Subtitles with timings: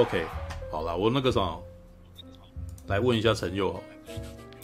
[0.00, 0.24] OK，
[0.72, 1.58] 好了，我那个啥，
[2.86, 3.78] 来问一下陈佑，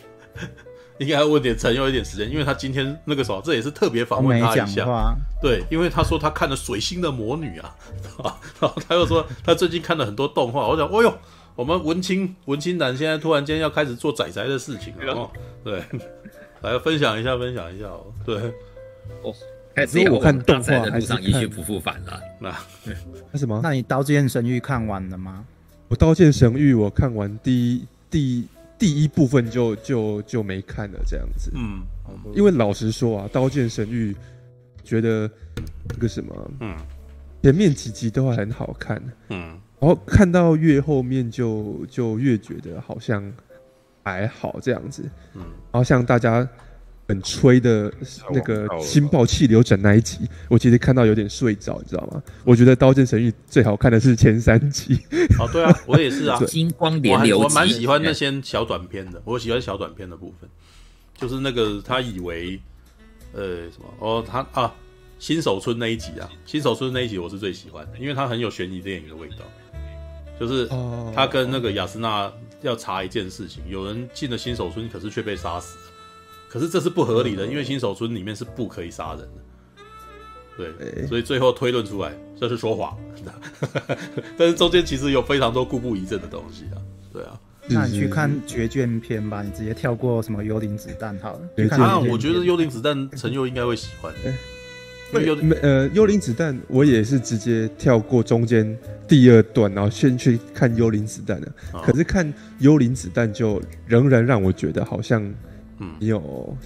[0.97, 5.15] 应该要问点陈佑一点时间，因为他今天那个啥，这也是特别访问他一下。
[5.43, 7.77] 对，因为他说他看了《水星的魔女》啊，
[8.59, 10.67] 然后他又说他最近看了很多动画。
[10.67, 11.13] 我想，哦呦，
[11.55, 15.31] 我们文青文青男现在突然间要开始做仔仔的事情了哦。
[15.63, 15.85] 对，
[16.63, 18.07] 来分享一下，分享一下哦。
[18.25, 18.37] 对，
[19.23, 19.35] 哦。
[19.85, 22.21] 如果我看动画还是上一去不复返了。
[22.41, 22.55] 那
[23.31, 23.61] 那什么？
[23.63, 25.45] 那你《刀剑神域》看完了吗？
[25.89, 31.53] 我《刀剑神域》我看完第一第第一部分就就就没看了，这样子。
[31.55, 31.83] 嗯，
[32.35, 34.13] 因为老实说啊，《刀剑神域》
[34.83, 35.31] 觉得
[35.91, 36.75] 那个什么，嗯，
[37.43, 43.31] 前面几集都还很好看，嗯，然后看到越后面就就越觉得好像
[44.03, 45.03] 还好这样子，
[45.35, 46.49] 嗯，然后像大家。
[47.09, 47.93] 很吹的
[48.33, 52.21] 那个《星爆气流斩》那一集，我其实看到有点睡着，你知道吗？
[52.45, 54.99] 我觉得《刀剑神域》最好看的是前三集。
[55.39, 60.51] 哦，对啊，我也是啊， 金光连流，我蛮喜欢那些小短片的，我喜欢小短片的部分，
[61.17, 62.61] 就是那个他以为
[63.33, 64.75] 呃什么哦，他啊
[65.21, 69.45] 新手村那一集啊，新手村那一集我是最喜欢的，因为他很有悬疑电影的味道，
[70.41, 70.69] 就是
[71.15, 75.79] 他跟那个雅斯娜要查一件事情，有人进了新手村，可是却被杀死。
[76.57, 82.97] 可是这是不合理的，因为新手村里面是不可以杀人的，对，所以最后推论出来这是说谎，
[84.39, 86.81] 但是中间其实有非常多故布疑阵的东西啊，
[87.13, 87.39] 对啊。
[87.69, 91.41] 那你去看绝卷篇吧，你直接跳过什么幽灵子弹好了。
[91.77, 94.11] 啊，我觉得幽灵子弹陈佑应该会喜欢。
[95.23, 98.75] 幽呃幽灵子弹我也是直接跳过中间
[99.07, 101.53] 第二段，然后先去看幽灵子弹的。
[101.85, 105.23] 可是看幽灵子弹就仍然让我觉得好像。
[105.79, 106.57] 嗯，有，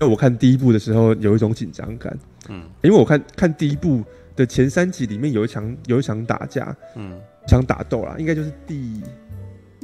[0.00, 2.16] 因为我看第一部的时候有一种紧张感，
[2.48, 4.02] 嗯，因为我看看第一部
[4.36, 9.00] 的前三集里面有一场有一场打架，嗯，一场打斗啦，应该就是第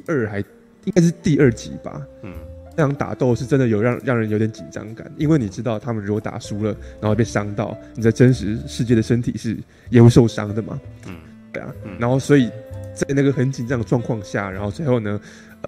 [0.06, 0.41] 二还
[0.84, 2.32] 应该是第二集吧，嗯，
[2.76, 9.56] 那场打斗是真的有让让人有点紧张感，因为你知道他们如果打输了，然后被伤到，你在真实世界的身体是
[9.91, 11.16] 也会受伤的嘛，嗯，
[11.53, 12.50] 对啊，嗯，然后所以
[12.94, 15.20] 在那个很紧张的状况下，然后最后呢，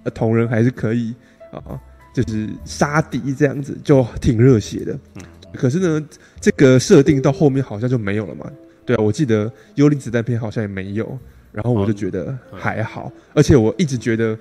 [0.05, 1.15] 呃，同人还是可以
[1.53, 1.81] 啊。
[2.13, 5.23] 就是杀敌这样子就挺热血的，嗯，
[5.55, 6.09] 可是呢，
[6.41, 8.51] 这个设定到后面好像就没有了嘛。
[8.85, 11.19] 对啊，我记得幽灵子弹片好像也没有，
[11.53, 14.37] 然后我就觉得还好，而且我一直觉得，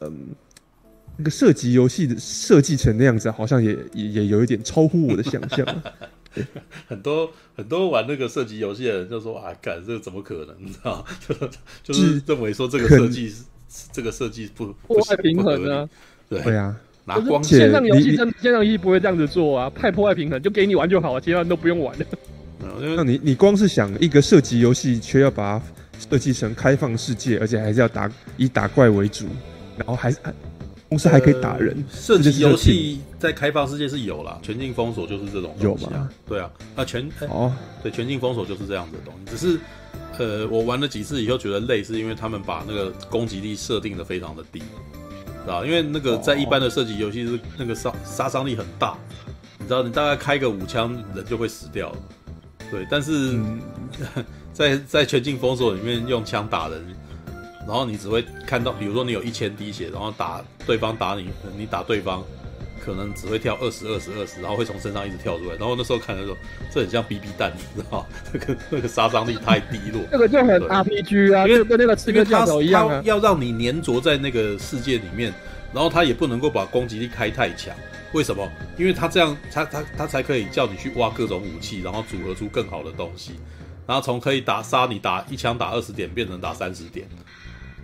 [0.00, 0.28] 嗯，
[1.18, 5.82] 那个射击游戏的设计成那样子，好像也也也有一点超乎我的想象。
[6.88, 10.56] 很多很多玩那个射击游戏的人就说啊，干这个怎么可能？
[10.58, 11.04] 你知道，
[11.84, 13.44] 就是认为说这个设计是
[13.92, 15.86] 这个设计不不太平衡啊。
[16.40, 22.06] 对啊，拿光线上游戏真线上游戏不会这样子做啊，太破坏平衡，就给你玩就好了，其他人都不用玩了。
[22.96, 25.64] 那你你光是想一个射击游戏，却要把它
[25.98, 29.26] 设计成开放世界，而且还是要打以打怪为主，
[29.76, 30.18] 然后还是
[30.88, 31.84] 同时还可以打人。
[31.90, 35.90] 射击游戏在开放世界是有啦，全境封锁就是这种东西啊。
[35.90, 36.08] 有吗？
[36.28, 39.30] 对啊，那全哦，对，全境封锁就是这样子的东西。
[39.30, 39.58] 只是
[40.18, 44.62] 呃，我玩了几次以后觉得累，是因为他们把那个攻击力设定的非常的低。
[45.46, 48.96] 啊，因为那个在一般的射击游戏是那个杀杀伤力很大，
[49.58, 51.98] 你知道，你大概开个五枪人就会死掉了，
[52.70, 52.86] 对。
[52.90, 53.38] 但是
[54.52, 56.80] 在在全境封锁里面用枪打人，
[57.66, 62.22] 然后你只会看到，比如说你有一千滴血，然后打对方打你，你打对方。
[62.84, 65.56] 可能只会跳二十二十二十，然后会从身上一直跳出来。
[65.56, 66.36] 然后那时候看的时候，
[66.72, 70.02] 这很像 BB 弹，你知道那个那个杀伤力太低落。
[70.10, 73.00] 那个就很 RPG 啊，因为跟那个刺客教头一样啊。
[73.04, 75.32] 要让你粘着在那个世界里面，
[75.72, 77.74] 然后他也不能够把攻击力开太强。
[78.12, 78.46] 为什么？
[78.76, 83.32] 因为他这样，他他他才可以叫你去挖各种武器，然后组合出更好的东西，
[83.86, 87.06] 然后从可以打杀你打一枪打二十点，变成打三十点。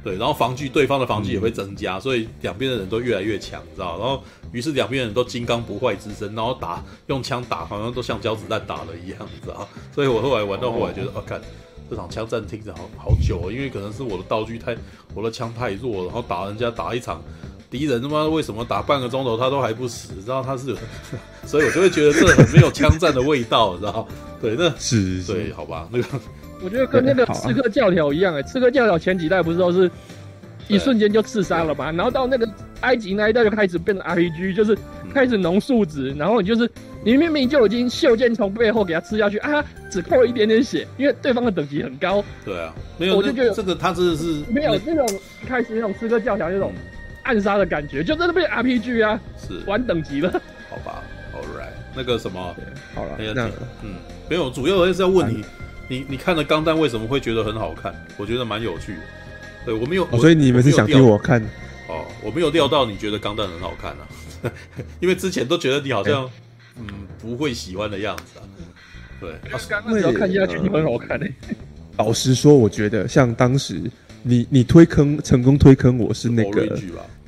[0.05, 3.99] 对，然后防具对方的防具也会增加，嗯、所以两边的人都越来越强，你知道？
[3.99, 4.23] 然后
[4.53, 9.69] 于是两边人都金刚不坏之身，然后打用枪打，好像都像胶子弹打了一样，你知道？
[9.93, 11.45] 所以我后来玩到后来觉得，哦，看、啊、
[11.91, 14.77] 这场枪战听着好好久哦，因为可能是我的道具太，
[15.15, 17.21] 我的枪太弱了，然后打人家打一场
[17.69, 20.13] 敌人他妈为什么打半个钟头他都还不死？
[20.15, 20.77] 你知道他是，
[21.45, 24.07] 所以我就会觉得这很没有枪战的味道，你知道？
[24.41, 26.07] 对，那是，对，好吧，那个。
[26.63, 29.91] 我觉得跟那个刺客教条一样哎、欸，刺客教条前几代不是都是
[30.67, 31.91] 一瞬间就刺杀了吗？
[31.93, 32.49] 然后到那个
[32.81, 34.77] 埃及那一代就开始变成 RPG，就是
[35.15, 36.71] 开始浓数值，然后你就是
[37.03, 42.23] 你明明就已经袖箭从背后给他刺下去啊，只扣了一点点血，因为对方的等级很高。
[42.45, 45.09] 对啊，没有，我就觉得这个他真的是没有那种
[45.43, 46.73] 一开始那种刺客教条那种
[47.23, 50.31] 暗杀的感觉，就真的变 RPG 啊，是玩等级了。
[50.69, 51.03] 好吧
[51.33, 52.55] ，All right，那个什么，
[52.95, 53.51] 好了，那个
[53.83, 53.95] 嗯，
[54.29, 55.43] 没有，主要还是要问你。
[55.89, 57.95] 你你看了《钢弹》为什么会觉得很好看？
[58.17, 59.01] 我觉得蛮有趣的。
[59.65, 61.43] 对我没有，所以你们是想听我看？
[61.89, 64.53] 哦，我没有料到你觉得钢弹很好看啊，
[65.01, 66.31] 因为之前都觉得你好像
[66.77, 66.87] 嗯
[67.19, 68.45] 不会喜欢的样子啊。
[69.21, 69.35] 对，
[69.69, 71.35] 刚刚只要看下去就很好看诶。
[71.97, 73.81] 老实说，我觉得像当时
[74.23, 76.67] 你你推坑成功推坑我是那个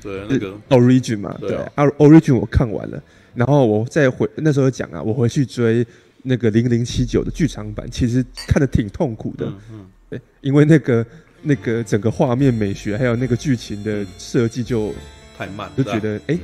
[0.01, 3.03] 对那个 Origin 嘛，对，Origin 我看完了，
[3.35, 5.85] 然后我再回那时候讲啊，我回去追
[6.23, 11.05] 那个零零七九的剧场版，其实看的挺痛苦的，嗯，对，因为那个
[11.41, 14.93] 那个整个画面美学还有那个剧情的设计就
[15.37, 16.37] 太慢，就觉得哎。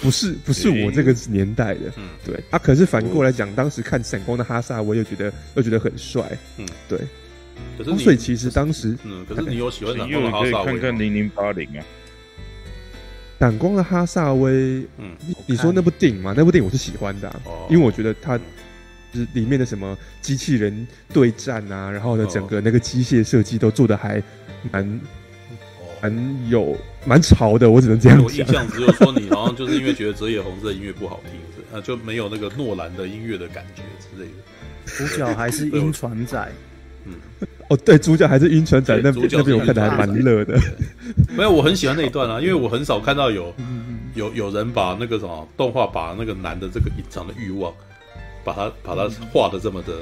[0.00, 2.58] 不是不是我这个年代的，嗯，对啊。
[2.58, 6.22] 可是反过来讲，当时看闪光的哈萨威又觉得又觉得很帅，
[6.56, 6.98] 嗯，对。
[7.76, 10.64] 可是所以其实当时，嗯，可是你有喜欢闪光的哈萨威？
[10.64, 11.84] 看看零零八零啊。
[13.38, 15.14] 闪光的哈萨威，嗯，
[15.44, 16.32] 你说那部电影嘛？
[16.34, 17.30] 那部电影我是喜欢的，
[17.68, 18.40] 因为我觉得它
[19.12, 24.22] 就是里面的什么机器人对战啊，然后呢，整个那个机械设计都做的还
[24.70, 25.00] 蛮。
[26.02, 26.76] 蛮有
[27.06, 28.26] 蛮潮的，我只能这样讲。
[28.26, 34.34] 我印象只有说你好像就是因为觉得泽野弘之的音乐不好听，啊，就没有那个诺兰的音乐的感觉之类的。
[34.84, 36.52] 主角还是晕船仔，
[37.06, 37.14] 嗯，
[37.68, 40.58] 哦，对，主角还是晕船仔，那边那边我看的还蛮热的。
[41.36, 43.54] 没有，我很喜欢那一段啊，因为我很少看到有
[44.16, 47.72] 有有人把那个什么动画把那个男的这个隐藏的欲望，
[48.44, 49.92] 把他把他画的这么的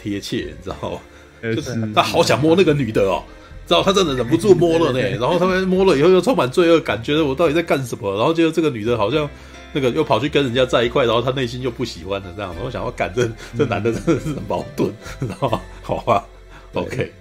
[0.00, 1.00] 贴切，你知道吗？
[1.54, 3.22] 就是他好想摸那个女的哦。
[3.66, 8.16] 知道他真的忍不住摸了呢，然后他们摸了以后又充满罪恶感，觉得我到底在干什么？
[8.16, 9.28] 然后觉得这个女的好像
[9.74, 12.54] 那个又跑去跟人家在一块，然后他内心又不喜欢的这样。
[12.64, 14.90] 我想要感这 这男的真的是很矛盾，
[15.20, 15.60] 知道吗？
[15.82, 16.26] 好吧
[16.72, 17.12] ，OK。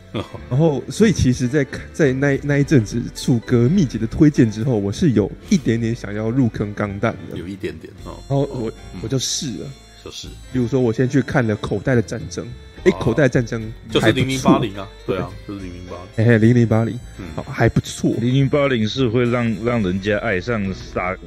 [0.50, 8.16] 然后，所以其实在，在在那那一阵子，楚哥密集的推荐之后，我是有一点点想要入坑钢弹的，有一点点哦。
[8.30, 8.72] 然后我
[9.04, 9.69] 我就试了，
[10.07, 12.45] 就是，比如说我先去看了《口袋的战争》。
[12.83, 16.25] 哎，口袋战争就是零零八零啊，对啊，就是零零八零。
[16.25, 16.98] 哎，零零八零，
[17.36, 18.12] 好，还不错。
[18.21, 21.18] 零零八零是会让让人家爱上杀，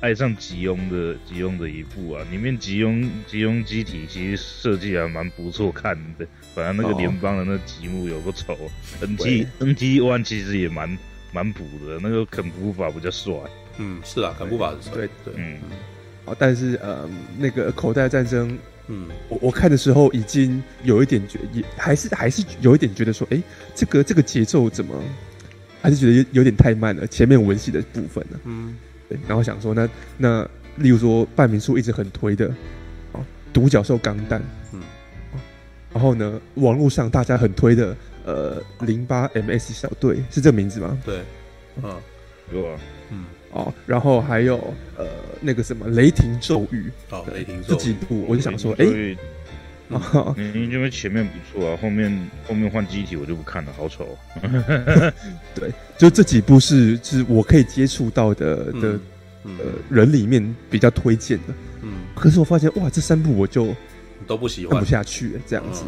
[0.00, 2.22] 爱上吉翁的吉翁的一部啊。
[2.30, 8.56] 里面吉翁吉翁机体其实设计还蛮不错看的，反正那个联邦的那吉姆有个丑
[9.00, 10.96] ，NG NG One 其实也蛮
[11.32, 13.34] 蛮补的，那个肯普法比较帅。
[13.78, 14.94] 嗯，是啊，肯普法是帅。
[14.94, 15.58] 对对，嗯。
[16.24, 17.08] 好，但是呃，
[17.38, 18.58] 那个口袋战争。
[18.88, 23.42] 嗯，我我看的时候已经有一点觉，也还是还是有一点觉得说，哎、欸，
[23.76, 24.92] 这个这个节奏怎么
[25.80, 27.06] 还是觉得有有点太慢了？
[27.06, 28.40] 前面文戏的部分呢？
[28.44, 28.76] 嗯，
[29.08, 29.88] 对，然后想说，那
[30.18, 30.42] 那
[30.76, 32.52] 例如说半民叔一直很推的，
[33.12, 34.42] 哦，独角兽钢弹，
[34.72, 34.80] 嗯，
[35.92, 41.00] 然后呢，网络上大家很推的，呃，零八 MS 小队是这个名字吗？
[41.06, 41.20] 对，
[41.80, 41.96] 嗯，
[42.52, 43.01] 有啊，嗯。
[43.52, 44.56] 哦，然后还有
[44.96, 45.06] 呃
[45.40, 48.86] 那个什么雷霆咒语，哦，雷霆咒这几部我就想说，哎，
[50.36, 52.10] 嗯，因为前面不错啊，后面
[52.48, 54.16] 后面换机体我就不看了，好丑。
[55.54, 58.98] 对，就这几部是是我可以接触到的的
[59.44, 59.50] 呃
[59.90, 61.52] 人里面比较推荐的，
[61.82, 63.74] 嗯，可是我发现哇，这三部我就
[64.26, 65.82] 都不喜欢，看不下去，这样子，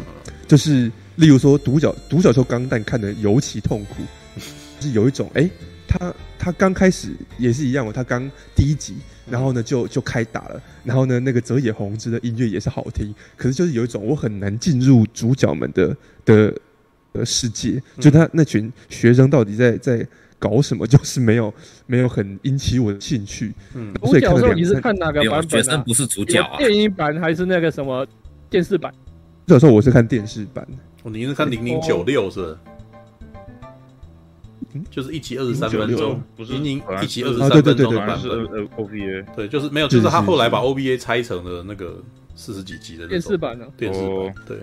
[0.47, 4.03] 就是例如说独角独角兽钢弹看的尤其痛苦，
[4.79, 5.49] 是有一种哎。
[5.97, 8.95] 他他刚开始也是一样哦，他刚第一集，
[9.29, 16.53] 然后呢就就开打了，然后呢那个泽野弘之的音乐也是好听，可是就是有一种我很难进入主角们的的
[17.13, 20.05] 呃世界，就他那群学生到底在在
[20.37, 21.53] 搞什么，就是没有
[21.85, 23.53] 没有很引起我的兴趣。
[23.73, 25.41] 嗯，主角的时候你是看哪个版本啊？
[25.49, 26.57] 学生不是主角啊？
[26.57, 28.05] 电影版还是那个什么
[28.49, 28.93] 电视版？
[29.45, 30.67] 那时候我是看电视版。
[31.03, 32.59] 哦，你是看零零九六是吧？
[34.89, 38.67] 就是一集二十三分钟，不是零零一集二十三分钟的版本。
[38.75, 42.01] O V A 对，就是没有，就是他后来把 O V A 拆成了那个
[42.35, 43.65] 四十几集的电视版呢。
[43.77, 44.57] 电视版对，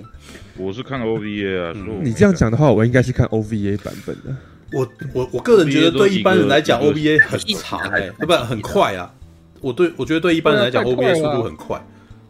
[0.57, 1.75] 我是看 O V A 啊。
[2.02, 4.35] 你这样讲的话，我应该是看 O V A 版本的。
[4.73, 9.12] 我我我个人觉得，对一般人来讲，O V A 很长哎，不很快啊。
[9.61, 11.81] 我对我觉得对一般人来讲，O V A 速度很快。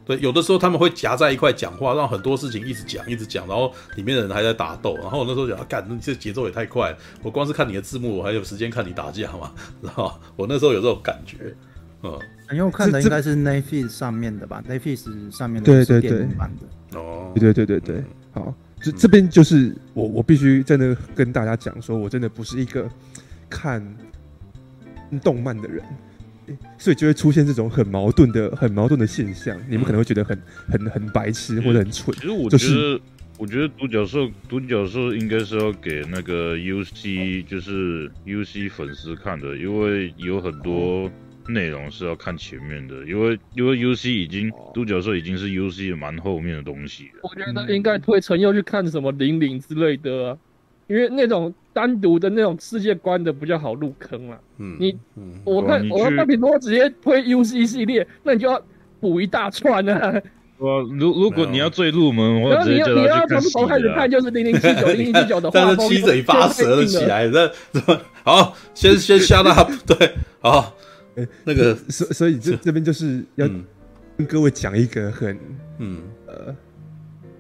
[0.05, 4.97] 对，有的时候他们会夹在一块讲话，让很多事情一直讲，一直讲，然后里面的人还在打斗。
[4.97, 6.99] 然后我那时候讲，干，你这节奏也太快了！
[7.23, 9.53] 我光是看你的字幕，我还有时间看你打架嘛？
[9.81, 11.55] 然后我那时候有这种感觉，
[12.03, 12.19] 嗯。
[12.51, 16.99] 因为我看的应该是 Netflix 上面的吧？Netflix 上面的对对对版的。
[16.99, 22.87] 哦，对对对对对，好，这这边就是我我必须真的跟大家讲说，我真的不是一个
[23.49, 23.83] 看
[25.23, 25.83] 动漫的人。
[26.79, 29.57] 所以就会出现这种很矛盾的、很矛盾的现象。
[29.69, 32.15] 你们可能会觉得很、很、很白痴或者很蠢。
[32.17, 33.01] 其实我觉得，就是、
[33.39, 41.11] 我觉得独角兽、独角兽应该是要给那个 UC，就是 UC 粉丝看的，因为有很多
[41.49, 43.05] 内容是要看前面的。
[43.07, 47.21] 因为因为 UC 已经独角兽已经是 UC 蛮后面的东西了。
[47.23, 50.39] 我觉得应该推陈佑去看什么零零之类的、啊。
[50.87, 54.39] 因为那种单独的那种世界观的比较好入坑了。
[54.59, 58.61] 嗯，你，嗯、我看我看半瓶多直接推 UC 系列，那你就要
[59.01, 60.21] 补一大串啊。
[60.59, 63.29] 我如如果你要最入门，我直接叫他去看。
[63.29, 67.51] 你要从头开始看，就是零零七九 零零七九的画风，但是七嘴八舌的起来， 那
[68.23, 70.73] 好，先先 shut up，对，好，
[71.45, 73.49] 那个，所所以这这边就是要
[74.17, 75.37] 跟各位讲一个很
[75.79, 76.55] 嗯呃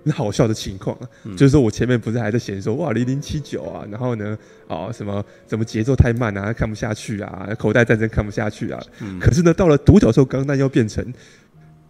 [0.04, 4.36] 很好笑的情况啊，就是说我前面不是还在嫌说哇零零七九啊，然后呢
[4.68, 8.82] 啊什么怎么节奏太慢啊，看不下去啊，口袋战争看不下去啊，
[9.20, 11.04] 可是呢到了独角兽钢弹又变成。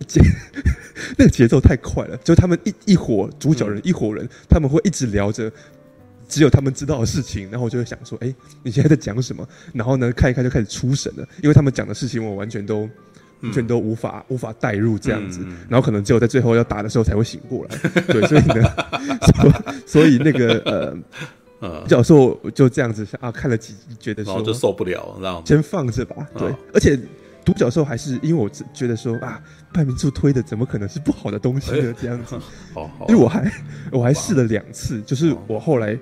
[0.08, 0.20] 节
[1.16, 5.48] 那个节奏太快了，就他们一一伙主角人一伙人，他们会一直聊着
[6.28, 9.48] 只有他们知道的事情，然后我就会想说，哎，你现在在讲什么？
[9.72, 12.90] 然后呢，看一看就开始出神了，因为他们讲的事情我完全都完
[13.50, 17.76] 全都无法无法带入这样子，然后可能只有在最后要打的时候才会醒过来。
[18.08, 18.74] 对，所以呢，
[19.86, 20.96] 所以那个呃
[21.60, 26.28] 呃，教授就这样子啊，看了几集觉得说就受不了，然后先放着吧。
[26.36, 26.98] 对，而且。
[27.44, 31.92] 独角兽还是因为我觉得说啊，半明处推的怎么可能是不好的东西呢？
[32.00, 32.38] 这样子，
[33.08, 33.52] 因为我还
[33.90, 35.98] 我还试了两次，就是我后来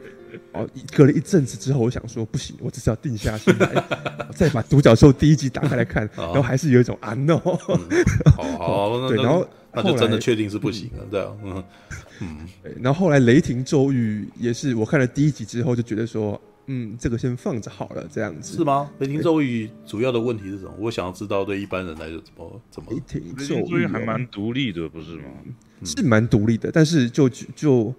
[0.53, 3.85] 哦隔了一阵子之后，我想说不行，我只是要定下心来，
[4.35, 11.65] 再把独角兽第一集打开来看，然后还是有一种啊 no，好好 对，然后那就真的确定是不行了，对啊，嗯
[12.21, 12.39] 嗯，
[12.81, 16.41] 然后后来雷霆咒语也是我看了第一集之后就觉得说。
[16.73, 18.89] 嗯，这个先放着好了，这样子是吗？
[19.01, 20.73] 雷霆咒语主要的问题是什么？
[20.79, 22.93] 我想要知道，对一般人来说怎么怎么？
[22.93, 25.25] 雷霆咒语还蛮独立的，不是吗？
[25.85, 27.93] 是蛮独立的，但是就就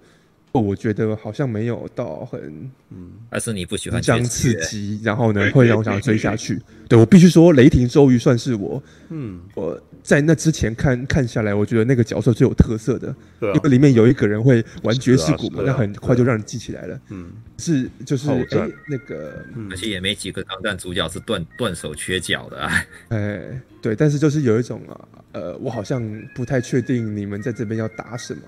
[0.60, 6.60] 我觉得好像没有到很嗯，而是你不喜欢这样刺激，然后呢会让我想要追下去。
[6.90, 9.82] 对，我必须说，雷霆周瑜算是我嗯我。
[10.04, 17.00] 在那之前看看下来，我觉得那个角色最有特色的，因为里面有一个人会玩爵士鼓嘛，那很快就让人记起来了。
[17.10, 22.68] 嗯，是就是哎那个，而且也没几个钢弹主角是断断手缺脚的。
[23.10, 26.02] 哎，对，但是就是有一种啊，呃，我好像
[26.34, 28.42] 不太确定你们在这边要打什么，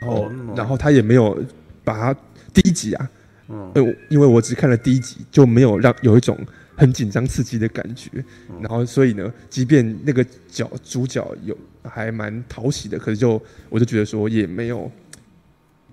[0.00, 1.42] 然后然后他也没有
[1.84, 2.20] 把它
[2.52, 3.10] 第一集啊，
[3.48, 3.72] 嗯，
[4.08, 6.38] 因为我只看了第一集，就没有让有一种。
[6.78, 8.22] 很紧张刺激的感觉，
[8.60, 14.92] 然后所以呢，即便那个角主角有还蛮讨喜的，可是就我就觉得说也没有，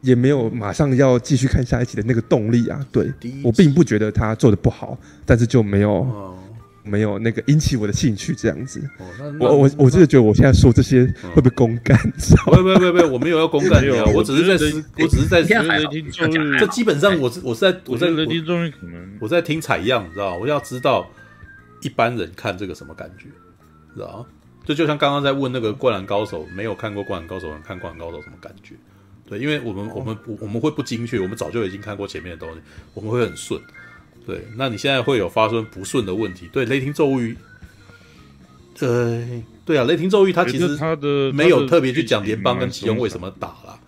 [0.01, 2.85] 也没有马上要继续看下一集的那个动力啊。
[2.91, 3.09] 对，
[3.41, 6.35] 我并不觉得他做的不好，但是就没有。
[6.83, 8.81] 没有那个引起我的兴趣，这样子。
[8.97, 9.05] 哦、
[9.39, 11.97] 我我我真的觉得我现在说这些会不会公干？
[12.45, 14.05] 不不不不，我没有要公干你啊！
[14.13, 15.49] 我只是在思，我只是在思。
[16.59, 18.25] 这基本上我是我是在我在我
[19.21, 20.37] 我在听采样，你知道？
[20.37, 21.09] 我要知道
[21.81, 23.25] 一般人看这个什么感觉，
[23.95, 24.25] 知道？
[24.65, 28.75] 就就像刚刚在问那个《灌篮高手》，没有看过《灌篮高手》，看《灌篮高手》什么感觉？
[29.25, 32.59] 对，因为我们我们我们会不精确，我们早就已经看过前面的东西，
[32.93, 33.59] 我们会很顺。
[34.25, 36.49] 对，那你现在会有发生不顺的问题？
[36.51, 37.35] 对，雷霆咒语，
[38.79, 39.23] 呃，
[39.65, 43.79] 对啊，雷霆咒语它其实它的没有特别去讲联邦跟吉翁为什么打了，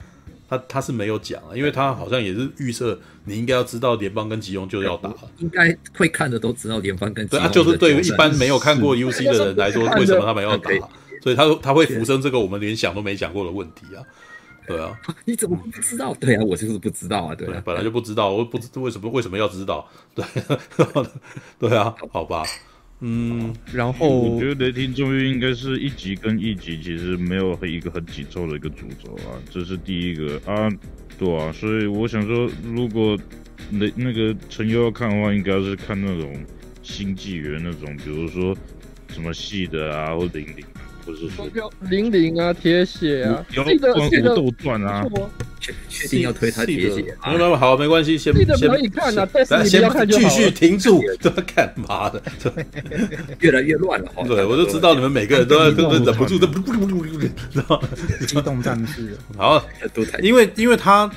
[0.50, 7.42] 他他是没有讲啊，因为他好像也是预设你应该要知道联邦跟吉翁就要打了，应该会看的都知道联邦跟吉翁。
[7.44, 10.70] 对啊，就是对于一般没有看过 UC 的人来说， 为什么他们要打？
[11.24, 14.04] 所以他他会浮生这个我们连想都没想过的问题啊。
[14.68, 16.14] 对啊， 你怎么不知道？
[16.16, 17.36] 对啊， 我就是不知道啊。
[17.36, 19.88] 对啊，本来就不知道，我不知为什么为什么要知道？
[20.16, 20.26] 对，
[21.60, 22.44] 对啊，好吧，
[23.02, 30.70] 嗯，然后我觉得雷霆终于应该是一集跟一集其实没有一个很紧凑的一个主轴啊，这是第一个啊，
[31.18, 33.18] 对啊，所以我想说，如果
[33.70, 36.34] 那那个陈优要看的话，应该是看那种
[36.84, 38.56] 新纪元那种，比如说
[39.10, 40.66] 什么系的啊，或零零。
[41.06, 41.48] 不是说
[41.82, 45.06] 零零啊，铁血啊，记得记得都断啊，
[45.60, 47.32] 确确定要推他铁血啊？
[47.58, 50.18] 好，没关系，先先可以看啊，但是你不要看就。
[50.18, 52.20] 继续停住，这干嘛的？
[53.40, 54.12] 越来越乱了。
[54.28, 56.48] 对，我就知道你们每个人都要都忍不住的，
[57.52, 57.80] 知道
[58.26, 59.16] 机动战士。
[59.38, 59.64] 好，
[60.24, 61.10] 因为因为他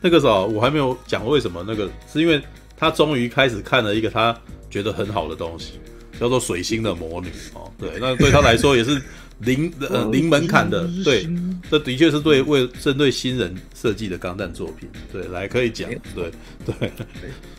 [0.00, 2.42] 那个时候我还没有讲为什么那个，是因为
[2.76, 4.36] 他终于开始看了一个他
[4.68, 5.74] 觉得很好的东西，
[6.18, 7.70] 叫做水星的魔女哦。
[7.78, 9.00] 对，那对他来说也是。
[9.38, 11.28] 零呃零门槛的，对，
[11.70, 16.30] 这的确是对为针对新人设计的钢弹作品，对，来可以讲，对
[16.64, 16.90] 对，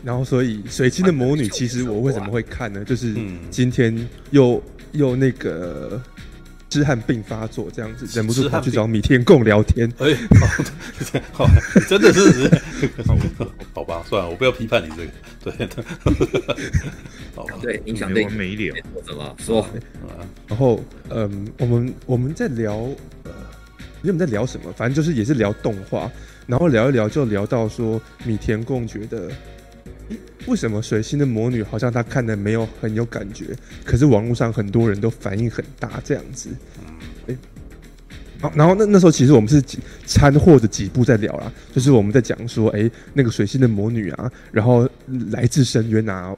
[0.02, 2.84] 然后所以水晶的魔女，其实我为什么会看呢？
[2.84, 3.14] 就是
[3.50, 6.02] 今天又又那个。
[6.70, 9.90] 痴汉病发作这样子，忍不住跑去找米田共聊天。
[9.98, 10.14] 哎，
[11.32, 11.46] 好，
[11.88, 12.50] 真的是，
[13.74, 15.10] 好吧，算了，我不要批判你这个。
[15.42, 15.68] 对，
[17.34, 18.74] 好吧，对，影响对没脸，
[19.06, 19.66] 怎么说？
[20.46, 22.74] 然后，嗯，我们我们在聊
[23.24, 23.30] 呃
[24.02, 24.72] 你们在聊什么？
[24.76, 26.10] 反正就是也是聊动画，
[26.46, 29.30] 然后聊一聊就聊到说米田共觉得，
[30.46, 33.46] 为什么水星的魔女好像她看的没有很有感觉，
[33.84, 36.48] 可是网络上很多人都反应很大这样子。
[37.26, 37.36] 哎，
[38.40, 39.62] 好，然后那那时候其实我们是
[40.06, 44.88] 掺和着几部在聊啦，就是我们在讲说，哎，那个水星的魔女啊，然后
[45.30, 46.34] 来自深渊啊。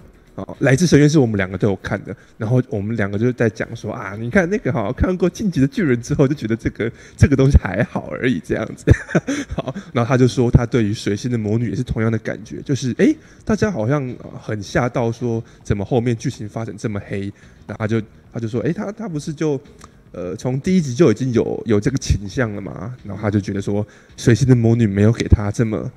[0.61, 8.85] 来自深渊是我们两个都有看的，然后我们两个就在讲说啊，你看那个哈，看过《进击的巨人》之后就觉得这个这个东西还好而已，这样子。
[9.55, 17.33] 好，然后他就说他对于水星的魔女也是同样的感觉，就是哎，大家好像很吓到说怎么后面剧情发展这么黑，
[17.67, 19.61] 然后他就他就说哎，他他不是就
[20.13, 25.91] 呃从第一集就已经有有这个倾向了嘛，然后他就觉得说水星的魔女没有给他这么。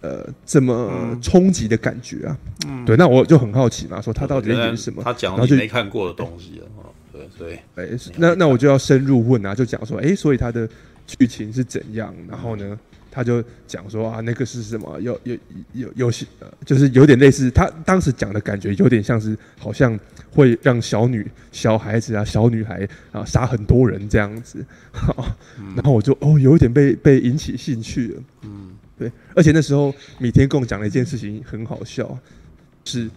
[0.00, 5.02] 呃，这么冲击的感觉啊，嗯，对，那我就很好奇嘛，说他到底在演什么？
[5.02, 10.66] 他讲你没看过的东西啊，对，所以，哎，那那我就要深入问啊，就讲说，哎，所以他的
[11.06, 12.14] 剧情是怎样？
[12.26, 12.78] 然后呢，
[13.10, 14.98] 他就讲说啊，那个是什么？
[15.02, 15.36] 有有
[15.74, 16.24] 有有些，
[16.64, 19.98] 就是有点类似他当时讲的感觉，有点像是好像
[20.32, 25.36] 会让小女小孩子啊，小女孩啊杀很多人这样子，好，
[25.76, 28.69] 然后我就哦，有一点被被引起兴趣了，嗯。
[29.00, 32.18] 对，而且那时候米田共讲了一件事情很好笑，
[32.84, 33.08] 是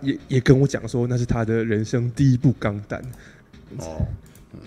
[0.00, 3.00] 也也跟我讲说那是他的人生第一部钢弹。
[3.76, 4.04] 哦，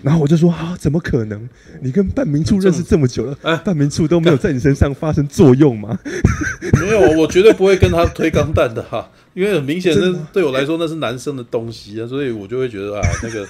[0.02, 1.46] 然后我就说啊，怎么可能？
[1.82, 5.98] 你跟半明处认识这么久了，哎，半明处都没有在你身上发生作用吗？
[6.80, 13.46] 没有，我绝对不会跟他推钢弹的哈，因为很明显那对我来说那是男生的东西啊，所以我就会觉得啊， 那个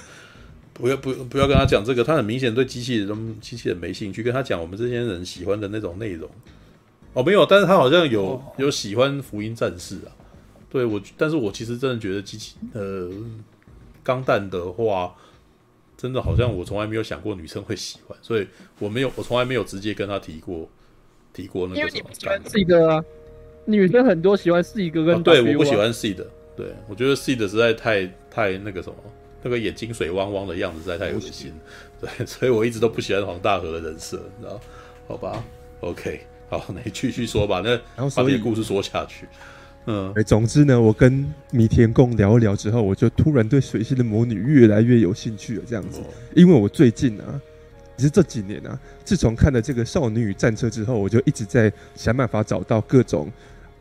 [0.73, 6.29] 不要不不要跟他讲这个，他很明显对机器人机器人没兴趣，跟他讲我们这些人喜欢的那种内容。
[7.17, 10.13] 哦，没有，但是他好像有有喜欢福音战士啊，
[10.69, 13.09] 对我，但是我其实真的觉得机器呃
[14.03, 15.15] 钢弹的话，
[15.97, 18.47] 真的好像我从来没有想过女生会喜欢，所以
[18.77, 20.69] 我没有，我从来没有直接跟他提过
[21.33, 22.09] 提过那个什么。
[22.13, 23.03] 喜欢 C 的啊，
[23.65, 26.23] 女生很多喜欢 C 哥跟、啊、对，我不喜欢 C 的，
[26.55, 28.95] 对我觉得 C 的实在太太那个什么，
[29.41, 31.51] 那个眼睛水汪汪的样子实在太恶心，
[31.99, 34.61] 对，所以我一直都不喜欢黄大河的人设，你知道？
[35.07, 35.43] 好吧
[35.81, 36.21] ，OK。
[36.49, 37.61] 好，那你继续说吧。
[37.63, 39.25] 那然后把这个故事说下去。
[39.89, 45.63] 嗯，总之呢，我跟米田共聊一聊之后，我就突然对水星的魔女越来越有兴趣了。
[45.65, 46.03] 这样子，哦、
[46.35, 47.39] 因为我最近啊，
[47.95, 53.31] 其实这几年啊，自从看了这个《少女与战车》之后，我就一直在想办法找到各种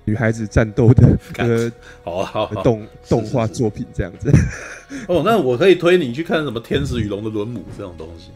[0.05, 1.73] 女孩子战斗的 呃，
[2.05, 4.31] 好好动动画作品这样子。
[5.09, 8.31] 哦，那我可以推你去看什么《天使与龙的轮母》这种东西，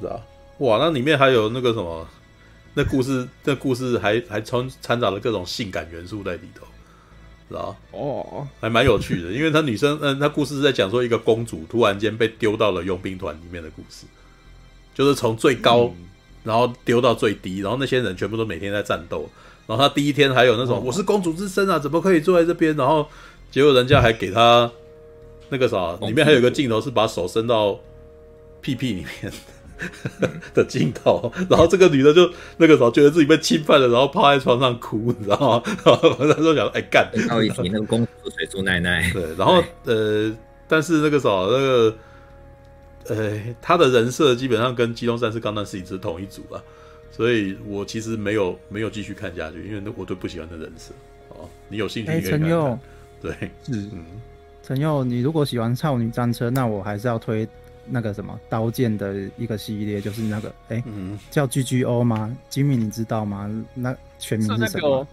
[0.00, 0.20] 是吧？
[0.58, 2.08] 哇，那里面还有那个什么？
[2.74, 6.64] 那故事，那故事还还掺掺杂了各种性感元素在里头，
[7.48, 14.06] 知道哦，还蛮有趣的，因为他女生，嗯，他故事是在讲说一个公主突然间被丢到了佣兵团里面的故事，
[14.94, 15.92] 就是从最高，
[16.44, 19.28] 然后丢到最低，然后那些人全部都每天在战斗，
[19.66, 22.76] 然后他第一天还有那种我是公主之身啊，怎么可以坐在这边？
[22.76, 23.08] 然后
[23.50, 24.70] 结果人家还给他
[25.48, 27.80] 那个啥，里面还有个镜头是把手伸到
[28.60, 29.32] 屁屁里面。
[30.54, 35.62] 的镜头，然后这个女的就那个时候觉得自己被侵犯了，然后趴在床上哭，你知道吗？
[35.84, 40.30] 然后他就想哎干，还有一集那个公主水珠奶奶， 对，然后呃，
[40.68, 41.94] 但是那个时候那个
[43.08, 46.62] 呃，她的人设基本上跟机动战士钢弹是一直同一组啊，
[47.10, 50.92] 所以我其实没有没有继续看下去，因为我都不喜欢的人设。
[51.30, 52.40] 哦，你有兴趣可以看看？
[52.40, 52.78] 陈佑，
[53.22, 53.32] 对，
[53.64, 54.04] 是嗯，
[54.62, 57.48] 陈佑，你如果喜欢少女战车，那我还是要推。
[57.86, 63.50] 那个什么刀剑的一个系列，就是那个哎，欸嗯、叫 GGO 吗？Jimmy 你知道吗？
[63.74, 65.06] 那全名是什么？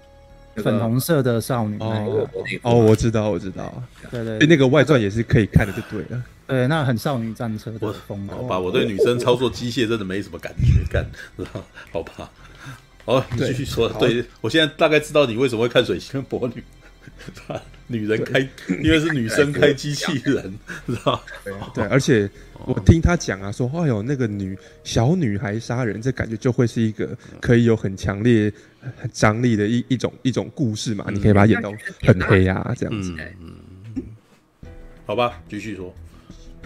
[0.58, 2.28] 粉红色的少女那个。
[2.64, 3.72] 哦，我知道，我知道。
[4.10, 6.24] 对对，那个外传也是可以看的，就对了。
[6.48, 8.36] 对，那很少女战车的风格。
[8.36, 11.06] 好吧，我对女生操作机械真的没什么感觉，干，
[11.92, 12.32] 好吧。
[13.06, 13.88] 好，你继续说。
[14.00, 16.64] 对，我现在大概知道你为什么会看水星魔女。
[17.88, 18.39] 女人开，
[18.84, 20.54] 因为是女生开机器人，
[20.86, 21.24] 知道
[21.74, 22.30] 对，而且
[22.65, 28.52] 我听他讲啊，说哎呦，那个女小女孩杀人，这感觉就会是一个可以有很强烈、
[28.98, 31.06] 很张力的一一种一种故事嘛。
[31.12, 33.15] 你可以把它演到很黑啊，这样子。
[33.96, 34.04] 嗯，
[35.06, 35.93] 好吧，继续说。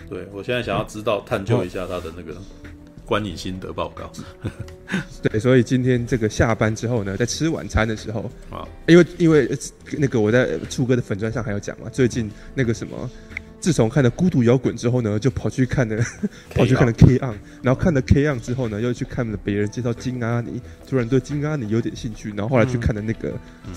[0.10, 2.36] 对，我现在想要知道探究一下他的那个。
[3.12, 4.10] 观影心得报告，
[5.21, 9.52] 对，所以今天这个下班之后呢，在吃晚餐的时候啊，因为因为
[9.97, 13.12] 那个我在处哥的粉砖上还有讲嘛，最近那个什么
[13.60, 16.02] 自从看了《孤独摇滚》之后呢，就跑去看了，
[16.56, 23.34] 跑去看了 K On，然后看了 K On 之后呢，又去看了别人介绍金阿尼，突然对金阿尼有点兴趣，然后后来去看了那个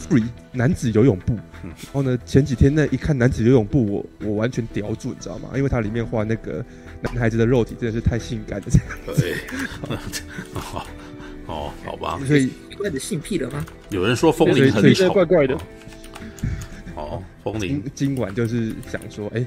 [0.08, 3.84] Free 男子游泳部，然后呢，前几天那一看男子游泳部，
[4.20, 5.50] 我我完全叼住，你知道吗？
[5.56, 6.64] 因为它里面画那个
[7.04, 8.88] 男孩子的肉体真的是太性感了，这样。
[9.16, 9.36] 对，
[10.54, 10.86] 好，
[11.46, 12.18] 哦，好吧。
[12.26, 13.64] 所以奇怪的性癖了吗？
[13.90, 15.54] 有人说风铃很丑，怪怪的。
[16.94, 19.44] 哦，风铃今晚就是想说，哎、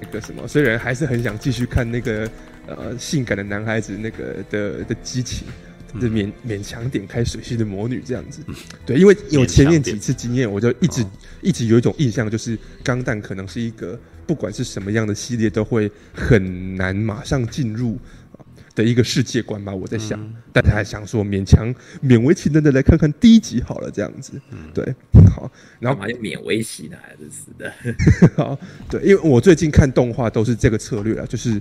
[0.00, 2.28] 那个什么，虽然还是很想继续看那个
[2.66, 5.46] 呃性感的男孩子那个的的激情，
[6.00, 8.40] 就勉勉强点开水系的魔女这样子。
[8.46, 11.10] 嗯、对，因为有前面几次经验，我就一直、哦、
[11.42, 17.98] 一直有一种印象，就是钢弹可能是一个不管是什么样的系列，都会很难马上进入。
[18.74, 24.94] 的一个世界观吧，我在想，嗯、但他还想说勉强勉为其难的来看看第一集好了，这样子，嗯、对，
[25.34, 27.72] 好，然后还勉为其难还是死的，
[28.38, 28.56] 好，
[28.88, 31.60] 对，因为我最近看动画都是这个策略了，就是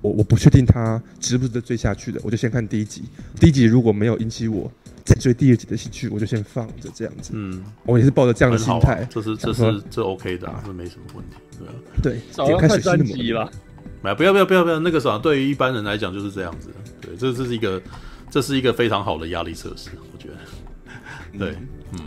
[0.00, 3.04] 我我不确定他值不值得追下去的，我就先看第一集，
[3.38, 4.68] 第一集如果没有引起我
[5.10, 13.50] 再追第二集的兴趣，我就先放着这样子，嗯，我也是抱着这样的心态、啊，这是这是这 OK 的、啊，这没什么问题，对啊，对，少要看三集了。
[14.02, 16.70] 买不要不要不要不要，那个啥，对于一般人来讲就是这样子。
[17.00, 17.82] 对，这这是一个，
[18.30, 20.36] 这是一个非常好的压力测试，我觉得。
[21.38, 21.50] 对，
[21.92, 22.00] 嗯，嗯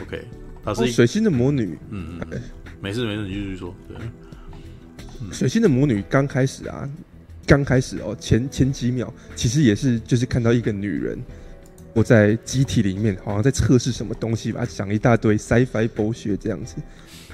[0.00, 0.24] ，OK，
[0.64, 1.78] 她是一个水星的魔女。
[1.90, 2.40] 嗯嗯，
[2.80, 3.74] 没事没事，你继续说。
[3.86, 3.96] 对，
[5.20, 6.88] 嗯、水星的魔女刚开始啊，
[7.46, 11.16] 刚开始哦，前前几秒其实也是就是看到一个女人，
[11.96, 16.76] 我在机体里面好像在测试什么东西吧，讲一大堆 sci-fi 博学这样子，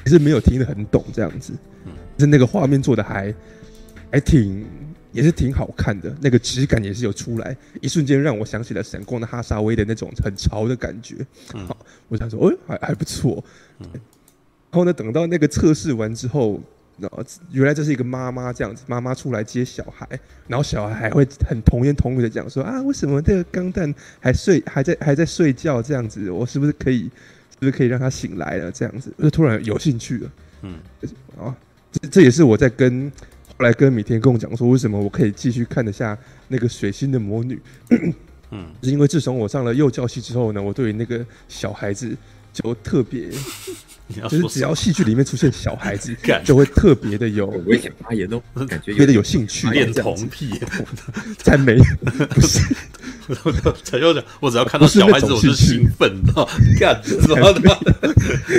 [0.05, 1.53] 可是没有听得很懂这样子。
[1.85, 3.35] 嗯，是那个画面做的还。
[4.15, 4.67] 还挺
[5.11, 11.17] 也是挺好看的，那个质感也是有出来，一瞬间让我想起了闪光的哈萨威的那种很潮的感觉。
[11.55, 11.75] 嗯，好，
[12.09, 13.43] 我想说，哎、欸，还还不错。
[13.79, 16.61] 嗯，然后呢，等到那个测试完之后，
[16.99, 20.09] 然后原来这是一个妈妈这样子，妈妈出来接小孩，
[20.47, 26.31] 然后小孩还会很童言童语的讲说啊，为什么这个钢蛋还睡还在还在睡觉这样子？
[26.31, 27.05] 我是不是可以
[27.51, 29.13] 是不是可以让他醒来了这样子？
[29.17, 30.31] 我就突然有兴趣了。
[30.63, 30.79] 嗯，
[31.39, 31.57] 啊，
[31.91, 33.11] 这这也是我在跟。
[33.59, 37.61] 后来跟米田跟我讲说，为什么我可以继续看得下那个水星的魔女？
[38.51, 42.17] 嗯， 是因为自从我上了幼教系之后呢，我对于那个小孩子
[42.53, 43.29] 就特别。
[44.29, 49.69] 就是只要戏剧里面出现小孩子， 就会特别的有危险发言哦，感觉特别的有兴趣。
[49.71, 50.51] 恋童癖，
[51.39, 51.77] 才没
[52.31, 52.61] 不是。
[53.85, 56.49] 陈又讲，我只要看到小孩子，我就兴奋，你知道？
[56.79, 57.79] 干什么的？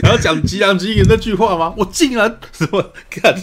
[0.01, 1.73] 然后讲吉良吉影那句话吗？
[1.77, 3.35] 我竟然什么干？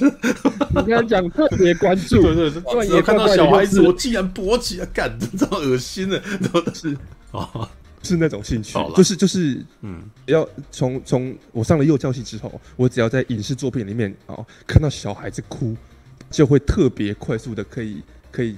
[0.70, 6.20] 你刚才讲特别关注，对对对，只要看到小孩子，我竟然勃起啊，干，这么恶心的，
[6.53, 6.96] 都是
[7.33, 7.68] 啊。
[8.03, 15.77] 是那种兴趣，就是就是，嗯，要从从我上了幼教系之后，我只要在影视作品里面哦看到小孩子哭，
[16.31, 18.57] 就会特别快速的可以可以，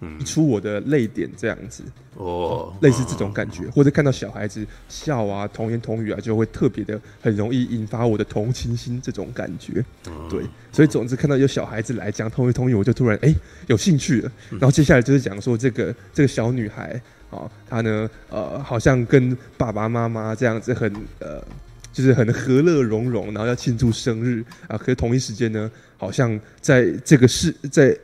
[0.00, 1.82] 嗯，出我的泪点这样子。
[2.16, 17.02] 哦，类似这种感觉，嗯、或者看到小孩子笑啊，童言童语啊，就会特别的很容易引发我的同情心这种感觉，嗯、对，所以总之看到有小孩子来讲童言童语，我就突然哎、欸、有兴趣了，然后接下来就是讲说这个这个小女孩。
[17.34, 21.44] 哦，他呢，呃，好像跟爸爸妈妈这样子很呃，
[21.92, 24.78] 就是很和乐融融，然后要庆祝生日啊。
[24.78, 27.98] 可是同一时间呢，好像在这个世，在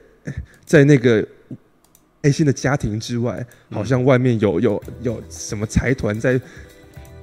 [0.64, 1.24] 在那个
[2.22, 6.40] 爱心的家庭之外，好像外面有有有什么财团在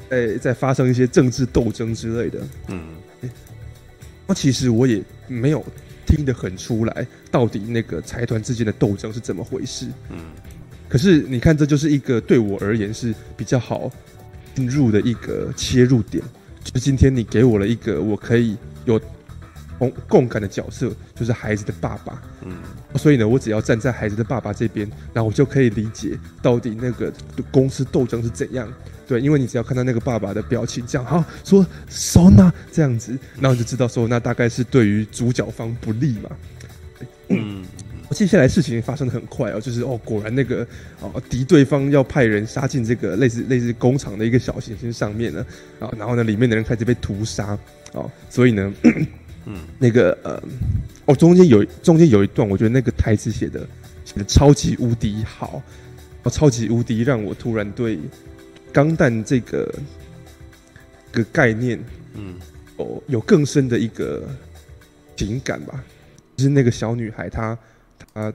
[0.10, 2.39] 在在发生一些政治斗争之类的。
[2.70, 2.96] 嗯，
[4.26, 5.62] 那其实我也没有
[6.06, 9.88] 听得很出来，到底那个财团之间的斗争是怎么回事。
[10.10, 10.20] 嗯。
[10.89, 13.91] 可是你看，这就是一个对我而言是比较好
[14.56, 16.23] 进入的一个切入点。
[16.63, 19.00] 就是今天你给我了一个我可以有
[19.80, 22.21] 共共感的角色，就是孩子的爸爸。
[22.43, 22.56] 嗯，
[22.95, 27.12] 所以呢，我只要站在孩子的爸爸这边，然后我就可以理解到底那个
[27.52, 28.67] 公司斗争是怎样。
[29.08, 36.30] 对，因为你只要看到那个爸爸的表情，这样好说收纳这样子，然后就知道说那大概是对于主角方不利嘛。
[37.30, 37.63] 嗯。
[38.12, 40.65] 接下来事情发生的很快哦，就是哦，果然那个
[41.02, 45.46] 哦敌对方要派人杀进这个类似类似工厂的一个小行星上面了
[45.80, 47.58] 啊，然后呢，里面的人开始被屠杀
[47.93, 48.74] 哦，所以呢，
[49.46, 50.41] 嗯，那个呃，
[51.06, 53.67] 哦，中间有中间有一段，我觉得那个台词写的
[54.06, 55.62] 写的超级无敌好，
[56.24, 58.00] 哦，超级无敌让我突然对
[58.72, 59.76] 钢弹这个
[61.12, 61.78] 个概念，
[62.13, 62.36] 嗯，
[62.78, 64.24] 哦，有更深的一个
[65.17, 65.84] 情感吧，
[66.38, 67.58] 就是那个小女孩她。
[68.18, 68.34] 啊，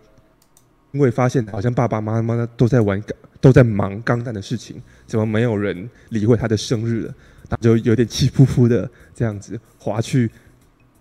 [0.92, 3.02] 因为发现好像爸爸妈妈都在玩，
[3.40, 7.14] 都在忙钢蛋的事情，怎么没有人理会他的生日了？
[7.50, 10.30] 他就有点气呼呼的这样子滑去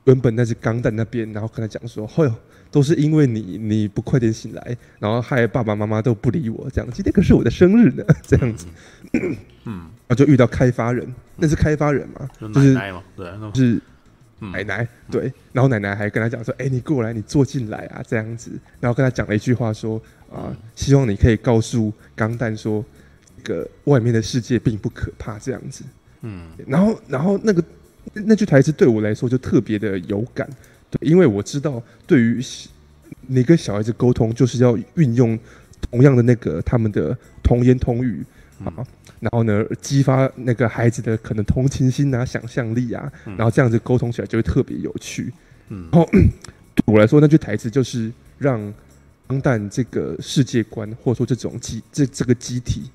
[0.05, 2.35] 原本那只钢蛋那边，然后跟他讲说：“哎呦，
[2.71, 6.69] 都是因为你，你不快点醒来，然后害爸爸妈妈都不理我。
[6.71, 8.65] 这样，今天可是我的生日呢。”这样子，
[9.65, 13.79] 嗯，然 后就遇到开发人，那是开发人嘛，就是奶奶嘛，对，是
[14.51, 15.31] 奶奶，对。
[15.53, 20.01] 然后奶奶还跟他讲说：“哎，你过来，你坐进来啊。”这样子，然后跟他讲了一句话说
[20.33, 22.83] ：“啊，希望你可以告诉钢蛋说，
[23.43, 25.83] 这个外面的世界并不可怕。”这样子，
[26.21, 26.47] 嗯。
[26.67, 27.63] 然后，然后那个。
[28.13, 30.49] 那句台词对我来说就特别的有感，
[30.89, 32.43] 对，因为我知道，对于
[33.27, 35.37] 你跟小孩子沟通，就是要运用
[35.79, 38.25] 同样的那个他们的童言童语
[38.65, 38.85] 啊，嗯、
[39.21, 45.31] 然后呢，激发那个孩子的可能同情心啊、想象力啊，然后这样子沟通起来就会特别有趣。
[45.69, 48.59] 嗯，然后对我来说，那句台词就是让
[49.27, 52.89] 钢弹这个世界观，或者说这种机这这个机体，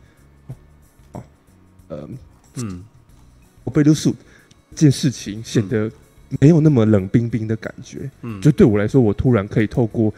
[1.12, 1.22] 哦，
[1.88, 2.08] 呃，
[2.56, 2.84] 嗯，
[3.64, 4.14] 我被都数。
[4.74, 5.90] 这件事情显得
[6.40, 10.12] 没有那么冷冰冰的感觉，嗯，就对我来说，我突然可以透过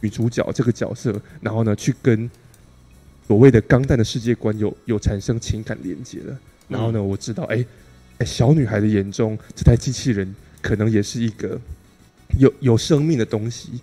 [0.00, 2.28] 女主角这个角色，然后呢，去跟
[3.28, 6.36] 所谓的钢弹的世界观有有产生情感连接了。
[6.66, 7.64] 然后呢，我知道，哎，
[8.18, 11.60] 哎，小女孩的眼中，这台机器人可能也是一个
[12.38, 13.80] 有有生命的东西。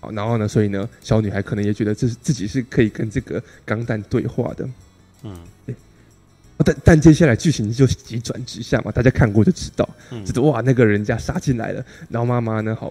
[0.00, 4.68] 好，然后呢，所以呢，小女孩可能也觉得这是自己是可以跟这个钢弹对话的，
[5.22, 5.38] 嗯。
[6.64, 12.90] 但但接下来剧情就急转直下嘛，大家看过就知道，嗯、就是哇，那个人家杀进来了，然后妈妈呢，好，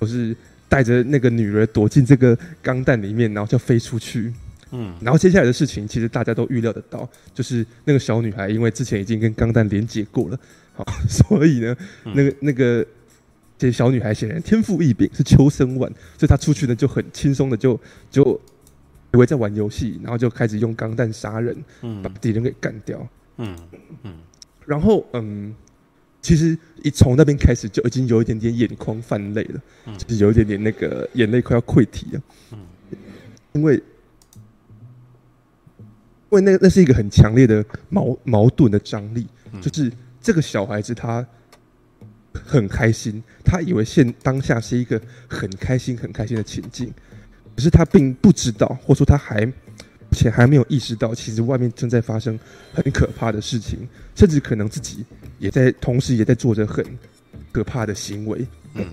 [0.00, 0.34] 就是
[0.66, 4.32] 带着那个女儿躲进这个钢弹里面，然后就飞出去，
[4.72, 10.38] 嗯，然后接下来的事情其实大家都预料得到，就是那个小女孩因为之前已经跟钢弹连接过了，
[10.74, 12.86] 好， 所以呢，嗯、那个那个
[13.56, 17.78] 这小女孩显然天赋异禀，是秋生丸，所以她出去呢就很轻松的就
[18.10, 18.40] 就。
[19.14, 23.06] 以为在玩游戏，然后就开始用钢弹杀人，嗯，把敌人给干掉，
[23.36, 23.54] 嗯
[24.04, 24.14] 嗯，
[24.64, 25.54] 然后嗯，
[26.22, 32.58] 其实一从那边开始就已经有一点点眼眶泛泪了，嗯，就是有一点点那个眼泪快要溃堤了，嗯，
[33.52, 33.82] 因为因
[36.32, 39.26] 为那那是一个很强烈的矛矛盾的张力，
[39.60, 41.26] 就是这个小孩子他
[42.32, 46.92] 很开心，他以为现当下是一个很开心很开心的情境。
[47.54, 49.46] 可是他并不知道，或者说他还
[50.12, 52.38] 且还没有意识到，其实外面正在发生
[52.72, 55.04] 很可怕的事情，甚至可能自己
[55.38, 56.82] 也在同时也在做着很
[57.52, 58.46] 可怕的行为。
[58.72, 58.86] 嗯，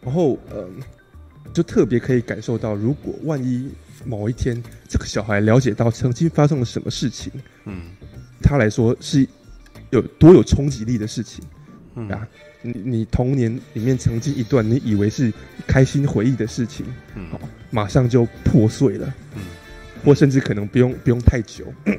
[0.00, 0.80] 然后嗯，
[1.52, 3.68] 就特别可以感受到，如果万一
[4.06, 7.32] 某一天这个小孩了解到曾经发生了什么事情，
[7.64, 7.82] 嗯，
[8.42, 9.26] 他来说是
[9.90, 11.44] 有多有冲击力的事情，
[11.94, 12.08] 嗯。
[12.08, 12.26] 啊。
[12.62, 15.32] 你你童年里面曾经一段你以为是
[15.68, 17.38] 开心回忆的事情，嗯，好，
[17.70, 19.42] 马上就破碎了，嗯，
[20.04, 21.96] 或甚至可能不用不用太久，嗯，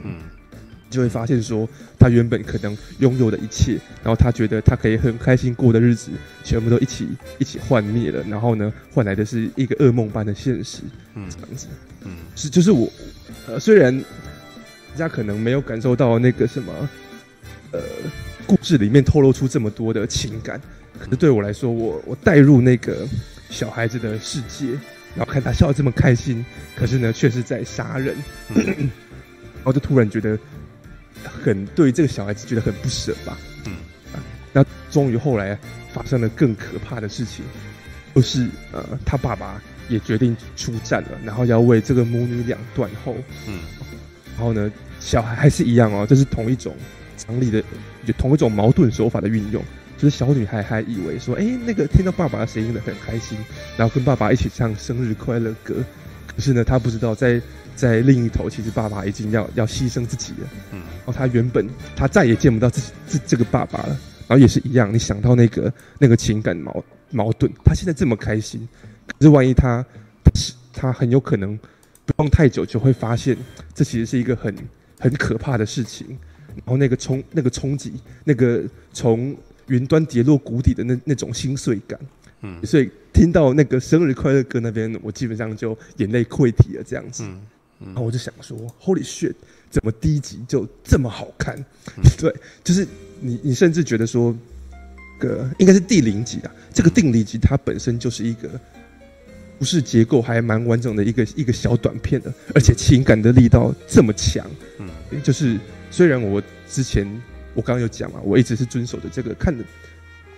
[0.89, 6.11] 就会发现说他原本可能拥有的一切，然后他觉得他可以很开心过的日子，
[6.43, 7.07] 全部都一起
[7.39, 10.81] 一起幻灭了，然后呢，换来的是一个噩梦般的现实，
[11.13, 11.86] 嗯，这样子，嗯，
[12.35, 12.91] 是就是我，
[13.47, 13.97] 呃，虽然
[14.91, 16.89] 大家可能没有感受到那个什么，
[17.71, 17.79] 呃。
[18.45, 20.57] 故事里面透露出这么多的情感，
[20.97, 23.05] 可是对我来说，我我带入那个
[23.49, 24.67] 小孩子的世界，
[25.17, 28.15] 然后看他笑得这么开心，可是呢，却是在杀人，
[28.55, 28.63] 嗯、
[29.55, 30.39] 然后就突然觉得
[31.25, 33.37] 很对这个小孩子觉得很不舍吧。
[33.65, 33.73] 嗯，
[34.13, 35.59] 啊，那终于后来
[35.91, 37.43] 发生了更可怕的事情，
[38.15, 43.15] 就是呃，他爸爸也决定出战了，然后要为这个母女俩断后。
[43.47, 43.59] 嗯，
[44.35, 46.75] 然后呢，小孩还是一样哦，这是同一种。
[47.19, 47.61] 常理的
[48.05, 49.61] 就同一种矛盾手法的运用，
[49.97, 53.35] 就是小女孩还以为说，哎、欸，那个听到爸爸的声音了很开心，
[53.75, 55.73] 然后跟爸爸一起唱生日快乐歌。
[56.27, 57.41] 可是呢，她不知道在
[57.75, 60.47] 在另一头，其实爸爸已经要要牺牲自己了。
[60.71, 63.99] 嗯，然后她原本她再也见不到自己这这个爸爸了。
[64.27, 68.67] 然后也是一样，你想到那个那个情感矛矛盾，她现在这么开心，
[69.07, 69.85] 可是万一他
[70.73, 71.57] 他很有可能
[72.05, 73.35] 不用太久就会发现，
[73.73, 74.55] 这其实是一个很
[74.99, 76.07] 很可怕的事情。
[76.57, 77.93] 然后那个冲那个冲击，
[78.23, 79.35] 那个从
[79.67, 81.99] 云端跌落谷底的那那种心碎感，
[82.41, 87.23] 嗯，所以听到那个生日快乐歌那边，我基本上就眼泪溃堤了这样子。
[87.79, 89.35] 然后我就想说，Holy shit，
[89.69, 91.55] 怎么第一集就这么好看？
[91.95, 92.87] 嗯、 对，就是
[93.19, 94.35] 你你甚至觉得说，
[95.19, 98.49] 个应该是第零集啊，这个定理集它本身就是一个
[99.57, 104.45] 故事结构还蛮完整的一个一个小短片的，而且情感的力道这么强，
[104.79, 104.89] 嗯，
[105.23, 105.57] 就是。
[105.89, 107.07] 虽然我之前
[107.53, 109.63] 我刚刚有讲嘛，我一直是遵守着这个看的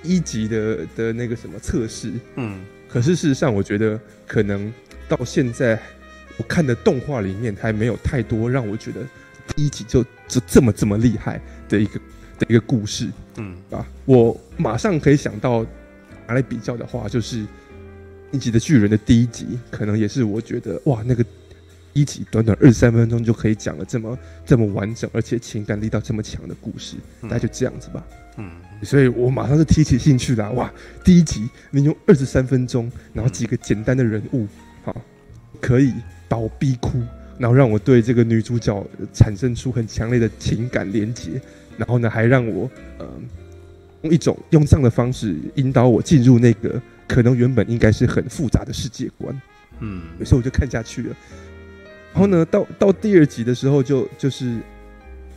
[0.04, 4.72] 一级的的那个什么测试，嗯，可是事实上我觉得可能
[5.08, 5.78] 到现在
[6.38, 9.02] 我看的动画里面还没有太多让我觉得
[9.56, 12.00] 第一集就就这么这么厉害的一个
[12.38, 13.58] 的一个故事，嗯。
[13.72, 15.66] 啊，我马上可以想到
[16.28, 17.38] 拿来比较的话，就是
[18.32, 21.26] 《进击的巨人》的第一集，可能也是我觉得哇，那个
[21.94, 28.06] 一集短短二十三分钟就可以讲了这么这么完整，而且情感力道这么强的故事，大概就这样子吧。
[28.38, 28.52] 嗯，
[28.84, 30.52] 所以我马上就提起兴趣了。
[30.52, 30.72] 哇，
[31.04, 34.48] 第一集你用二十三分钟，然后几个简单的人物，
[34.84, 34.96] 好，
[35.60, 35.94] 可以
[36.28, 37.02] 把我逼哭，
[37.38, 41.42] 然后让我对这个女主角产生出很强烈的情感连结，
[41.78, 43.06] 然后呢，还让我呃
[44.04, 49.42] 用一种用这样的方式引导我进入那个可能原本应该是很复杂的世界观。
[49.80, 51.16] 嗯，所以我就看下去了。
[52.14, 54.46] 然后呢，到到第二集的时候就，就就是，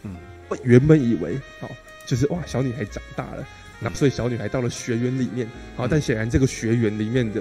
[0.04, 0.14] 嗯，
[0.48, 1.68] 我原本以为好。
[2.04, 3.46] 就是哇，小女孩长大了，
[3.78, 7.40] 那所以小女孩到了学园里面，好，但显然这个学园里面的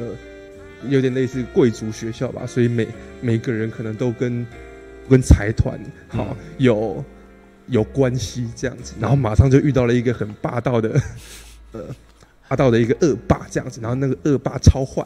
[0.88, 2.88] 有点类似贵族学校吧，所以每
[3.22, 4.46] 每个人可能都跟
[5.10, 7.04] 跟财团好有
[7.68, 11.02] 有关系这样子，然后马上就遇到了一个很霸道的
[11.74, 11.84] 呃
[12.52, 15.02] 霸道的一个恶霸这样子，然后那个恶霸超坏，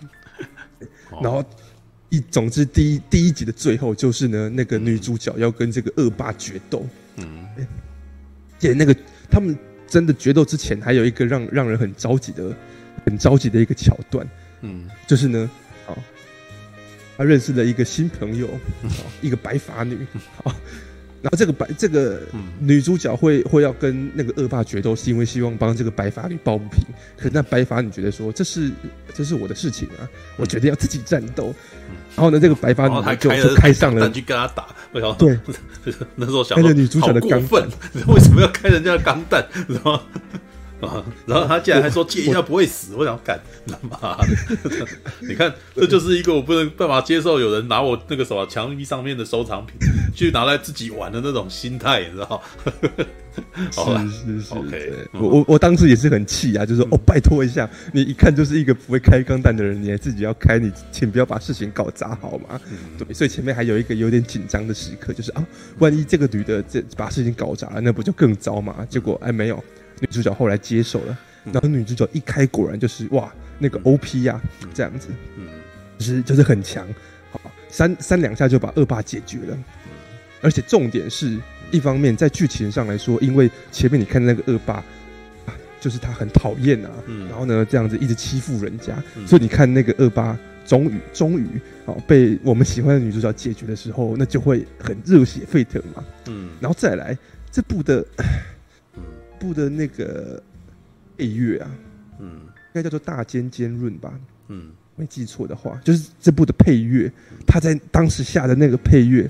[1.22, 1.44] 然后
[2.08, 7.46] 一总之第一第一集的最后就是呢，那个女主角要跟这个恶霸决斗，嗯。
[8.58, 8.96] 且那个
[9.30, 9.56] 他们
[9.86, 12.50] 真的决斗之前，还有一个让让人很着急的、
[13.04, 14.26] 很着急的一个桥段，
[14.62, 15.50] 嗯，就是呢，
[15.86, 15.92] 啊，
[17.18, 18.48] 他认识了一个新朋友，
[18.82, 19.98] 啊，一个白发女，
[20.44, 20.56] 啊，
[21.20, 22.20] 然后这个白这个
[22.60, 26.84] 女主角会会要跟那个恶霸决斗，是因为希望帮这个白发女抱不平。
[27.16, 28.70] 可是那白发女觉得说，这是
[29.14, 31.54] 这是我的事情啊，我决定要自己战斗。
[32.14, 34.68] 然后呢，这个白发女就就开上了，去跟他打。
[35.18, 35.38] 对，
[36.16, 37.68] 那时候想，开着女主角的钢弹，
[38.08, 39.46] 为什么要开人家的钢弹？
[39.68, 40.00] 然后
[40.80, 43.38] 啊，然后他竟然还说借一下不会死，我，我想干，
[43.82, 44.28] 妈的！
[45.20, 49.76] 你看，这就是一个我不能办法接受，有人拿我那个什么墙壁上面的收藏品
[50.14, 53.00] 去拿来自己玩的那种心态，你知道吗？
[53.70, 62.60] 是是是，OK，我我我当时也是很气啊，就是说哦，拜托一下，你一看就是一个不会开钢弹的人，你还自己要开，你请不要把事情搞砸好吗？
[62.98, 65.46] 对，所以前面还有一个有点紧张的时刻，就是啊，
[65.78, 68.84] 万一这个女的这把事情搞砸了，那不就更糟吗？
[68.90, 69.62] 结果哎，没有，
[70.00, 71.18] 女主角后来接受了，
[71.52, 74.40] 然后女主角一开，果然就是哇，那个 OP 呀，
[74.72, 75.46] 这样子，嗯，
[75.98, 76.86] 就是就是很强，
[77.30, 79.58] 好，三三两下就把恶霸解决了，
[80.40, 81.38] 而且重点是。
[81.70, 84.76] 一方面，在剧情上来说，因为前面你看那个恶霸，
[85.44, 90.34] 啊，就是他很讨厌啊，嗯、然后呢，这样子一直欺负人家，嗯、所以你看那个恶霸
[90.64, 91.46] 终于终于
[91.84, 96.02] 哦被我们喜欢的女主角解决的时候，那就会很热血沸腾嘛。
[96.28, 97.14] 嗯，然后再来
[97.52, 98.24] 这部的，嗯、
[99.38, 100.42] 部的那个
[101.16, 101.70] 配乐啊，
[102.18, 104.12] 嗯，应该叫做大尖尖润吧，
[104.48, 107.10] 嗯，没记错的话，就是这部的配乐，
[107.46, 109.28] 他在当时下的那个配乐。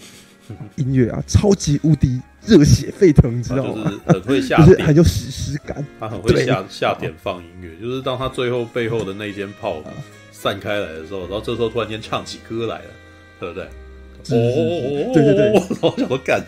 [0.76, 3.84] 音乐啊，超级无敌热血沸腾，你知道吗？
[3.84, 5.84] 就是很会下， 就是很有史诗感。
[6.00, 9.82] 他很会下下点放音乐，就是当他最后背后的那间炮
[10.32, 12.90] 散开来的时候，然后这时候突然间唱起歌来了，
[13.38, 13.68] 对不对？
[14.34, 16.42] 哦，对对对，我想说干，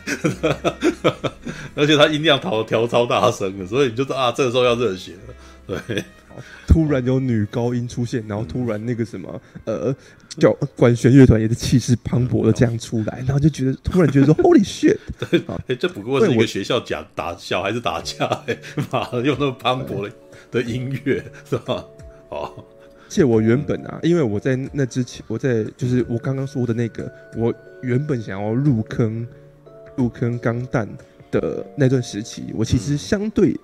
[1.75, 5.13] 而且他音量调调超大声的，所以你就知道啊，这个时候要热血
[5.67, 6.05] 了，对。
[6.67, 9.95] 突然有女高音出现，然后突然那个什么，呃，
[10.39, 14.97] 叫管弦乐团也是气势磅礴的这样出来，然后就觉得突然觉得说， Holy shit！
[15.29, 18.57] 对，哎，这不过是一个学校讲打小孩子打架，哎，
[18.93, 20.13] 妈的，用那么磅礴的
[20.53, 21.85] 的音乐是吧？
[22.31, 29.27] 哦，而且我原本啊，因为我在那之前，我在就是我刚刚说的那个，我原本想要入坑
[29.97, 30.89] 入坑钢弹
[31.31, 33.59] 的那段时期，我其实相对。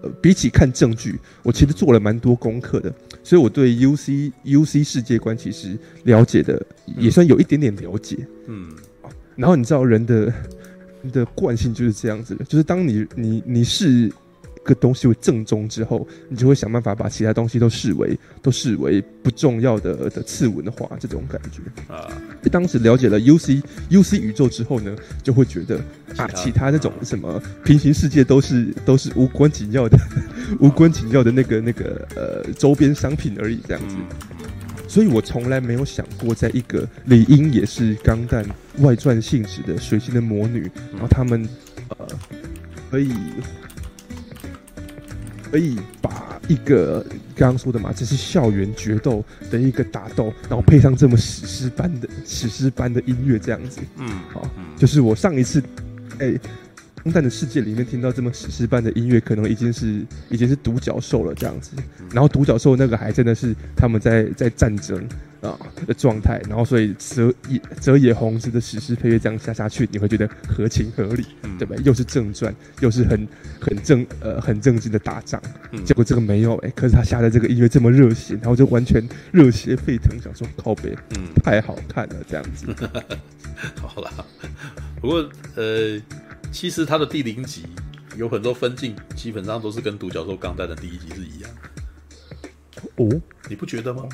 [0.00, 2.92] 呃，比起看证据，我其实做了蛮多功课的，
[3.24, 6.64] 所以我对 UC UC 世界观其实了解的
[6.96, 8.16] 也算有一点点了解。
[8.46, 8.70] 嗯，
[9.34, 10.32] 然后你知道人的
[11.02, 14.12] 人的惯性就是这样子的，就是当你你你是。
[14.68, 22.06] 个东西为正宗之后，你就会想办法把其他东西都视为都视为不重要的的次文化，这种感觉啊。
[22.52, 25.80] 当时了解了 U C U C 宇宙之后呢，就会觉得
[26.18, 29.98] 啊，其他那种什么平行世界都是都是无关紧要的，
[30.60, 33.96] 无关紧要的那个那个呃周边商品而已，这样子。
[34.86, 38.44] 所以我从来没有想过，在一个理应也是钢弹
[38.80, 41.48] 外传性质的水星的魔女，然后他们
[41.96, 42.06] 呃
[42.90, 43.12] 可以。
[45.50, 55.62] 可以把一个刚刚说的嘛，这是校园决斗的一个打斗，然后配上这么史诗般的史诗般的音乐，这样子，嗯，好，就是我上一次，
[56.18, 56.40] 哎、欸，
[57.04, 61.72] 钢弹的世界里面听到这么史诗般的音乐，可能已经是已经是独角兽了，这样子，
[62.12, 65.06] 然后独角兽那个还真的是他们在在战争，
[65.40, 71.76] 啊的状态，然后所以泽野泽野弘之的史诗配乐这样下下去，你会觉得合情合理，嗯、对吧？
[71.84, 73.28] 又是正传，又是很
[73.60, 75.40] 很正呃很正经的打仗，
[75.72, 82.66] 嗯、结果这个没有哎、欸，可是他下的这个音乐这么热血，然后就完全热血沸腾，想说靠北，嗯，太好看了这样子。
[83.76, 84.10] 好了，
[85.00, 86.00] 不过呃，
[86.50, 87.64] 其实他的第零集
[88.16, 92.48] 有很多分镜，基本上都是跟独角兽钢弹的第一集是一样的。
[92.96, 94.08] 哦，你不觉得吗？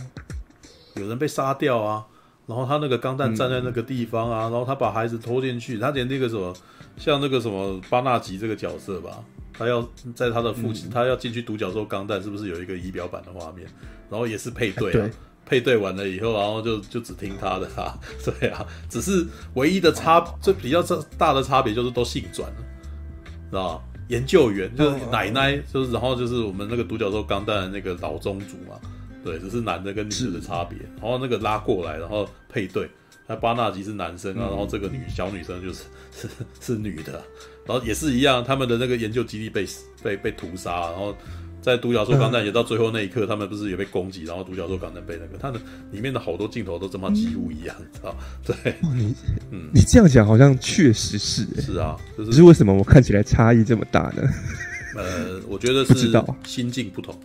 [0.96, 2.04] 有人被杀掉啊，
[2.46, 6.54] 然后他那个钢弹站在那个地方啊，嗯、然后他把孩子拖进去，他连那个什么，
[6.96, 13.66] 像那个什么巴纳吉这个角色吧，他要在他的父亲，嗯、他要进去独角兽钢弹，是不是有一个仪表板的画面？
[14.10, 15.10] 然后也是配对啊，对
[15.46, 17.98] 配对完了以后，然后就就只听他的啊，
[18.40, 20.82] 对啊，只是唯一的差，最比较
[21.18, 22.56] 大的差别就是都姓转了，
[23.50, 23.82] 知道吧？
[24.08, 28.78] 研究员就是奶奶，就是然后就是我们那个独角兽钢弹的那个老宗主嘛。
[29.24, 32.86] 对，只是男的跟女的的差别，然后那个拉过来，然后配对，
[33.26, 36.28] 那巴纳吉是男生啊，嗯、然后这个女小女生就是 是
[36.60, 37.12] 是女的，
[37.64, 39.66] 然后也是一样，他们的那个研究基地被
[40.02, 41.16] 被被屠杀，然后
[41.64, 45.58] 在独角兽钢弹也到最后那一刻，嗯、他们不是也被攻击，然后独角兽钢弹被那个，它的
[45.92, 48.54] 里面的好多镜头都这么几乎一样，知道、嗯？
[48.62, 49.14] 对，你
[49.50, 54.28] 嗯，你这样讲好像确实是、欸，是啊，就是，是为什么我看起来差异这么大呢？
[54.94, 56.12] 呃，我觉得 是
[56.44, 57.18] 心境不同。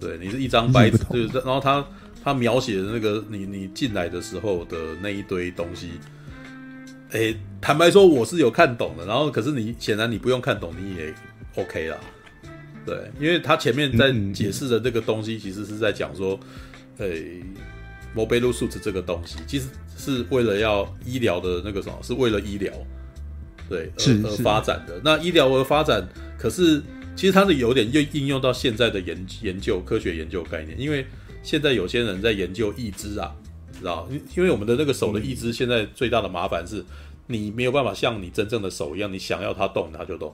[0.00, 1.84] 对，你是一张白纸，就是，然后他
[2.24, 5.90] 他描写的那个你你进来的时候的那一堆东西，
[7.10, 11.14] 诶，坦白说我是有看懂的，然后可是你显然你不用看懂，你也
[11.56, 11.98] OK 啦。
[12.88, 16.38] 对，因为他前面在解释的这个东西，其实是在讲说，
[16.98, 17.42] 诶
[18.14, 22.72] ，Mobile Suit 这个东西其实是为了要医疗的那个什么，是为了医疗，
[23.68, 25.00] 对，而而发展的。
[25.04, 26.08] 那医疗而发展，
[26.38, 26.82] 可是。
[27.18, 31.04] 其实它是有点又应用到现在的研研究科学研究概念，因为
[31.42, 33.34] 现在有些人在研究义肢啊，
[33.76, 34.08] 知道？
[34.36, 36.84] 因为我们的那个手的义肢现在最大的麻烦是，
[37.26, 40.32] 你没有办法像你真正的手一样，你想要它动它就动，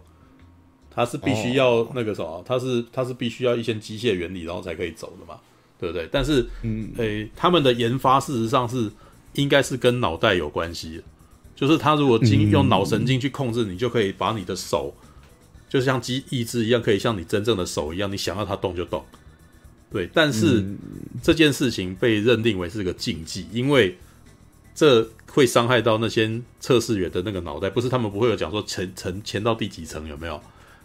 [0.95, 5.41] 它是必须要那个什么，它是它是必须要一些机械原理然后才可以走的嘛，
[5.79, 6.09] 对不对？
[6.13, 8.91] 但是，嗯，诶，他们的研发事实上是
[9.35, 11.03] 应该是跟脑袋有关系，
[11.57, 14.95] 就是他如果经用脑神经去控制，你就可以把你的手。
[15.69, 19.05] 就像机意志一样，可以像你真正的手一样，你想要它动就动。
[19.91, 20.79] 对，但是、嗯、
[21.21, 23.99] 这件事情被认定为是个禁忌，因为
[24.73, 27.69] 这会伤害到那些测试员的那个脑袋。
[27.69, 30.41] 不是他们不会有讲说潜潜潜到第几层有没有？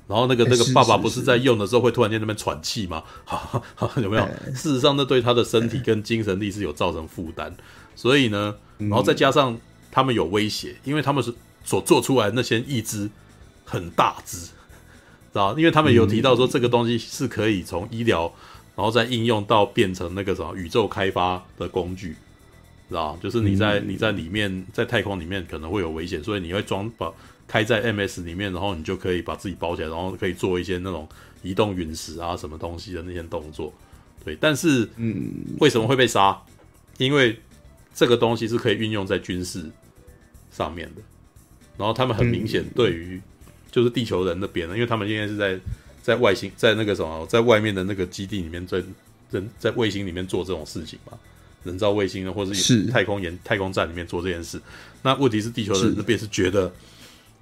[0.10, 3.04] 然后那个那个爸爸不是在用的时候会突然间那边喘气吗？
[4.02, 4.24] 有没有？
[4.56, 7.56] 事实上，那对他的身体跟精神力是有造成负担。
[7.96, 9.56] 所以呢，然后再加上
[9.92, 11.32] 他们有威胁，因为他们是
[11.64, 13.08] 所做出来的那些义肢
[13.64, 14.38] 很大只。
[14.38, 14.52] 知
[15.34, 18.34] 道，因为他们有提到说这个东西是可以从医疗，
[18.76, 22.16] 然后再应用到变成那个什么宇宙开发的工具，
[22.90, 23.18] 知道？
[23.22, 27.12] 就是你在你在里面在太空里面可能会有危险，所以你会装把
[27.48, 31.08] 开在 MS 里面，然后你就可以把自己包起来，然后可以做一些那种
[31.42, 33.74] 移动陨石啊什么东西的那些动作。
[34.26, 36.38] 对，但是嗯，为什么会被杀？
[36.98, 37.40] 因为
[37.94, 39.70] 这个东西是可以运用在军事
[40.52, 41.02] 上面的，
[41.78, 43.22] 然后他们很明显对于。
[43.72, 45.60] 就是地球人那边的，因为他们现在是在
[46.02, 48.82] 在外星，在那个什么，在外面的那个基地里面，在
[49.30, 51.16] 在在卫星里面做这种事情嘛，
[51.64, 54.62] 人造卫星或者是太空研太空站里面做这件事。
[55.02, 56.72] 那问题是地球人那边是觉得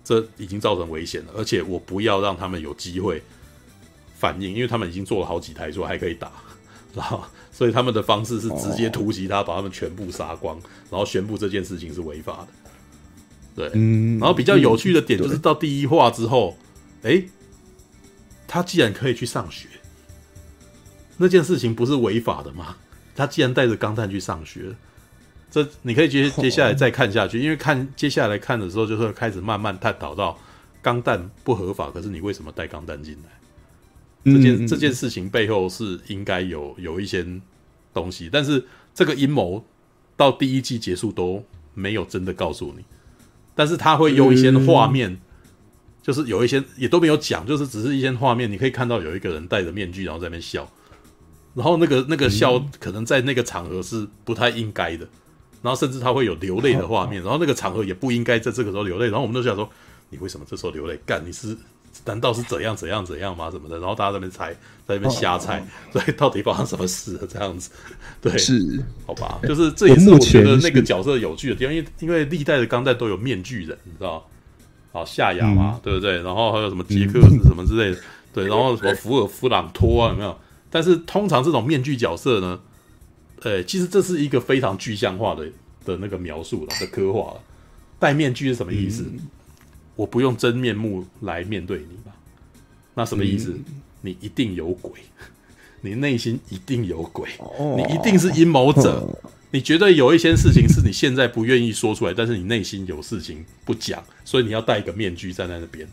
[0.04, 3.22] 这已经造成危险了，而且我不要让他们有机会
[4.18, 6.32] 反应，因为他们已经做了好几台，说还可以打，
[6.94, 10.60] 然后所以他们的方式是直接突袭他，把他们全部杀光，
[10.90, 12.48] 然后宣布这件事情是违法的。
[13.56, 16.56] 对，嗯，然后比较有趣的点就是到第一话之后，
[17.02, 17.30] 哎、嗯，
[18.48, 19.68] 他既然可以去上学，
[21.18, 22.78] 那件事情不是违法的吗？
[23.18, 24.74] 他既然带着钢弹去上学，
[25.52, 30.40] 这你可以接接下来再看下去，因为看接下来看的时候，就会开始慢慢探讨到
[30.82, 34.32] 钢弹不合法，可是你为什么带钢弹进来？
[34.32, 37.26] 这件、嗯、这件事情背后是应该有有一些
[37.94, 38.64] 东西，但是
[38.94, 39.66] 这个阴谋
[40.16, 41.44] 到第一季结束都
[41.74, 42.84] 没有真的告诉你。
[43.56, 45.20] 但是他会用一些画面，嗯、
[46.04, 50.70] 就是有一些也都没有讲，就是只是一些画面，你可以看到有一个人戴着面具，然后在那边笑，
[51.58, 55.08] 然后那个那个笑可能在那个场合是不太应该的，
[55.64, 59.68] 然后甚至他会有流泪的画面，然后那个场合也不应该在这个时候流泪，然后我们都想说，
[60.12, 61.00] 你为什么这时候流泪？
[61.04, 61.58] 干，你是
[62.06, 63.50] 难道是怎样怎样怎样吗？
[63.50, 63.80] 什么的？
[63.80, 64.54] 然后大家在那边猜，
[64.86, 67.26] 在那边瞎猜，所以到底发生什么事了？
[67.28, 67.72] 这样子，
[68.22, 69.40] 对，是好吧？
[69.42, 74.24] 就是这也是我觉得那个角色有趣的地方，因为因为历代的钢带都有面具人，你知道？
[74.92, 76.22] 好夏亚嘛，嗯、对不对？
[76.22, 78.02] 然后还有什么杰克什么之类的，
[78.32, 80.38] 对，然后什么福尔夫朗托啊，有没有？
[80.78, 82.60] 但是通常这种面具角色呢，
[83.42, 85.44] 呃，其实这是一个非常具象化的
[85.84, 87.42] 的那个描述了的刻画了。
[87.98, 89.02] 戴面具是什么意思？
[89.02, 89.22] 嗯、
[89.96, 92.12] 我不用真面目来面对你吧？
[92.94, 93.50] 那什么意思？
[93.54, 94.92] 嗯、你一定有鬼，
[95.82, 99.00] 你内心一定有鬼，哦、你一定是阴谋者。
[99.00, 99.18] 哦、
[99.50, 105.88] 你觉得有一些事情是你现在不愿意说出来，但是你内心有事情不讲，所以你要戴一个面具站在那边。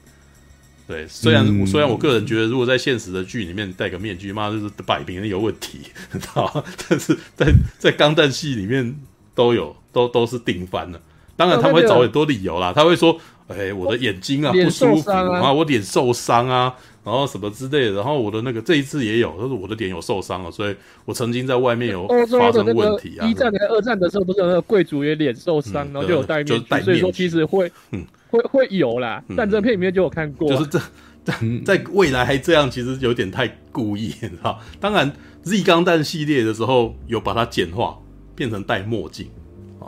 [0.86, 5.80] 对，虽然、嗯、虽然我个人觉得，如果在现实的剧里面戴个面具，妈就是摆明了有问题，
[6.12, 6.64] 知道？
[6.88, 8.94] 但是在在钢弹戏里面
[9.34, 11.00] 都有，都都是顶翻了。
[11.36, 13.18] 当然他们会找很多理由啦，他会说
[13.48, 16.74] ：“哎、欸，我的眼睛啊不舒服啊，我脸受伤啊，
[17.04, 17.92] 然后什么之类的。
[17.92, 20.74] 然后我的那个这一次也有，就是我的脸有受伤了，所以
[21.04, 23.26] 我曾经在外面有发生问题啊。
[23.26, 29.22] 一战跟二战的时候，不是有那个贵族也脸受伤，然后就有戴面具，就是、面具所以说其实会，嗯，会会有啦。
[29.36, 30.78] 战争片里面就有看过，嗯、就是这
[31.24, 31.34] 在
[31.64, 34.58] 在未来还这样，其实有点太故意，你知道？
[34.80, 37.98] 当然，Z 钢弹系列的时候有把它简化，
[38.34, 39.28] 变成戴墨镜。”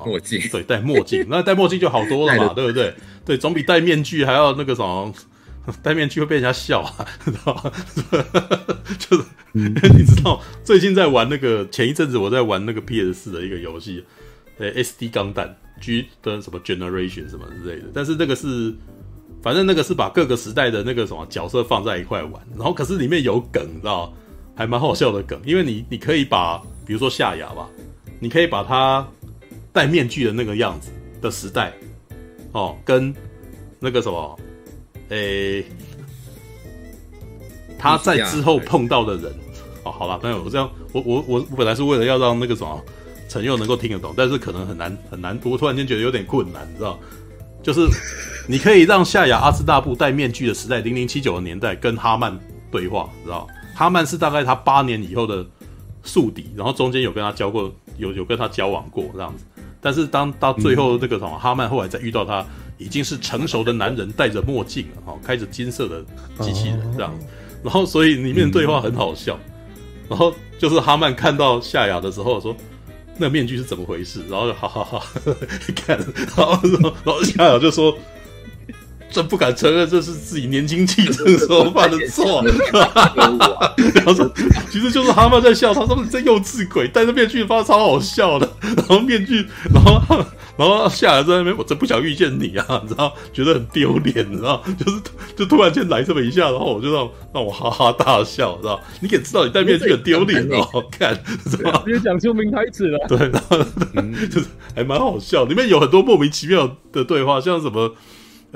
[0.04, 2.92] 墨镜对，戴墨镜，那戴墨镜就好多了嘛， 对不对？
[3.24, 5.10] 对，总比戴面具还要那个什么，
[5.82, 7.72] 戴面具会被人家笑啊， 知道吗？
[8.98, 14.04] 就是，嗯、 你知道最近在玩那个，前一阵子我在玩那个 PS 四的一个游戏，
[14.58, 18.74] 呃，SD 钢弹 G 的什么 Generation 什么之类的，但是那个是，
[19.42, 24.12] 反正那个是把各个时代的那个什么角色放在一块玩，然后可是里面有梗，你知道
[24.54, 27.68] 还蛮好笑的梗，因为你你可以把，比如说夏亚吧，
[28.20, 29.06] 你可以把它。
[29.72, 30.90] 戴面具的那个样子
[31.20, 31.70] 的时代，
[32.52, 33.14] 哦，跟
[33.78, 34.40] 那个什么，
[35.10, 35.64] 诶、
[37.78, 39.32] 他在之后碰到的人，
[39.84, 42.80] 哦，好了，朋友，我这样，我我我我本来是为了要让那个什么
[43.28, 46.98] 陈佑能够听得懂，但是可能很难很难，我突然间觉得有点困难，你知道？
[47.62, 47.80] 就是
[48.48, 52.38] 你可以让夏亚阿兹大布戴面具的时代，零零七九的年代，跟哈曼
[52.70, 53.46] 对话，你知道？
[53.74, 55.44] 哈曼是大概他八年以后的
[56.04, 59.44] 宿敌，然后中间有跟他交过，有有跟他交往过这样子。
[59.80, 62.44] 但是当到最后这个什么、哈曼后来再遇到他，
[62.78, 66.04] 已经是成熟的男人，戴着墨镜了哈，开着金色的
[66.40, 67.12] 机器人这样，
[67.62, 69.38] 然后所以里面对话很好笑，
[70.08, 72.56] 然后就是哈曼看到夏雅的时候说，
[73.16, 75.02] 那面具是怎么回事，然后就哈哈哈
[75.74, 75.98] 看，
[76.36, 76.58] 然后
[77.04, 77.96] 然后夏雅就说。
[79.10, 82.44] 这不敢承认，这是自己年轻气盛的时候犯的错。
[82.74, 84.30] 然后说，
[84.70, 88.48] 其实就是蛤蟆在笑，他说你这幼稚鬼，戴着面具发超好笑的。
[88.60, 90.24] 然后面具，然后
[90.56, 95.00] 然后下来在那边，我真不想遇见你啊，你知道，觉得很丢脸，你知道，就是
[95.34, 98.78] 就突然间来这么一下，然后我就让让我哈哈大笑，知道？
[99.00, 101.18] 你也知道你戴面具很丢脸哦，看，
[101.50, 101.82] 知道？
[101.86, 102.98] 直接讲出名台词了。
[103.08, 103.58] 对，然后
[104.30, 107.94] 就是还蛮好笑，里面有很多莫名其妙的对话，像什么。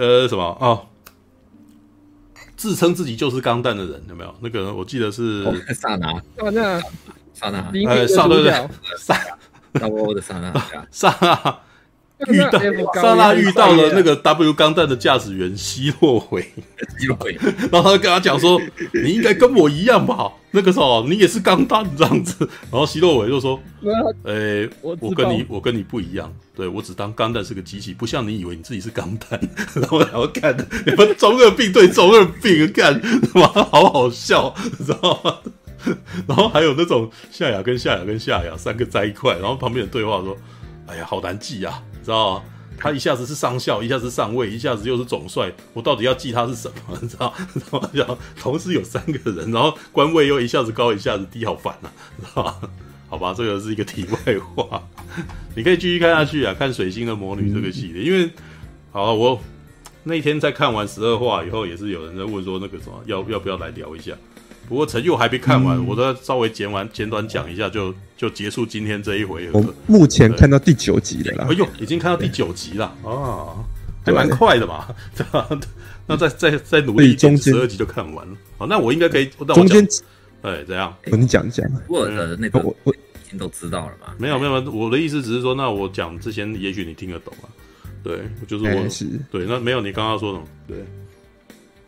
[0.01, 0.87] 呃，什么啊、哦？
[2.57, 4.35] 自称自己就是钢弹的人有没有？
[4.41, 5.45] 那个我记得是
[5.75, 6.81] 萨拿，萨拿，
[7.35, 8.51] 萨拿，呃，萨对对，
[8.97, 9.15] 萨，
[9.79, 10.53] 萨我的萨拿，
[10.91, 11.61] 萨 拿。
[12.29, 12.61] 遇到
[13.01, 16.43] 莎拉遇到了那个 W 钢弹的驾驶员希洛维，
[16.99, 17.39] 希洛维，
[17.73, 18.61] 然后他跟他讲说
[18.93, 20.31] ：“你应该跟我一样吧？
[20.53, 23.59] 那个时候你也是钢弹这样子。”然后希洛维就说
[24.25, 29.41] ：“呃、欸，我跟你我跟你不一样，对我只当钢弹是个机器，不像你以为你自己是钢弹。
[29.75, 30.55] ”然后然后看
[30.85, 33.01] 你们中二病对中二病干，
[33.35, 35.37] 妈，好好笑，你知道吗？
[36.27, 40.37] 然后还有那种夏雅跟夏雅跟夏雅三个在一块，然后旁边的对话说
[40.87, 42.43] ：“哎呀，好难记啊。”知道吗？
[42.83, 46.99] 他一下子是上校，一下子上尉，一下子又是总帅，我到底要记他是什么？
[47.03, 47.35] 你知道？
[47.93, 51.93] 然后同时有三个人，然后官位又一下子高，一下子低，好烦啊！
[52.19, 52.57] 知道吗？
[53.11, 54.83] 好吧，这个是一个题外话，
[55.55, 58.31] 你可以继续看下去啊，看《水星的魔女》这个系列，因为
[58.93, 59.39] 好，我
[60.05, 64.13] 那天在看完十二话以后，也是有人在问说那个什么，要要不要来聊一下？
[64.71, 69.59] 不过陈佑还没看完，嗯、我都要稍微剪完简短讲一下就，就就结束今天这一回合。
[69.59, 71.49] 我目前看到第九集了啦。
[71.51, 73.51] 哎呦，已经看到第九集了啊，
[74.07, 75.49] 还蛮快的嘛，对吧？
[76.07, 78.37] 那再再再努力，中间十二集就看完了。
[78.59, 79.27] 好，那我应该可以。
[79.27, 79.85] 中间，
[80.43, 80.95] 哎，怎样？
[81.05, 81.69] 你讲一讲。
[81.89, 84.15] 我的那个我我已经都知道了嘛。
[84.19, 87.51] 没有没有，我的意思只是说，那我讲之前，也许你听得懂啊。
[88.05, 89.47] 对，就是我是对。
[89.47, 90.45] 那没有你刚刚说什么？
[90.69, 90.77] 对。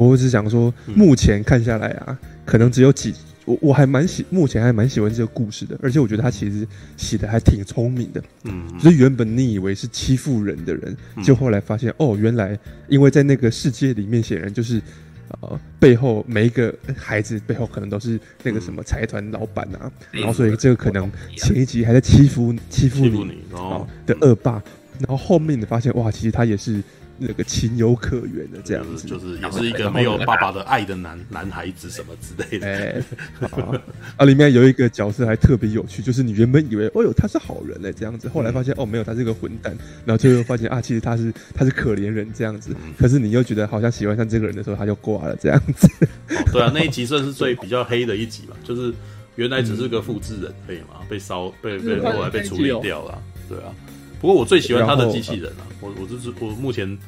[0.09, 14.81] 我只想说，目前看下来啊，可能只有几，我我还蛮喜，目前还蛮喜欢这个故事的，而且我觉得他其实写的还挺聪明的，嗯，所以原本你以为是欺负人的人，就后来发现哦，原来因为在那个世界里面，显然就是
[15.41, 24.63] 呃背后每一个孩子背后可能都是那个什么财团老板啊，然后所以这个可能前一集还在欺负欺负你，然后的恶霸，
[24.99, 26.83] 然后后面你发现哇，其实他也是。
[27.27, 32.67] 那个情有可原的这样子，就是也是一个没有爸爸的爱的男男孩子什么之类的。
[32.67, 33.03] 哎，
[34.17, 45.89] 啊，里面有一个角色还特别有趣，就是你原本以为哦哟他是好人嘞这样子，后来发现哦没有他是个混蛋，然后最后发现啊其实他是 他是可怜人这样子，可是你又觉得好像喜欢上这个人的时候他就挂了这样子。
[46.53, 48.93] 对啊，那一集算是最比较黑的一集吧，就是
[49.37, 51.01] 原来只是个复制人，可以吗？
[51.09, 53.75] 被烧被被后来被处理掉了，对啊。
[54.23, 56.99] 不过我最喜欢他的机器人啊，我我就是我目前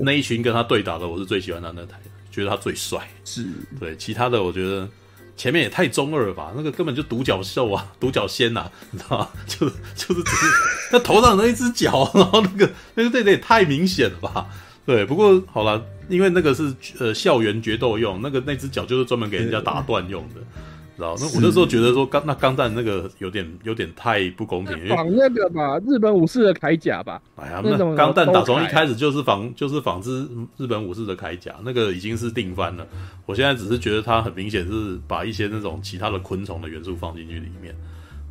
[0.00, 2.00] 那一群跟他对打的，我是最喜欢他那台，
[2.32, 2.98] 觉得他最帅。
[3.24, 3.46] 是
[3.78, 4.88] 对其他的，我觉得
[5.36, 9.28] 前面也太中二了吧，那个根本就独角兽啊， 独角仙呐，你知道吗？
[9.46, 10.46] 就是就是只是
[10.90, 14.46] 他头上那一只脚， 然后那个那个对对，太明显了吧？
[14.86, 20.40] 对，不过好了，因为那个是呃校园决斗用，那个那只脚就是专门给人家打断用的。
[20.96, 27.20] 知道那我那时候觉得说钢那钢弹那个有点有点太不公平，仿那个吧，日本武士的铠甲吧。
[27.36, 30.26] 哎呀，那钢弹打从一开始就是仿就是仿制
[30.56, 32.86] 日本武士的铠甲，那个已经是定番了。
[33.26, 37.74] 我现在只是觉得它很明显是把一些那种其他的昆虫的元素放进去里面。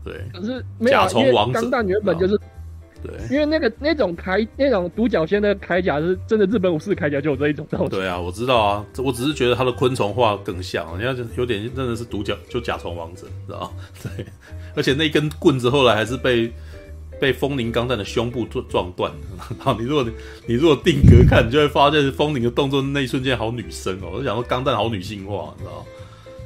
[0.04, 2.40] 对，可是甲虫王子钢弹原本就是。
[3.04, 7.90] 对，因为那个那种铠那种独角仙的铠甲是真的，日本武士铠甲就有这一种造型。
[7.90, 14.26] 对啊，我知道啊，我只是觉得它的昆虫画更像，你看有点真的是独角就甲虫王者，知道 对，
[14.76, 16.52] 而且那根棍子后来还是被
[17.20, 19.12] 被风铃钢弹的胸部撞撞断。
[19.58, 20.06] 然后你如果
[20.48, 25.86] 你如果定格看，你就会发现风铃的动作那一瞬间好女生哦，我就想说钢弹好女性化，你知道？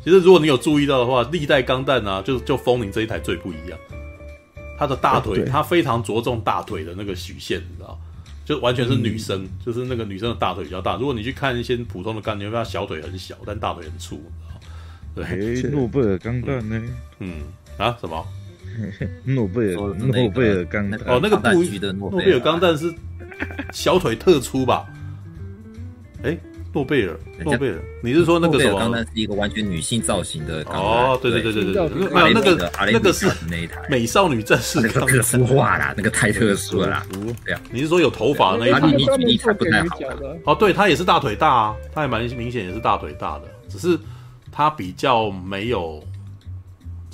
[0.03, 3.78] 其实如果你有注意到的话，历代钢弹啊，就就风铃这一台最不一样。
[4.78, 8.00] 他的大腿，他非常着重大腿的那个曲线，你知道，
[8.46, 10.96] 就完全是女生，嗯、就是那个女生的大腿比较大。
[10.96, 14.22] 如果你去看一些普通的钢，你会发现小腿很小，但大腿很粗，
[15.16, 15.62] 对。
[15.72, 16.82] 诺贝尔钢弹呢？
[17.20, 17.42] 嗯
[17.78, 18.26] 啊，什么？
[19.24, 21.64] 诺贝尔诺贝尔钢弹哦，那个不，
[21.94, 22.94] 诺贝尔钢弹是
[23.74, 24.88] 小腿特粗吧？
[26.22, 26.40] 哎、欸。
[26.74, 28.78] 诺贝尔，诺贝尔，你是说那个什么？
[28.78, 30.63] 钢弹是一个完全女性造型的。
[30.65, 37.05] 哦，对对对对对对，没有那个那个是那一台美少女战士，那个特殊化啦，那个太特殊了啦。
[37.43, 38.91] 对啊，你是说有头发那一台？
[38.91, 39.97] 你举例才不太好。
[40.45, 43.97] 哦，对，他也是大腿大啊，他也蛮明显也是大腿大的，只是
[44.51, 46.03] 他比较没有，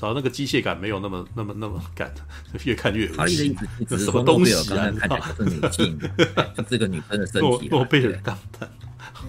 [0.04, 2.14] 找那个机械感没有那么那么那么感，
[2.66, 3.56] 越看越恶心。
[3.88, 4.92] 什么东西啊？
[5.00, 5.98] 看起来是女性，
[6.58, 7.70] 就这个女生的身体。
[7.72, 8.70] 诺贝尔钢弹。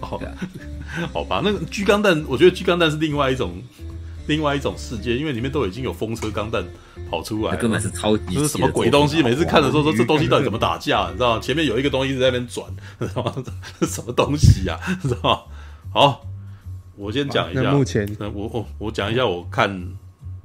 [0.01, 0.21] 好，
[1.13, 3.63] 好吧，那个巨钢弹，我觉得巨钢弹是另外一种，
[4.27, 6.61] 另外一种世界，因为里面都已经有风车钢弹
[7.09, 9.23] 跑出来，根本是超级，这是什么鬼东西？
[9.23, 11.07] 每次看的时候说这东西到底怎么打架？
[11.07, 11.41] 你知道吗？
[11.41, 12.67] 前面有一个东西一直在那边转，
[12.99, 13.33] 知道吗？
[13.79, 14.77] 这是什么东西呀？
[15.01, 15.39] 知道吗？
[15.93, 16.25] 好，
[16.97, 19.69] 我先讲一下，目前我我我讲一下我看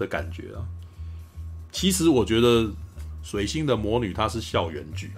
[0.01, 0.67] 的感觉啊。
[1.71, 2.69] 其实我觉得
[3.23, 5.13] 水星的魔女她是校园剧。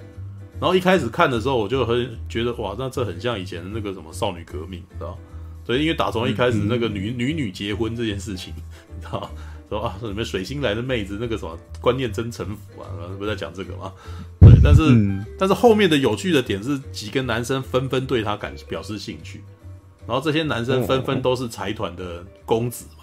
[0.60, 5.18] 然后一开始看的时候，我就很觉得哇，那这很像以前的那个什么少女革命，知道？
[5.64, 9.30] 所以因为打从一开始那个女、嗯、女女结婚这件事情，你知道？
[9.68, 12.86] 说啊，什么水星来的妹子，那个什么观念真城府啊，
[13.18, 13.90] 不是在讲这个吗？
[14.38, 19.42] 对，但是、嗯、但是后面的有趣的点是，几个男生纷纷对她感表示兴趣，
[20.06, 23.01] 然后这些男生纷纷都是财团的公子嘛，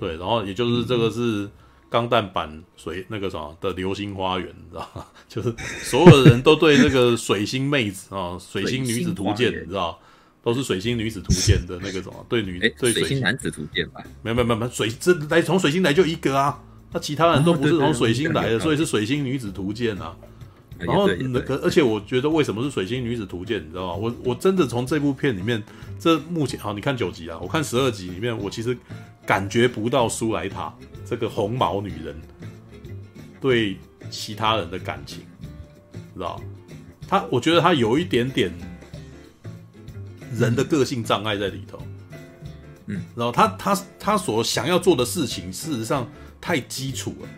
[0.00, 1.20] 对，然后也就是这个是。
[1.44, 1.50] 嗯
[1.90, 5.04] 钢弹版水那个什么的流星花园，你知道吗？
[5.28, 9.98] 就是所有的人都对这个水星妹子啊，水星女子图鉴，你知道，
[10.40, 14.00] 都是水星女子图鉴的那个什么对女对水星男子图鉴吧？
[14.22, 20.16] 没有没有没有，水这来从水星来就一个啊，那其他人都不是从水星来的，所以是水星女子图鉴啊。
[20.78, 23.94] 然后那个，而且我觉得为什么是水星女子图鉴，你知道吗？
[23.94, 25.60] 我我真的从这部片里面，
[25.98, 28.78] 这目前好，你看九集啊，我看十二集里面，我其实
[29.30, 30.74] 感觉不到苏莱塔
[31.08, 32.20] 这个红毛女人
[33.40, 33.76] 对
[34.10, 35.20] 其他人的感情，
[36.14, 36.42] 知道？
[37.06, 38.52] 他，我觉得他有一点点
[40.36, 41.80] 人的个性障碍在里头，
[42.86, 46.10] 嗯，然后他他他所想要做的事情，事实上
[46.40, 47.28] 太基础了。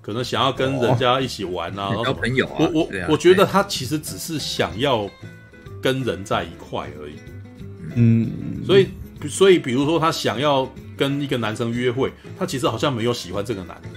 [0.00, 2.56] 可能想要跟人家一起玩啊，交朋友啊。
[2.58, 5.06] 我我我觉得他其实只是想要
[5.82, 7.16] 跟人在一块而已。
[7.94, 8.32] 嗯，
[8.64, 8.88] 所以
[9.28, 10.66] 所以比如说他想要
[10.96, 13.88] 跟一个男生约会，他其实好像没有喜欢这个男的，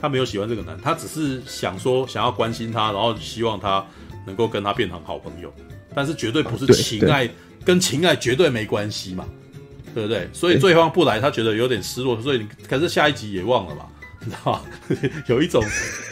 [0.00, 3.84] 他没有喜欢这个男，他只是想说想要关心他，然后希望他
[4.26, 5.52] 能够跟他变成好朋友，
[5.94, 7.28] 但是绝对不是情爱，
[7.64, 9.24] 跟情爱绝对没关系嘛，
[9.94, 10.28] 对不对？
[10.32, 13.88] 所以对方不来，他觉得有点失落，所以你可是下一集也忘了吧。
[14.26, 14.64] 你知道
[15.28, 15.62] 有一种，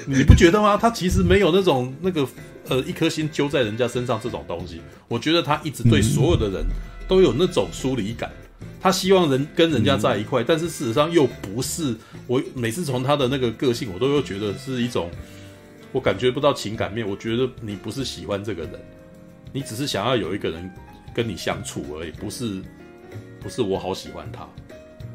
[0.07, 0.77] 你不觉得吗？
[0.77, 2.29] 他其实没有那种那个
[2.69, 4.83] 呃一颗心揪在人家身上这种东西。
[5.09, 6.63] 我觉得他一直对所有的人
[7.09, 8.31] 都有那种疏离感，
[8.83, 11.97] 他希望人跟人家在一块，但是事实上又不是。
[12.27, 15.09] 我每次从他的那个个性，我都又觉得是一种，
[15.93, 17.09] 我感觉不到情感面。
[17.09, 18.73] 我觉得你不是喜欢这个人，
[19.53, 20.69] 你只是想要有一个人
[21.15, 22.61] 跟你相处而已，不是
[23.41, 24.49] 不是我好喜欢他，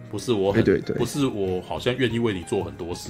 [0.10, 3.10] 不是我很对对对，不是我好像愿意为你做很多事，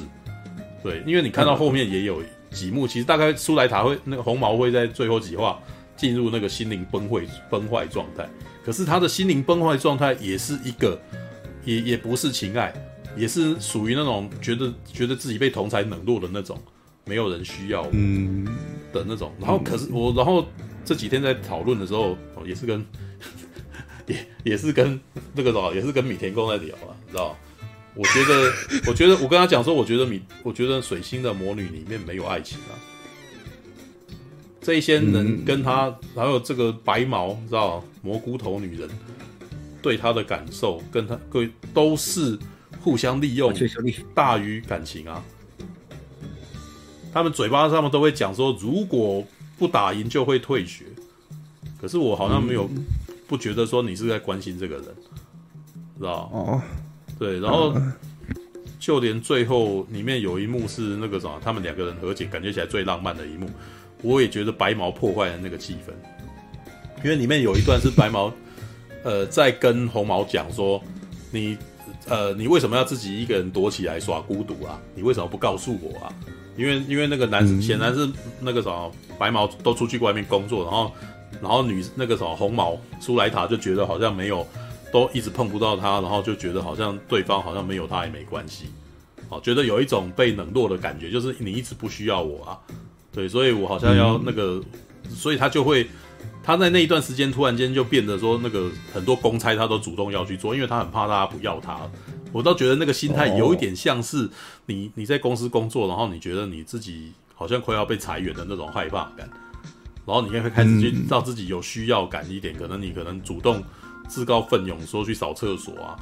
[0.81, 5.59] 对，因为你看到后面也有几幕，其实大概苏莱塔会那个红毛会在最后几话
[5.95, 8.27] 进入那个心灵崩溃崩坏状态，
[8.67, 10.99] 可是他的心灵崩坏状态也是一个，
[11.63, 12.73] 也也不是情爱，
[13.15, 16.61] 也是属于那种觉得觉得自己被同才冷落的那种，
[17.05, 18.45] 没有人需要嗯
[18.91, 20.45] 的那种，然后可是我然后。
[20.87, 22.85] 这几天在讨论的时候，哦，也是跟，
[24.07, 24.97] 也也是跟
[25.33, 27.37] 那个什么，也是跟米田共在聊啊，你知道？
[27.93, 28.53] 我觉得，
[28.87, 32.71] 我觉得我跟他讲说，我觉得米，我觉得水星的魔女里面没有爱情啊。
[34.67, 38.89] 这一些人跟他，还有这个白毛，知道蘑菇头女人
[39.81, 42.37] 对他的感受，跟他各位都是
[42.81, 43.53] 互相利用，
[44.13, 45.23] 大于感情啊。
[47.13, 49.25] 他们嘴巴上面都会讲说，如果。
[49.59, 50.85] 不打赢就会退学，
[51.81, 52.69] 可是我好像没有
[53.27, 54.85] 不觉得说你是在关心这个人，
[55.97, 56.29] 知道？
[56.31, 56.61] 哦，
[57.17, 57.75] 对，然后
[58.79, 63.49] 就连最后里面有一幕是那个什么，他们两个人和解，感觉起来最浪漫的一幕，
[64.01, 65.91] 我也觉得白毛破坏了那个气氛，
[67.03, 68.31] 因为里面有一段是白毛
[69.03, 70.81] 呃在跟红毛讲说，
[71.31, 71.57] 你
[72.07, 74.79] 呃你为什么要自己一个人躲起来耍孤独啊？
[74.95, 76.13] 你为什么不告诉我啊？
[76.55, 80.91] 因为因为那个男显然是那个什么白毛都出去外面工作，然后
[81.41, 84.45] 然后女那个什么红毛苏莱塔就觉得好像没有
[84.91, 88.65] 都一直碰不到他，然后就觉得好像对方好像没有他也没关系，
[89.29, 92.57] 哦，觉得有一种被冷落的感觉，就是你一直不需要我啊，
[93.17, 94.61] 对，所以我好像要那个，
[95.09, 95.89] 所以他就会
[96.43, 101.79] 他在那一段时间突然间就变得说那个很多公差他都主动要去做，因为他很怕大家不要他。
[102.31, 104.29] 我倒觉得那个心态有一点像是
[104.67, 109.27] 你你在公司工作，然后你觉得你自己好像快要被裁员的那种害怕感，
[110.05, 113.63] 然后你也会开始去让自己有需要感一点，可能你可能主动
[114.07, 115.97] 自告奋勇说去扫厕所啊，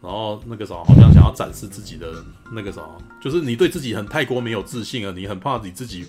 [0.00, 2.88] 然后那个时候好像想要展示自己的那个什么，
[3.20, 6.06] 就是你对自己很太过没有自信了，你很怕你自己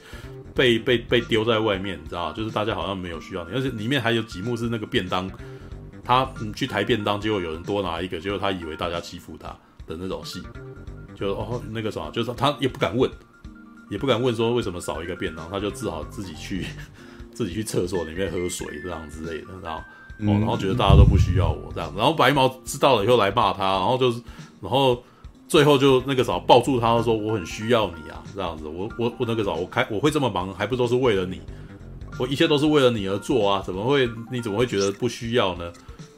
[0.56, 5.30] 被被被丢在外面，你知道就是大家好像没有需要你，而且里面还有几幕是那个便当。
[6.08, 9.48] 他嗯去抬便当，结果有人多拿一个，结果他以为大家欺负他
[9.88, 10.40] 的那种戏，
[11.16, 13.10] 就哦那个什么，就是他也不敢问，
[13.90, 16.64] 也不敢问说为什么少一个便当，他就只好自己去
[17.34, 19.80] 自己去厕所里面喝水这样之类的，然后
[20.20, 24.22] 哦然后觉得大家都不需要我这样，然后白毛知道了以后来骂他，然后就是
[24.62, 25.04] 然后
[25.48, 31.40] 最后就那个啥抱住他说我很需要你啊这样子，我我我那个啥我开我会这么忙还不都是为了你，
[32.20, 35.72] 我一切都是为了你而做啊，怎么会你怎么会觉得不需要呢？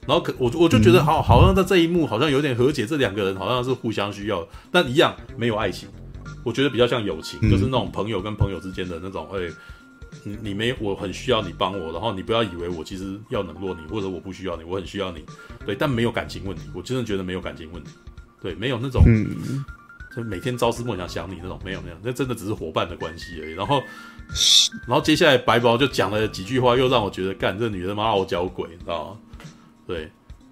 [0.07, 5.89] 然后可我我就觉得好，好像在这一幕好像有点和解，这两个人好像是互相需要，但一样没有爱情。
[6.45, 9.49] 我觉得比较像友情，就是那种朋友跟朋友之间的那种，哎，
[10.23, 15.25] 你你没我很需要你帮我，然后你不要以为我其实要冷落你，或者我不需要你，我很需要你，
[15.65, 17.89] 对，但没有感情问题，我真的觉得没有感情问题，
[18.41, 19.03] 对，没有那种，
[20.15, 23.53] 就每天朝思暮想想你那种，没有没有，那真的只是伙伴的关系而已。
[23.53, 23.81] 然后，
[24.87, 29.17] 然后接下来白毛就讲了几句话，又让我觉得干这女人妈傲娇鬼，你知道吗？
[29.85, 30.11] 对，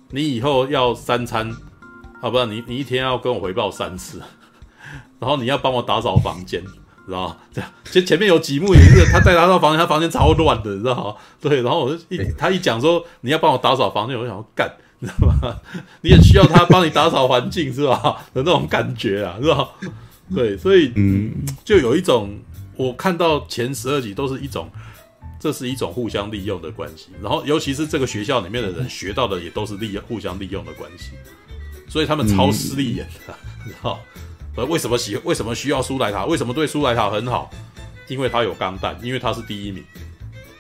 [0.09, 1.49] 你以后要三餐，
[2.21, 2.49] 啊不然？
[2.49, 4.21] 你你一天要跟我回报三次，
[5.19, 6.63] 然后你要帮我打扫房间，
[7.05, 7.38] 知道吗？
[7.53, 11.15] 这样，其实前面有几幕也是他带他到房间，他房间超乱的，你知道吗？
[11.41, 15.59] 对，然后我就一他一讲说你要帮我打扫房间，我就想要干，你知道吗？
[16.01, 18.25] 你也需要他帮你打扫环境是吧？
[18.33, 19.69] 的那种感觉啊，是吧？
[20.33, 21.31] 对，所以嗯，
[21.63, 22.39] 就有一种
[22.75, 24.69] 我看到前十二集都是一种。
[25.37, 31.11] 这是一种互相利用的关系，然后尤其是这个学校里面的人学到的也都是利用互相利用的关系，
[31.87, 33.99] 所以他们超势利眼的，你知道？
[34.55, 36.25] 呃，为什么喜为什么需要苏莱塔？
[36.25, 37.51] 为什么对苏莱塔很好？
[38.07, 39.83] 因为他有钢弹，因为他是第一名，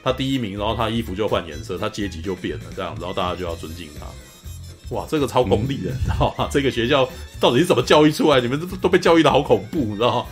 [0.05, 4.05] 他第一名，然后他衣服就换颜色，他阶级就变了，这样，然后大家就要尊敬他。
[4.95, 6.47] 哇，这个超功利的，你知道吗？
[6.53, 8.39] 这个学校到底是怎么教育出来？
[8.39, 10.25] 你们都都被教育的好恐怖，你知道吗？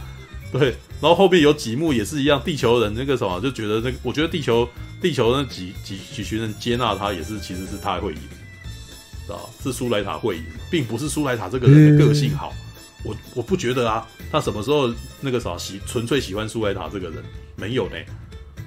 [0.51, 0.67] 对，
[1.01, 4.69] 然后后面有几幕也是一样，地球人那个什么就觉得那个，我觉得地球
[5.01, 8.19] 地球那几几几群人接纳他也是，其实是他会赢，
[9.25, 12.53] 知道是苏莱塔会赢，并不是苏莱塔这个人的个性好，
[13.03, 17.23] 我我不觉得啊，他什么时候那个啥喜纯粹喜欢苏莱塔这个人
[17.55, 17.95] 没有呢？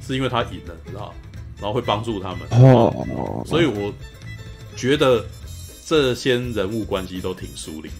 [0.06, 1.14] 是因为他赢了，知道
[1.58, 2.40] 然后会帮助他们。
[2.50, 3.92] 哦，所以我
[4.76, 5.24] 觉得
[5.86, 7.94] 这些人物关系都挺疏离的。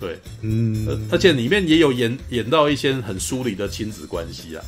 [0.00, 4.64] 对，嗯，而且里面也有演演到一些很疏离的亲子关系啊，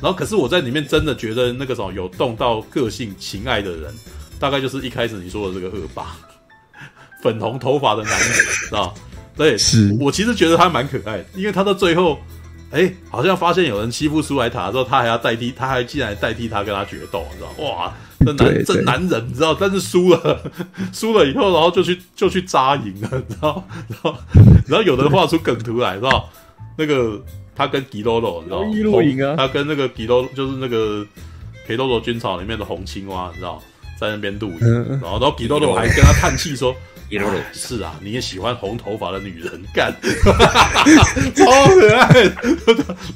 [0.00, 3.94] 然后可是我在里面真的觉得那个什么有动到个性情爱的人，
[4.40, 6.16] 大概就是一开始你说的这个恶霸，
[7.22, 8.94] 粉红头发的男人，知道？
[9.36, 9.94] 对，是。
[10.00, 12.18] 我其实觉得他蛮可爱的，因为他到最后
[12.70, 17.64] 哎、欸，好像发现有人欺负苏莱塔之后，他还要代替，他还竟然代替他跟他决斗，你知道？
[17.64, 19.54] 哇，这男这男人，你知道？
[19.58, 20.52] 但是输了，
[20.92, 23.64] 输了以后，然后就去就去扎营了，你知道？
[23.88, 24.14] 然后
[24.66, 26.28] 然后有人画出梗图来，知道？
[26.76, 27.20] 那个
[27.56, 28.90] 他跟吉多罗，你知道？
[28.90, 31.06] 红啊，他跟那个吉多就是那个
[31.66, 33.62] 皮多罗军草里面的红青蛙，你知道？
[33.98, 36.74] 在那边露营，然后然后吉多罗还跟他叹气说。
[37.52, 39.94] 是啊，你也喜欢红头发的女人 干，
[41.34, 42.28] 超可爱。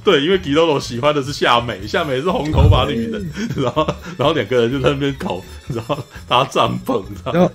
[0.03, 3.87] 对，因为吉多罗喜欢的是夏美，夏美是红头发女人，然后
[4.17, 7.53] 然后两个人就在那边搞，然后搭帐篷，然后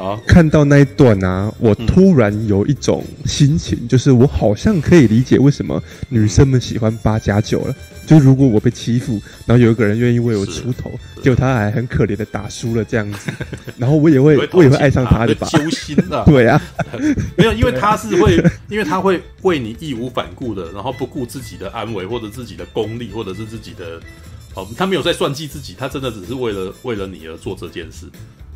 [0.00, 7.74] 啊，看到那一段啊，我突然有一种心情，嗯、就是我好像可以理解为什么女生们喜欢八加九了。
[8.08, 10.90] 就如果我被欺负，然后有一个人愿意为我出头，
[11.22, 13.30] 结果他还很可怜的打输了这样子，
[13.76, 15.46] 然后我也会，我也会爱上他的吧？
[15.48, 16.24] 揪心啊！
[16.26, 16.58] 对啊，
[17.36, 24.00] 没有，因为他是会，因为他会为你义无反顾的，然后不顾自己的安危或者自己的功利或者是自己的，
[24.54, 28.06] 哦，他没有在算计自己，他真的只是为了为了你而做这件事。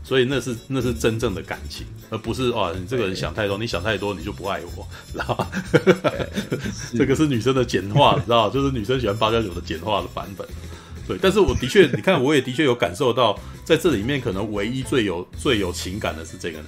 [0.05, 5.47] 所以那是那是真正的感情，而不是哦，你这个人想太多，你想太多你就不爱我， 知道吗？
[6.97, 10.47] 这个是女生的简化，你 知道，就是女生喜欢八加九的简化的版本。
[11.07, 16.67] 对，但是我的确，你看，我也的确有感受到，在这里面可能唯一最有最有情感的是这个人。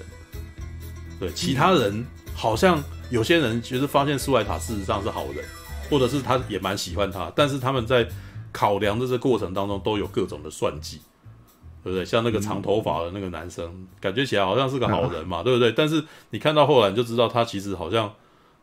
[1.21, 2.05] 对，其他人
[2.35, 5.45] 好像有些人其实发现苏莱塔事实上是好人，
[5.89, 8.07] 或者是他也蛮喜欢他，但是他们在
[8.51, 11.01] 考量的这个过程当中都有各种的算计。
[11.85, 12.03] 对不对？
[12.03, 15.71] 像那个长头发的那个男生，嗯、感觉起来好像是个好人嘛，啊、对不对？
[15.71, 18.11] 但是你看到后来，你就知道他其实好像，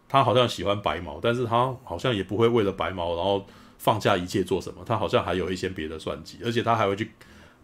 [0.10, 3.46] 他好像喜欢白毛，但是他好像也不会为了白毛然后
[3.78, 4.82] 放下一切做什么。
[4.84, 7.12] 他好像还有一些别的算计，而且他还会去，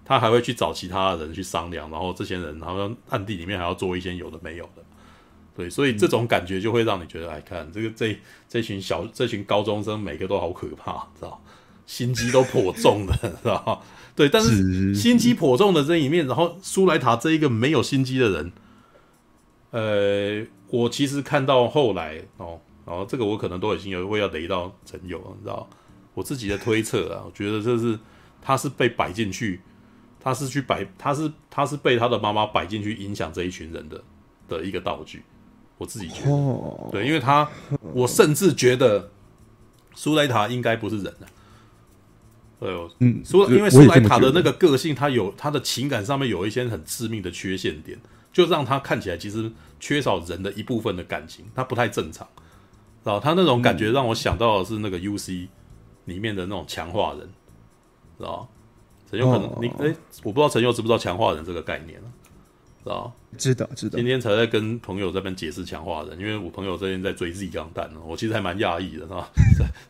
[0.05, 4.83] 他还会去找其他的人去商量，然后这些人好像暗地里面还要做一些有的没有的。
[5.55, 8.15] 对，所以这种感觉就会让你觉得，来看这个这
[8.47, 11.41] 这群小这群高中生，每个都好可怕，知道？
[11.87, 13.81] 心机都颇重的，知道？
[14.17, 18.51] 对，但是心机颇重的这一面，然后苏莱塔这一个没有心机的人，
[19.69, 25.69] 呃，我其实看到后来哦，然后这个我可能都已经有会要雷到陈友，你知道？
[26.15, 27.99] 我自己的推测啊，我觉得这是
[28.41, 29.61] 他是被摆进去，
[30.19, 34.03] 他是去摆，他是他是被他的妈妈摆进去影响这一群人的
[34.49, 35.21] 的一个道具，
[35.77, 37.47] 我自己觉得，对，因为他，
[37.93, 39.11] 我甚至觉得
[39.93, 41.29] 苏莱塔应该不是人啊。
[42.59, 47.99] 对，嗯，苏，因为苏莱塔的那个个性，他有他的情感上面有一些很致命的缺陷点，
[48.33, 52.27] 就让他看起来其实缺少人的一部分的感情，他不太正常，
[53.03, 55.47] 然后他那种感觉让我想到的是那个 UC
[56.05, 57.29] 里面的那种强化人，
[58.17, 58.49] 知道
[59.09, 62.01] 陈佑可能你哎，我不知道陈佑知不知道强化人这个概念，
[62.83, 63.97] 知道知道知道。
[63.97, 69.29] 今天才在跟朋友这边解释强化人，因为我朋友这边在追 Z 钢弹，我其实还蛮讶异的，是吧？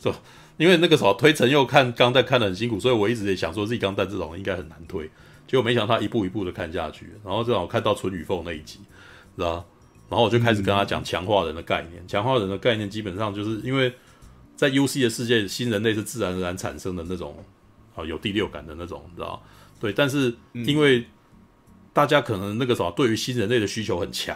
[0.58, 5.10] 因为那个时候推陈又看钢弹看得很辛苦，所以我一直也想说自己钢弹这种应该很难推，
[5.48, 8.80] 结果没想到他一步一步的看下去，然后正好看到春雨凤那一集，
[9.36, 9.66] 知道？
[10.10, 12.06] 然后我就开始跟他讲强化人的概念。
[12.08, 13.94] 强化人的概念基本上就是因为
[14.56, 17.36] 在 UC 的世界，新人类是自然而然产生的那种
[17.96, 19.42] 啊有第六感的那种，你知道？
[19.80, 21.06] 对，但是因为
[21.94, 24.36] 大家可能那个时候对于新人类的需求很强。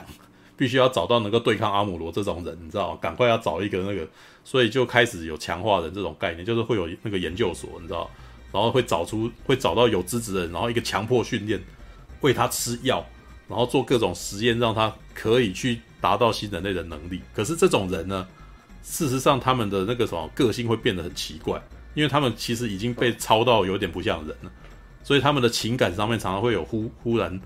[0.57, 2.95] 必须要找到能够对抗阿姆罗这种人，你知道？
[2.97, 4.07] 赶快要找一个那个，
[4.43, 8.09] 所以就开始有强化人这种概念，就是会有那个研究所，你知道？
[8.51, 11.57] 然后会找出，会找到有资质的人，然后一个强迫训练，
[12.19, 13.05] 喂他吃药，
[13.47, 17.21] 然后做各种实验，让他可以去达到新人类的能力。
[17.33, 18.27] 可是这种人呢，
[18.83, 21.61] 事实上他们的那个什么个性会变得很奇怪，
[21.93, 24.51] 因为他们其实已经被操到有点不像人了，
[25.01, 27.39] 所以他们的情感上面常常会有忽忽然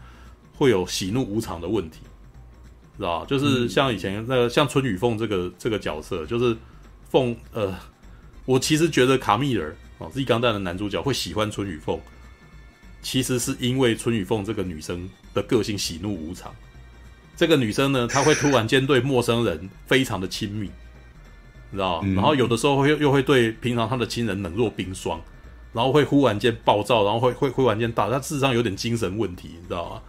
[0.53, 1.99] 会有喜怒无常的问题。
[2.97, 6.57] 知道就是像以前那个像春雨凤这个这个角色，就是
[7.16, 7.74] 凤呃，
[8.43, 11.97] 我其实觉得卡米尔哦，是《钢弹》的男主角会喜欢春雨凤，
[13.01, 16.53] 其实是因为春雨凤这个女生的个性喜怒无常。
[17.38, 20.70] 这个女生呢，她会突然间对陌生人非常的亲密，
[21.72, 25.18] 你知道然后有的时候会又会对平常她的亲人冷若冰霜，
[25.72, 30.01] 然后会忽然间暴躁，然后会会忽然间大，她事实上有点精神问题，你知道吗？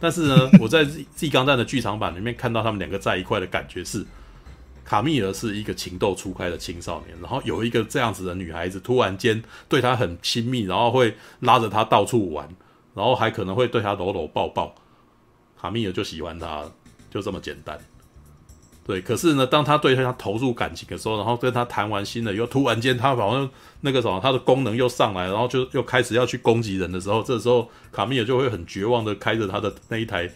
[0.00, 0.84] 但是呢， 我在
[1.14, 4.04] 《Z 钢弹》的剧场版里面看到他们两个在一块的感觉是，
[4.88, 12.48] 卡密尔是一个情窦初开的青少年，然后有一个这样子的女孩子突然间对他很亲密，然后会拉着他到处玩，
[12.94, 14.74] 然后还可能会对他搂搂抱抱，
[15.60, 16.64] 卡密尔就喜欢他，
[17.10, 17.78] 就这么简单。
[18.86, 23.50] 对，可是呢，当他对他投入感情的时候，然后跟他谈完心了，又突然间他好像
[23.82, 30.30] 那个什么，他的功能又上来，然后就又开始要去攻击人的时候，这时候卡米尔就会很绝望的开着他的那一台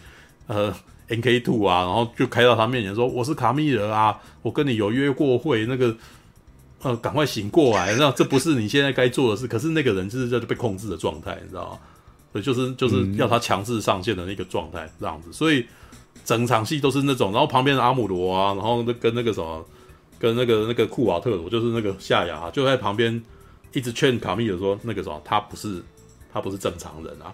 [0.45, 0.71] 呃
[1.09, 5.95] NK Two 啊，然后就开到他面前说：“我是卡米尔啊，我跟你有约过会，那个
[6.81, 9.47] 呃，赶快醒过来，那这不是你现在该做的事。
[9.47, 11.79] 可是那个人就是在被控制的状态，你知道吗？
[12.31, 15.31] 所以，就是就是要他强制上线的那个状态，这样子。
[15.31, 15.65] 所以
[16.25, 19.63] 整场戏都是那种，然后旁边的阿姆罗啊，然后跟那个什么，
[20.17, 23.21] 跟那个那个库瓦特罗，就是那个夏亚，就在旁边
[23.71, 25.83] 一直劝卡密尔说，那个什么，他不是
[26.33, 27.33] 他不是正常人啊。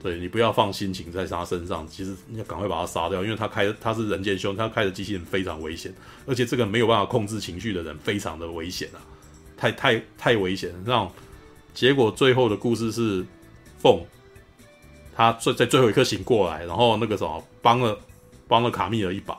[0.00, 5.92] 对，你不要放心情在他身上，其实你要赶快把他杀掉，因为他开他是人间凶，他开的机器人非常危险，
[6.24, 9.02] 而且这个没有办法控制情绪的人非常的危险啊，
[9.56, 10.78] 太太太危险了。
[10.86, 11.10] 这样
[11.74, 13.26] 结果最后的故事是
[13.78, 14.00] 凤，
[15.16, 17.98] 他最在最后一刻醒过来，然后那个什么帮了
[18.46, 19.36] 帮了卡米尔一把，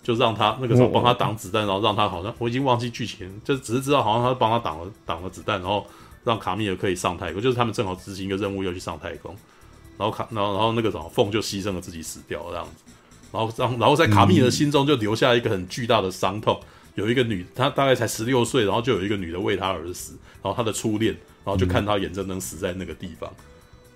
[0.00, 5.84] 就让他那个时候帮他挡子弹，然后让他好像我已经忘记剧情，就只是知道好像他帮他挡了挡了子弹，然后
[6.22, 9.36] 让卡米尔可以上太空，就是他们正好执行一个任务要去上太空。
[9.98, 12.92] 然后卡，然后然后那个什么凤就牺牲了自己死掉这样子，
[13.32, 16.60] 然后然后然后在卡米尔的心中就留下一个很巨大的伤痛。
[16.94, 20.12] 有一个女，她大概才十六岁，然后就有一个女的为他而死，
[20.42, 21.12] 然后他的初恋，
[21.44, 23.32] 然后就看他眼睁睁死在那个地方。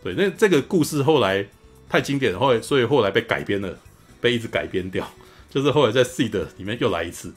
[0.03, 1.47] 对，那这个故事后来
[1.89, 3.79] 太经典，后来所以后来被改编了，
[4.21, 5.07] 被一直改编掉，
[5.51, 7.35] 就是后来在 Seed 里面又来一次，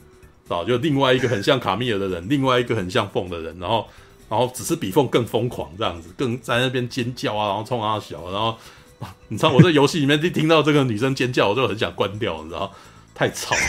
[0.48, 3.86] 啊，就另外一个很像卡米尔的人，另外一个很像凤的人，然后。
[4.30, 8.56] 然后只是比凤更疯狂这样子，更 在那边尖叫啊，然后冲啊小，然后
[9.26, 12.72] 你知道我在游戏里面一听到这个女生尖叫，我就很想关掉，你知道
[13.12, 13.60] 太吵了，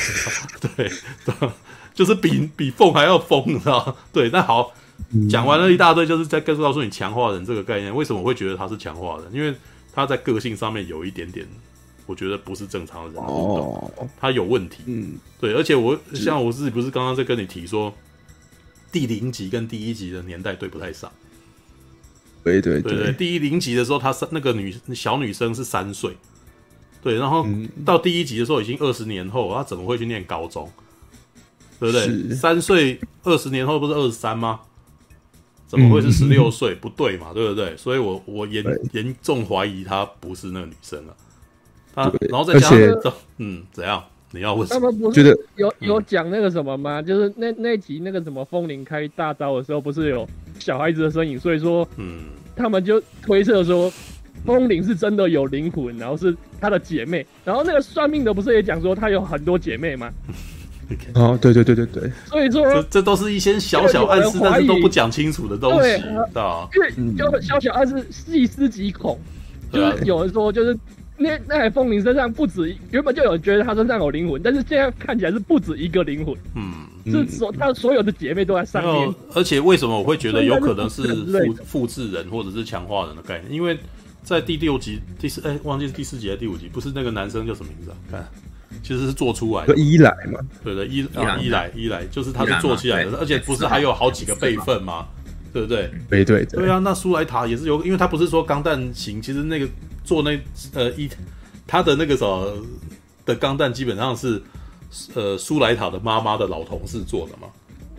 [0.77, 0.91] 对，
[1.95, 4.71] 就是比比凤还要疯，你知道对，那好，
[5.27, 9.33] 讲完了一大堆，就是在告诉告诉你强化人这个概念，为什么会觉得他是强化人？
[9.33, 9.51] 因为
[9.91, 11.47] 他在个性上面有一点点，
[12.05, 17.91] 我觉得不是正常的人，哦，他有问题，嗯，对，而且我像我自己不是刚刚在跟你提说。
[18.91, 21.11] 第零集跟第一集的年代对不太上，
[22.43, 26.17] 对对对对，第一零集的时候，她是那个女小女生是三岁，
[27.01, 27.47] 对，然后
[27.85, 30.69] 到第一集的时候已经二十年后，她怎么会去念高中？
[31.79, 32.35] 对不对？
[32.35, 34.59] 三岁二十年后不是二十三吗？
[35.67, 36.75] 怎么会是十六岁？
[36.75, 37.75] 不对嘛，对不对？
[37.77, 41.15] 所以我我严严重怀疑她不是那个女生了。
[41.95, 44.03] 她然后再加上嗯，怎样？
[44.33, 44.67] 你要问？
[44.69, 47.01] 他们不是有有讲那个什么吗？
[47.01, 50.27] 就是那那集那个什么风铃开大招的时候，不是有
[50.57, 51.37] 小孩子的身影？
[51.37, 52.23] 所以说，嗯，
[52.55, 53.91] 他们就推测说，
[54.45, 57.25] 风铃是真的有灵魂，然后是他的姐妹。
[57.43, 60.09] 然后那个算命的不是也讲说他有很多姐妹吗？
[61.15, 62.11] 哦，对对对对对。
[62.25, 69.19] 所以说，这这都是一些小小暗示，但是都不讲清楚的东西，知道因为就小小暗示细思极恐，
[69.73, 70.77] 就是有人说就是。
[71.21, 76.35] 那那台风铃身上不止原本就有人觉得他身上有灵魂，但是现在看起来是不止一个灵魂。
[76.55, 79.15] 嗯，是所他所有的姐妹都在上面。
[79.33, 83.53] 而且为什么我会觉得有可能是复复制人或者是强化人的概念？
[83.53, 83.77] 因为
[84.23, 87.97] 在第六集第四哎、欸，忘记是第四集还是第五集，不是那个男生叫什么名字啊？
[88.11, 88.27] 看，
[88.83, 90.39] 其实是做出来的伊莱嘛？
[90.63, 95.07] 对的，伊啊伊莱伊莱就是他是做起来的，而且不是还有好几个备份吗？
[95.53, 95.91] 对不对？
[96.09, 99.67] 对对对啊，那苏莱塔也是有，因为他不是说钢弹型，其实那个。
[100.03, 100.31] 做那
[100.73, 101.07] 呃一，
[101.67, 102.57] 他的那个什么
[103.23, 104.41] 的钢弹基本上是
[105.13, 107.47] 呃苏莱塔的妈妈的老同事做的嘛，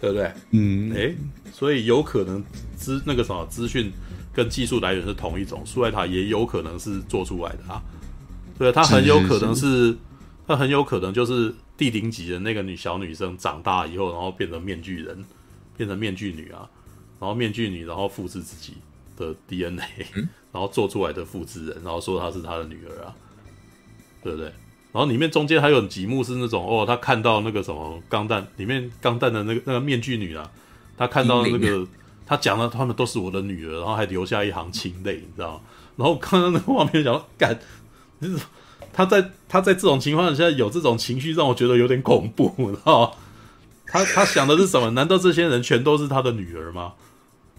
[0.01, 0.33] 对不对？
[0.51, 1.15] 嗯，哎，
[1.53, 2.43] 所以有可能
[2.75, 3.91] 资那个什么资讯
[4.35, 7.81] 跟技术来源是同一种，苏莱塔也有可能是做出来的啊。
[8.59, 9.97] 对，他很有可能是，是
[10.45, 15.25] 他很有可能就是第零级的那个女小女生长大以后，然后变成面具人，
[15.77, 16.69] 变成面具女啊，
[17.23, 18.75] 然后面具女然后复制自己
[19.17, 19.85] 的 DNA。
[20.17, 23.15] 嗯然后做出来的复制人，然后说她是他的女儿啊，
[24.23, 24.45] 对不对？
[24.93, 30.47] 然后里面中间还有几幕是那种哦，他看到那个什么钢弹里面钢弹的那个那个面具女啊，
[30.95, 31.87] 他看到那个
[32.27, 35.61] 他讲了他们都是我的女儿，然后还留下一行清泪，你知道吗？
[35.97, 37.59] 然后看到那个画面讲干，
[38.21, 38.39] 就是
[38.93, 43.13] 他在他在这种情况下有这种情绪，让我觉得有点恐怖，你知道吗？
[43.87, 44.91] 他他想的是什么？
[44.91, 46.93] 难道这些人全都是他的女儿吗？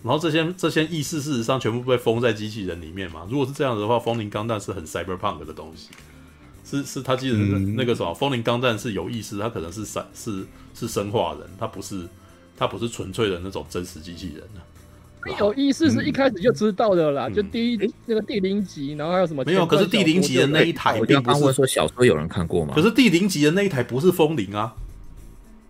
[0.04, 3.26] 然后这些这些意识事实上全部被封在机器人里面嘛？
[3.30, 5.88] 如果是这样子的话，风铃钢弹是很 cyberpunk 的东西，
[6.66, 12.06] 是是，他记得那个什么，风铃钢弹是有意识，它可能是是是是生化人，它不是
[12.58, 14.62] 它不是纯粹的那种真实机器人呢。
[15.40, 19.42] 有意识是一开始就知道的啦，嗯、就第一那个第零集，然后还有什么？
[19.46, 22.74] 没有，可是第零集的那一台，我刚刚问说小说有人看过吗？
[22.76, 24.76] 可是第零集的那一台不是风铃啊。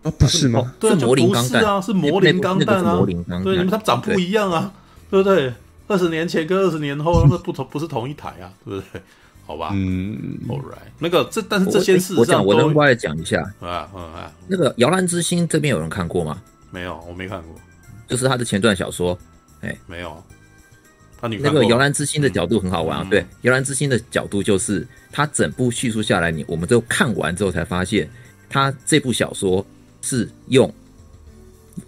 [0.04, 0.72] 啊，不是吗？
[0.78, 3.02] 对，就不是啊，是魔灵钢弹啊。
[3.04, 4.72] 对，你们它长不一样啊，
[5.10, 5.52] 对不对？
[5.88, 9.02] 二十年前跟二十年后 那不同，不是同一台啊，对不对？
[9.46, 16.40] 好吧，嗯，All right，那个这但是这些事实上，我能过来讲一下啊啊那个《摇篮之星》这边有人看过吗？
[16.70, 17.54] 没有，我没看过。
[18.08, 19.18] 就是他的前段小说，
[19.60, 20.16] 哎，没有。
[21.20, 28.08] 他那个《摇篮之星》的角度很好玩啊，对，《摇篮之星》的角度就是它整部叙述下来，你我们都看完之后才发现，
[28.48, 29.64] 它这部小说。
[30.04, 30.72] 是用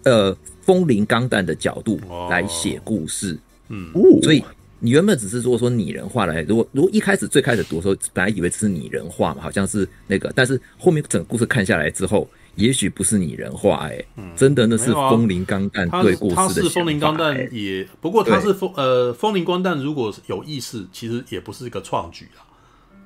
[0.04, 2.00] 呃风铃钢弹的角度
[2.30, 3.34] 来写故事，
[3.68, 3.92] 哦、嗯，
[4.22, 4.42] 所以
[4.80, 12.28] 你原本只是说说拟人化来，如果如果一开始最开始读的时候，本来以为是拟人化嘛，好像是那个，但是后面整个故事看下来之后。
[12.56, 22.40] 也许不是拟人化哎、欸，嗯、真的那是风铃钢弹对故事的、欸、他是风铃钢弹也，不过他是风呃风铃钢弹如果有意识，其实也不是一个创举啊。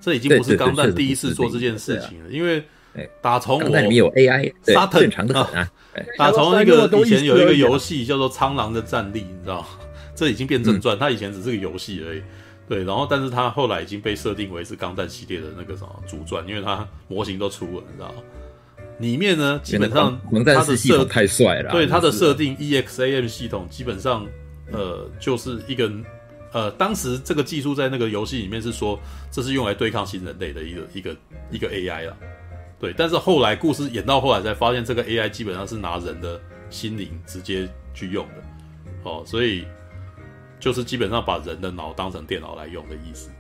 [0.01, 2.63] 这已经不是钢弹第一次做这件事情了，因为
[3.21, 5.71] 打从我里面有 AI，沙特正常的很啊。
[6.17, 9.67] 打从那个以前有一个游戏叫做《苍狼的战力》，你知道，
[10.15, 10.99] 这已经变正传。
[10.99, 12.23] 它、嗯、以前只是个游戏而已，
[12.69, 12.85] 对。
[12.85, 18.15] 然后，但是它后来已经被设定为是钢弹系列的那个什么主传，因为它模型都出了，你知道。
[18.99, 24.27] 里面呢，基本上它的设太帅了，对它的设定 EXAM 系统基本上，
[24.71, 25.91] 呃，就是一个
[26.53, 31.17] 呃，当时这个技术在那个游戏里面是说这是用来对抗新人类的一个一个
[31.51, 32.17] 一个 AI 了，
[32.81, 32.95] 对。
[32.97, 38.43] 但是后来故事演到后来才发现，这个 AI 基本上是拿人的心灵直接去用的，
[39.05, 39.65] 哦，所以
[40.59, 43.31] 就是基本上把人的脑当成电脑来用的意思。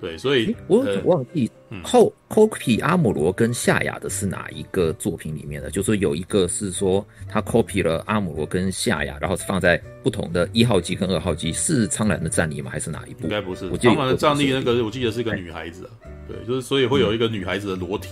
[0.00, 1.48] 对，所以我忘记
[1.84, 5.70] 后 copy 阿姆罗跟夏亚的是哪一个作品里面的？
[5.70, 12.68] 就是有一个是说他 copy 了阿姆罗跟夏亚，然后放在不同的一号机跟二号机，是苍兰的战力吗？
[12.68, 13.22] 还是哪一部？
[13.22, 13.70] 应该不是。
[13.78, 15.88] 苍兰的战力那个，我记得是一个女孩子。
[16.26, 18.08] 对，就是所以会有一个女孩子的裸体，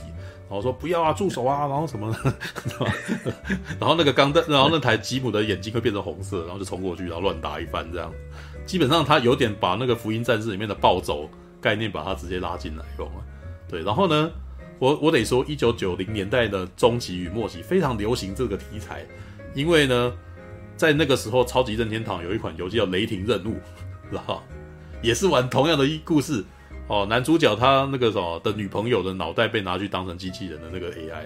[0.51, 2.35] 然后说不要啊，住手啊，然后什么的，
[3.81, 8.13] 然后那个钢弹，然后那台吉姆的眼睛会变成红色，然后就冲过去，然后乱打一番这样。
[8.67, 11.31] 基本上他有点把那个福音战士里面的暴走。
[11.63, 13.23] 概念把它直接拉进来用了，
[13.69, 14.31] 对，然后呢，
[14.79, 19.05] 我我得说，一九九零年代的中期与末期非常流行这个题材，
[19.55, 20.11] 因为呢，
[20.75, 23.51] 在那个时候，超级任天堂有一款游戏叫《雷霆任务》，
[24.11, 24.43] 知道
[25.03, 26.43] 也是玩同样的一故事
[26.91, 27.07] 哦。
[27.09, 31.25] 男主角他那个什么的女朋友的脑袋被拿去当成机器人的那个 AI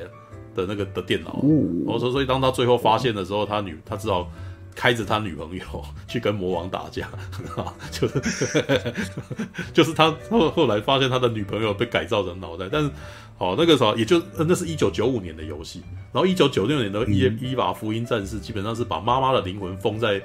[0.55, 1.41] 的那个的电脑，
[1.87, 4.31] 我说，所以当他最后发现的时候，他女他知道。
[4.77, 5.62] 开着他女朋友
[6.09, 7.09] 去跟魔王打架，
[7.93, 8.65] 就是
[9.73, 12.91] 就是他后后来发现他的女朋友被改造成脑袋，但是
[13.39, 15.81] 哦那个时候也就那是一九九五年的游戏，
[16.12, 20.21] 然后一九九六年的伊伊娃福音战士基本上是把妈妈的灵魂封在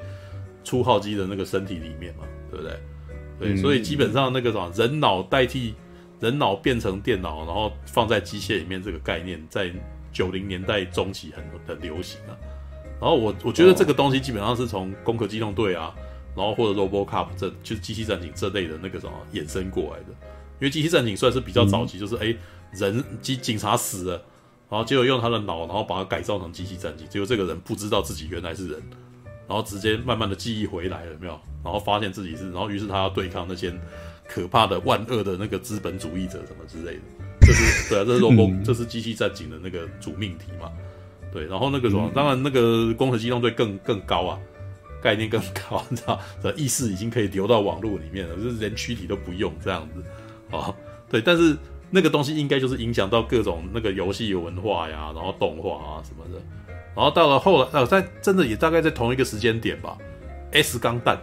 [0.63, 2.73] 初号机的那个身体里面嘛，对不对？
[3.39, 5.73] 对，所以基本上那个什么人脑代替
[6.19, 9.71] 人脑变成电脑，然后放在机械里面这个概念，在
[10.11, 12.35] 九零年代中期很很流行啊。
[12.99, 15.95] 然后我我觉得这个东西基本上是从《攻壳机动队》啊，
[16.35, 20.09] 然后或者 RoboCop 这就是机器战警这类的那个什么衍生过来的，
[20.59, 22.35] 因为机器战警算是比较早期，就是哎
[22.73, 24.21] 人机警察死了，
[24.69, 28.83] 然后结果用他的脑，然后把它改造成机器战警，结果这个人不知道自己原来是人，
[29.47, 31.39] 然后直接慢慢的记忆回来了，有没有？
[31.63, 33.73] 然后发现自己是，然后于是他要对抗那些
[34.27, 37.01] 可怕的万恶的那个资本主义者什么之类的，
[37.41, 40.71] 这是对啊，这是 Robo，这是机器战警的那个主命题嘛。
[41.31, 44.39] 对，然后那个什么，嗯、当然那个攻壳机动队更更高啊，
[44.99, 50.03] 概念更高，你知道，的意识已经可以流到网络里面了，就是连躯体都不用这样子，
[50.55, 50.73] 啊，
[51.07, 51.55] 对，但是
[51.91, 56.41] 那个东西应该就是影响到各种那个游戏文化呀，然后动画啊什么的，
[56.95, 59.95] 然后到了后来，呃，在真的也大概在同一个时间点吧
[60.51, 61.15] ，S 钢弹，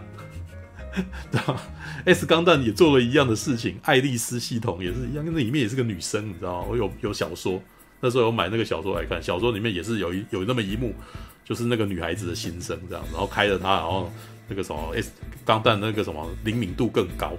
[1.31, 1.61] 对吧
[2.05, 6.67] ？S 钢弹也做了一样的事情，爱丽丝系统也是一样，那里面也是个女生，你知道吗？
[6.69, 7.61] 我有有小说。
[7.99, 10.93] 那时候有买那个小说来看，小说里面也是有一有那么一幕，
[11.43, 14.11] 就是那个女孩子的心声这样，然后开着它，然后
[14.47, 15.11] 那个什么 S
[15.43, 17.33] 钢弹那个什么灵敏度更高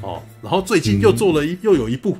[0.00, 2.16] 哦，然后最近又做了一、嗯、又有一部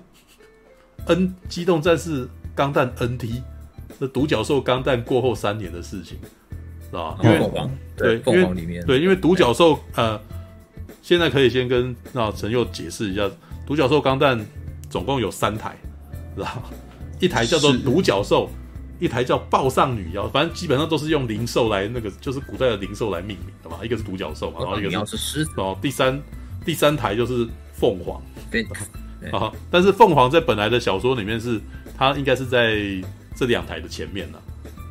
[1.07, 3.43] N 机动战士钢弹 NT，
[4.01, 6.18] 那独角兽钢弹过后三年的事情，
[6.85, 7.16] 是吧？
[7.22, 7.39] 因为
[7.97, 10.20] 对，凤凰里面对，因为独角兽呃，
[11.09, 13.26] 现在可以先跟那陈佑解释一下，
[13.66, 14.44] 独角兽钢弹
[14.90, 15.74] 总共有三台，
[16.36, 16.62] 知道？
[17.18, 18.50] 一台叫做独角兽，
[19.00, 23.78] 一台叫暴上女妖，反正基本上都是用灵兽来那个，就是古代的灵兽来命名的嘛。
[23.82, 26.20] 一个是独角兽嘛，然后一个是狮子，哦，第三
[26.62, 28.20] 第三台就是凤凰。
[28.50, 28.62] 对
[29.33, 31.58] 啊，但是凤凰在本来的小说里面是，
[31.96, 32.76] 它应该是在
[33.34, 34.38] 这两台的前面呢。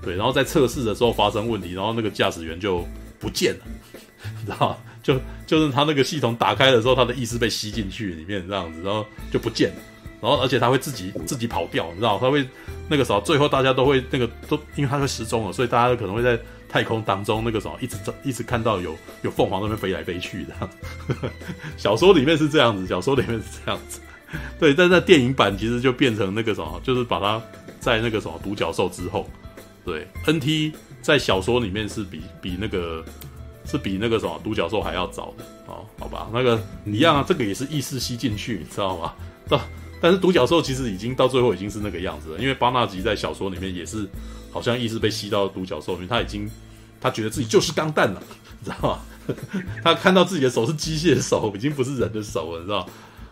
[0.02, 2.84] 对，然后在测试的时候发生问题，然后那个驾驶员就
[3.20, 3.60] 不见了，
[4.42, 4.78] 你知道吗？
[5.08, 9.76] 就就是他那个系统打开的时候，他的意识被吸进去里面这样子，然后就不见了。
[10.20, 12.18] 然后，而且他会自己自己跑掉，你知道？
[12.20, 12.46] 他会
[12.90, 20.70] 那个时候，最后大家都会那个都，因为他会失踪了，所以大家可能会在太空当中那个时候一直一直看到有有凤凰那边飞来飞去的。
[21.78, 24.02] 小说里面是这样子，小说里面是这样子。
[24.60, 27.42] 对，但在电影版其实就变成那个什么，就是把它
[27.80, 29.30] 在那个什么独角兽之后，
[29.86, 33.06] 对，NT 在小说里面是比比那个
[33.68, 36.28] 是比那个什么独角兽还要早的哦，好吧？
[36.32, 39.14] 那个一样啊，这个也是意识吸进去，你知道吗？
[39.50, 39.60] 但
[40.02, 44.08] 但是独角兽其实已经到最后已经是那个样子了，因为巴纳吉在小说里面也是
[44.52, 46.50] 好像意识被吸到独角兽里面，他已经
[47.02, 48.22] 他觉得自己就是钢弹了，
[48.60, 49.00] 你知道吗？
[49.84, 52.88] 他看到自己的手是机械手，已经不是人的手了，你知道？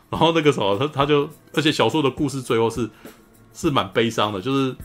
[0.09, 2.89] 然后那个时候，他他就，而且小说的故事最后是
[3.53, 4.75] 是蛮悲伤的，就是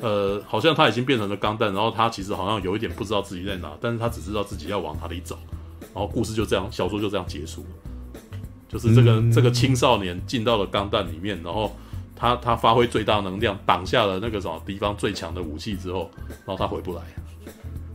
[0.00, 5.38] 呃，好像他已经变成了钢弹，然后他其实好像有一点不知道自己在哪，但是他只知道自己要往哪里走，
[5.80, 11.74] 然后故事就这样，小说就这样结束了，就是这个、嗯、这个青少年进到了钢弹里面，然后
[12.14, 16.10] 他他发挥最大能量，挡下了那个什么敌方最强的武器之后，
[16.44, 17.02] 然后他回不来。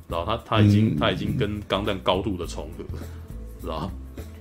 [0.08, 2.84] 然后他他已经、嗯、他已经跟钢弹高度的重合，
[3.62, 3.92] 知道吗？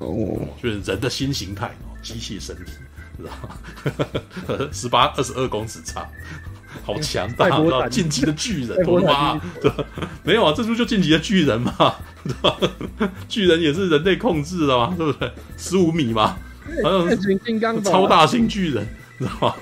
[0.01, 2.73] 哦，就是人的新形态哦，机械身体，
[3.19, 3.31] 知道
[4.59, 4.66] 吗？
[4.73, 6.05] 十八二十二公尺长，
[6.84, 9.70] 好强大，知道进击的巨人， 哇，对，
[10.22, 11.72] 没有啊，这不就进击的巨人嘛，
[12.24, 12.56] 对吧？
[13.28, 15.30] 巨人也是人类控制的嘛，对不对？
[15.56, 16.36] 十五米嘛，
[16.82, 18.86] 好像是金刚超大型巨人，
[19.18, 19.55] 知道吗？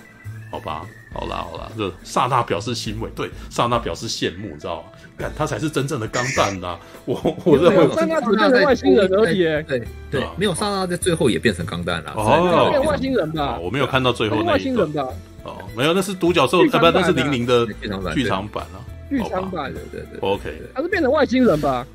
[0.51, 0.83] 好吧，
[1.13, 5.29] 好啦好啦，就刹那表示欣慰，对，刹那表示羡慕，知道吗？
[5.37, 6.79] 他才是真正的钢弹呐！
[7.05, 9.39] 我我认为刹那只变成外星人而已。
[9.67, 9.83] 对
[10.13, 12.13] 对，没有刹那在最后也变成钢弹了。
[12.15, 13.59] 哦，变外星人吧？
[13.59, 14.53] 我没有看到最后那一段。
[14.55, 15.09] 外星人吧？
[15.49, 17.67] 哦，没有，那是独角兽，啊，不，那是零零的
[18.15, 18.85] 剧场版啊。
[19.09, 20.21] 剧场版，对对对。
[20.21, 21.87] OK，他是变成外星人吧？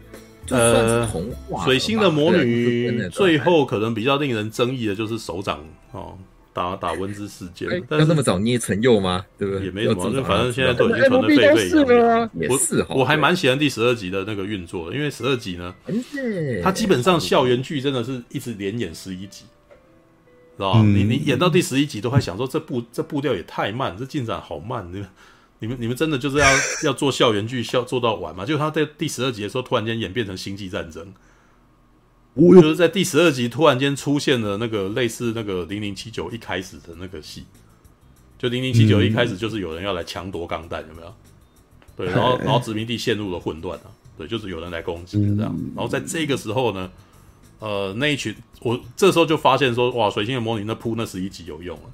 [0.49, 1.07] 呃。
[1.63, 6.17] 水星的魔女最后可能比较令人争议的就是手掌哦。
[6.55, 9.25] 打打温之世界，要那么早捏成釉吗？
[9.39, 9.65] 对不对？
[9.65, 12.29] 也没什么，就反正现在都已经传的沸沸扬扬。
[12.39, 15.73] 也是，我还蛮喜欢第十二集的那个运作的，因为十二集呢，
[16.61, 19.45] 它基本上校园剧真的是一直连演十一集，
[20.57, 20.81] 知道吧？
[20.81, 25.07] 你你演到第十一集都还想说这步这步调也太慢，这进展好慢，你们
[25.59, 26.47] 你们你们真的就是要
[26.85, 28.45] 要做校园剧，校做到完嘛？
[28.45, 31.13] 就他在第十二集的时候突然间演变成星际战争。
[32.35, 37.45] 就是在第十二集突然间出现了那个类似那个零零七九一开始的那个戏，
[38.39, 41.13] 就零零七九一开始就是有人要来强夺钢弹，有没有？
[41.95, 43.85] 对，然后然后殖民地陷入了混乱啊，
[44.17, 45.55] 对，就是有人来攻击这样。
[45.75, 46.91] 然后在这个时候呢，
[47.59, 51.91] 呃，那一群我这时候就发现说，哇，水星的魔女那铺那十一集有用了，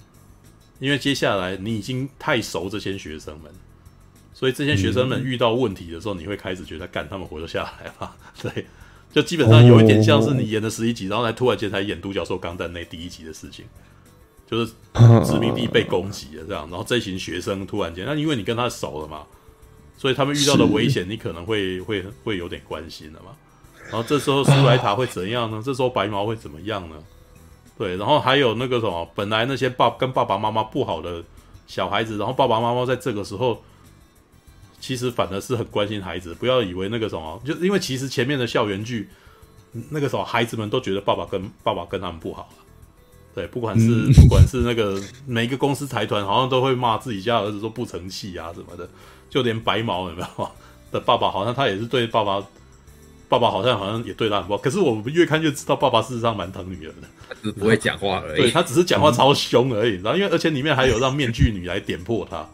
[0.80, 3.52] 因为接下来你已经太熟这些学生们，
[4.34, 8.11] 所以这些学生们遇到问题的时候，你会开始觉得干他们活得下来嘛？
[8.41, 8.65] 对。
[9.11, 13.65] 就基本上有一点像是你演的十一集，然后来突然间才演独角兽钢弹那第一集的事情，
[14.45, 14.72] 就是
[15.26, 19.26] 殖民地被攻击了这样，然后这群学生突然间，那因为你跟他熟了嘛，
[19.98, 23.36] 所以他们遇到的危险你可能会会会有点关心的嘛。
[23.89, 25.61] 然后这时候苏莱塔会怎样呢？
[25.65, 26.95] 这时候白毛会怎么样呢？
[27.77, 31.23] 对，然后还有那个什么，本来那些爸跟爸爸妈妈不好的
[31.67, 33.61] 小孩子，然后爸爸妈妈在这个时候。
[34.81, 39.09] 其实反而是很关心孩子，不要以为那个什么，就因为其实前面的校园剧，
[39.89, 42.47] 那个时候孩子们都觉得爸爸跟爸爸跟他们不好，
[43.35, 48.87] 对，不管是、嗯、不管是那个每一个公司财团，好像都会骂自己家儿子说不成器啊什么的，
[49.29, 50.49] 就连白毛有没有
[50.93, 52.41] 的爸爸，好像他也是对爸爸，
[53.30, 54.57] 爸爸好像好像也对他很不好。
[54.57, 60.01] 可是我们越看越知道，爸爸事实上蛮疼女儿的，他只是不会讲话而已，对他只是讲话超凶而已。
[60.01, 62.45] 然后因为而且里面还有让面具女来点破他。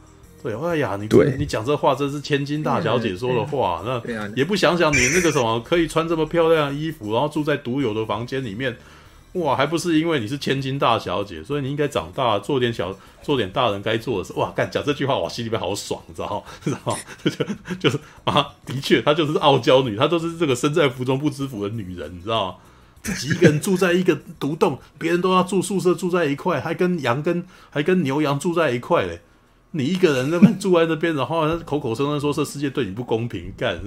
[0.43, 1.07] 对，哎呀，你
[1.39, 3.99] 你讲这话真是千金大小姐说的话，那
[4.35, 8.77] 也不想想你那个什么可以穿这么漂亮的衣服，然后住在独有的房间里面，
[9.35, 14.33] 哇，还不是因为你是千金大小姐，所以你应该长大做点小做点大人该做的事。
[14.33, 16.43] 哇，干讲这句话，我心里面好爽，知道吗？
[16.63, 16.97] 知道吗？
[17.23, 22.55] 就就是啊，的确，她就是傲娇女，她都是这个身在福中不知福的女人，你知道吗？
[23.03, 29.21] 自己一个人住在一个独栋，别人都要住宿舍住在一块，还跟羊跟还跟牛羊住在一块嘞。
[29.71, 33.77] 你一个人那边住在那边，然后口口声声说这世界对你不公平，干，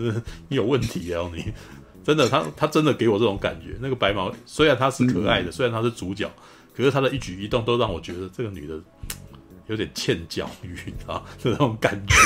[0.49, 1.23] 你有问题啊！
[1.35, 1.43] 你
[2.09, 3.77] 真的，他他真的给我这种感觉。
[3.83, 6.27] 那个白毛虽然他是可爱的，虽然他是主角，
[6.75, 8.81] 可是他的一举一动都让我觉得这个女的
[9.67, 10.75] 有点欠教育
[11.07, 12.17] 啊，那种感觉。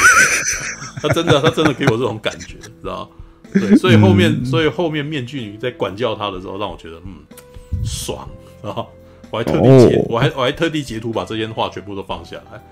[1.02, 3.10] 他真的，他真的给我这种感觉，知道？
[3.52, 7.16] 对，所以后面，所以后面面具女在管教他的时候，让我觉得嗯
[7.84, 8.28] 爽
[8.62, 8.86] 啊！
[9.32, 12.62] 我还特地截，我还我还特地截图把这些话全部都放下来。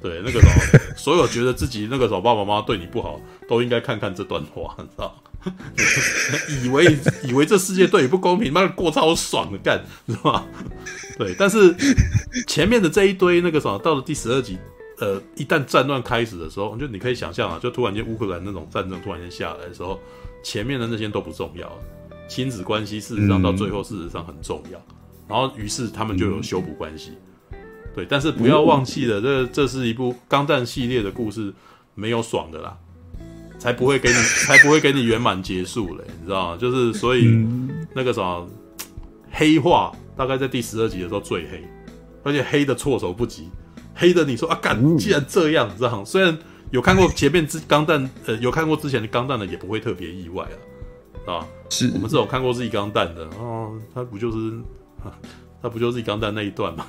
[0.00, 5.30] 对，那个时候，所有觉得自己那个时候爸爸妈妈对你不好，都应该看看这段话，你知道吗？
[6.64, 10.46] 以为以为这世界对你不公平，妈的过超爽的干，知道吗？
[11.18, 11.74] 对，但是
[12.46, 14.58] 前面的这一堆那个什么，到了第十二集，
[14.98, 20.00] 呃，一旦战乱开始的时候，就你可以想象啊，就突然间乌克兰那种战争突然间下来的时候，
[20.42, 21.70] 前面的那些都不重要，
[22.28, 24.82] 亲子关系事实上到最后事实上很重要，
[25.28, 27.12] 然后于是他们就有修补关系。
[27.94, 31.54] 对，但是不要忘记了，这这是一部钢弹系列的故事，
[31.94, 32.76] 没有爽的啦，
[33.64, 34.14] 才不会给你，
[34.44, 36.56] 才不会给你圆满结束嘞，你知道吗？
[36.58, 37.34] 就是所以
[37.94, 38.46] 那个什么
[39.32, 41.64] 黑化，大概在第十二集的时候最黑，
[42.22, 43.48] 而且黑的措手不及，
[43.94, 46.04] 黑的你说啊，干，既然这样，你知道吗？
[46.04, 46.36] 虽然
[46.72, 50.46] 有看过前面之钢弹，呃，有看过之前的钢弹的，也不会特别意外
[51.26, 54.52] 啊，啊，是我们这种看过自己钢弹的，哦，他不就是，
[55.64, 56.84] 他不就是自己钢弹那一段嘛？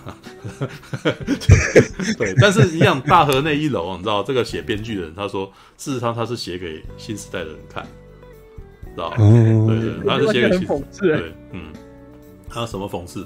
[2.19, 7.87] 对，但是一样大河那一楼，你知道这个写编剧的人，他说事实上他是写给新时代的人看，
[8.93, 9.13] 知道？
[9.17, 11.71] 哦、对，对对，他是写给新讽刺，对，嗯，
[12.49, 13.25] 他有什么讽刺？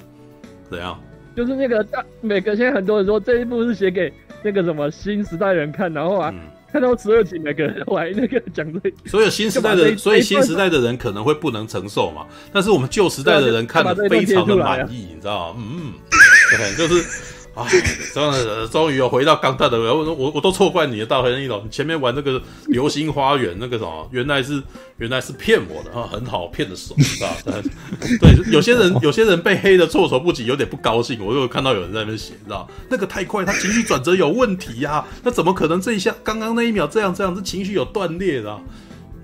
[0.70, 0.96] 怎样？
[1.34, 4.12] 就是那个大每个现在很多人说这一部是写给
[4.44, 15.62] 那个什么新时代人看，然后啊，嗯、看到十二集那个我还那个讲这，所有新时代的，所以新时代的人可能会不能承受嘛，但是我们旧时代的人看的非常的满意，你知道吗？
[15.62, 15.92] 嗯，
[16.56, 17.39] 对，就是。
[17.54, 17.66] 啊，
[18.14, 19.78] 真的，终于有回到钢弹的。
[19.78, 24.62] 我我我都错怪你了，大黑人一楼，你前面玩那个流星花园那个什么，原来是
[24.98, 27.34] 原来是骗我的啊，很好骗的手，是吧？
[28.20, 31.18] 对，有些人有些人被黑的措手不及，有点不高兴。
[31.24, 38.56] 我又看到有人在那边写，你知道那个太快，他情绪转折有问题呀、啊，那怎么可能这一下刚刚那一秒这样这样，这情绪有断裂的、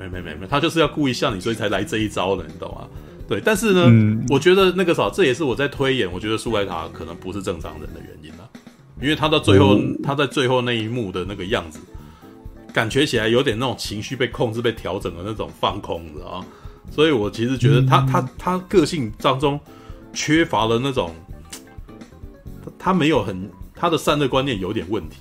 [0.01, 2.89] 没没没没，他就是要故意吓你，所以才来这一招的，你懂吗？
[3.29, 8.49] 对，但是呢，嗯、我觉得那个啥，这也是我在推演，我觉得苏莱塔可能不是正常人的原因啦，
[9.01, 11.81] 因为他到最后，嗯、他在最后那一幕的那个样子，
[12.73, 16.47] 感觉起来有点那种情绪被控制、被调整的那种放空，知道吗？
[16.93, 19.59] 所以我其实觉得他、嗯、他他个性当中
[20.13, 21.13] 缺乏了那种，
[22.79, 25.17] 他没有很他的善恶观念有点问题，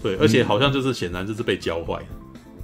[0.00, 2.00] 对，而且好像就是显然就是被教坏。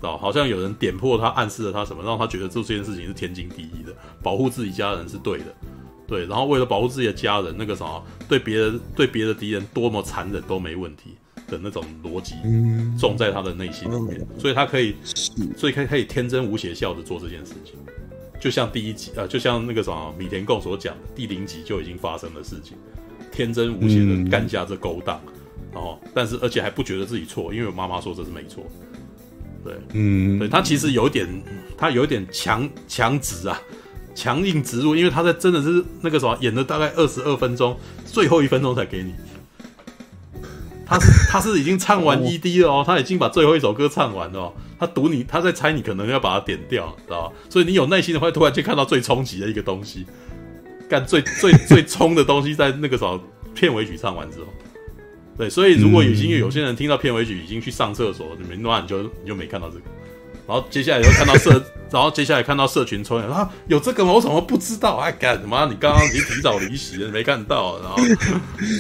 [0.00, 3.92] 哦，好像有人点破他，暗示了他什么，让他觉得做这件事情是天经地义的，
[4.22, 5.46] 保护自己家人是对的，
[6.06, 6.26] 对。
[6.26, 11.16] 然后为了保护自己的家人，那个什么，对别人对别的敌人多么残忍都没问题
[11.48, 12.34] 的那种逻辑，
[12.98, 14.94] 种在他的内心里面，所以他可以，
[15.56, 17.74] 所以可以可以天真无邪笑着做这件事情，
[18.40, 22.76] 就像第一集啊，就像那个什么米田共所讲的，第零集就已经发生的事情，
[23.32, 25.20] 天真无邪的干下这勾当，
[25.72, 28.62] 然后但是而且还不觉得自己错，因为我妈妈说这是没错。
[29.64, 31.26] 对，嗯，对他其实有点，
[31.76, 33.60] 他有点强强植啊，
[34.14, 39.14] 强硬植入，因为他在真的是那个什么演了大概二十二分钟，最后一分钟才给你。
[40.86, 47.34] 他是 他是已经唱完 ED 了哦，他已经把最后一首歌唱完了哦，他赌你，他在猜你可能要把它点掉，知道吧？
[47.50, 50.06] 所以你有耐心的话，突然间看到最冲击的一个东西，
[50.88, 53.20] 干最最最冲的东西，在那个什么
[53.54, 54.46] 片尾曲唱完之后。
[55.38, 59.82] 对，所以如果已经有些人听到片尾曲已经去上厕所，你们那你就你就没看到这个，
[60.48, 64.12] 然后接下来又看到社， 然后接下来看到社群抽烟啊，有这个吗？
[64.12, 64.96] 我怎么不知道？
[64.96, 65.66] 哎，干什么？
[65.70, 67.96] 你刚刚已经提早离席了，没看到，然后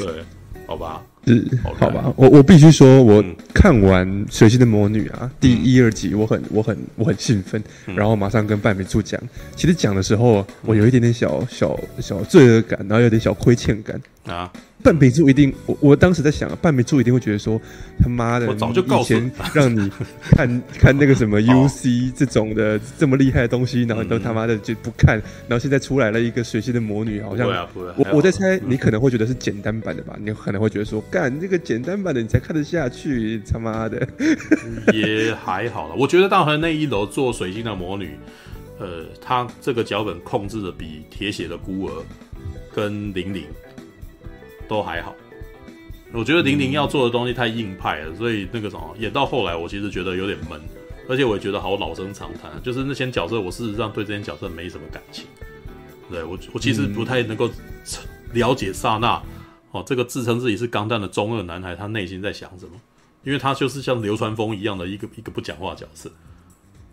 [0.00, 0.24] 对，
[0.66, 1.00] 好吧。
[1.26, 3.22] 是，好吧，我我必须说，我
[3.52, 9.20] 看完《水星的魔女》啊，第一、二集，我很、我很、我很兴奋，然后马上跟半美柱讲。
[9.54, 14.50] 其实讲的时候，我有一点点小小小罪恶感，然后有点小亏欠感啊。
[14.82, 17.60] 半美柱一定，我我当时在想，半美柱一定会觉得说，
[18.00, 19.90] 他妈的，我早就告诉你，让你
[20.22, 27.48] 看看那个什么 UC 这种的这么厉害的东西，然后你都他妈的就不看，然后现在出来了一个《水星的魔女》，好像
[27.96, 30.16] 我我在猜，你可能会觉得是简单版的吧？
[30.22, 31.02] 你可能会觉得说。
[31.10, 34.06] 干这个简单版的你才看得下去，他妈的
[34.92, 35.94] 也还好了。
[35.94, 38.16] 我觉得大河那一楼做水星的魔女，
[38.78, 42.04] 呃，他这个脚本控制的比铁血的孤儿
[42.74, 43.44] 跟玲玲
[44.68, 45.14] 都还好。
[46.12, 50.60] 我觉得零零要做的东西太硬派了，所以那个什么演到后来，我其实觉得有点闷，
[51.08, 55.26] 而且我也觉得好老生常谈，就是那些角色，我事实上对这些角色没什么感情。
[56.10, 57.50] 对我，我其实不太能够
[58.32, 59.20] 了解刹那。
[59.70, 62.72] 哦，这个自称自己是钢弹的中二男孩，他内心在想什么？
[63.22, 66.10] 因为他就是像流川枫一样的一个一个不讲话角色，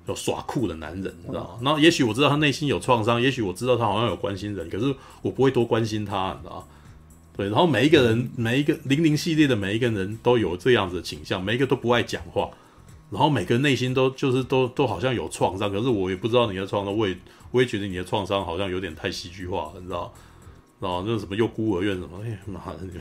[0.08, 1.60] 有耍酷的男人，你知道吗？
[1.62, 6.64] 然后也许我知道他内心有创伤，也许我知道他好像有关心人，可是我不会多关心他，你知道吗？
[7.36, 12.49] 对，然后每一个人，每一个零零系列的每一个人都有这样子的倾向，每一个都不爱讲话，
[13.10, 17.18] 然后每个人内心都就是都都好像有创伤，可是我也不知道你的创伤，我也
[17.52, 20.14] 我也觉得你的创伤好像有点太戏剧化了，你知道
[20.80, 22.22] 然后，那什么又孤儿院什么？
[22.24, 22.91] 哎妈的，你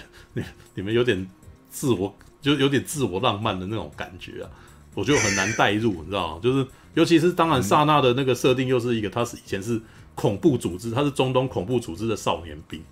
[0.41, 0.45] 们
[0.75, 1.29] 你们有点
[1.71, 4.51] 自我，就有点自我浪漫的那种感觉啊，
[4.95, 6.39] 我就很难代入，你知道？
[6.41, 9.81] 就是尤其是当然，萨娜的那个设定又是一个，他是以前是
[10.15, 12.83] 恐怖组织，他是中东恐怖组织的少年兵。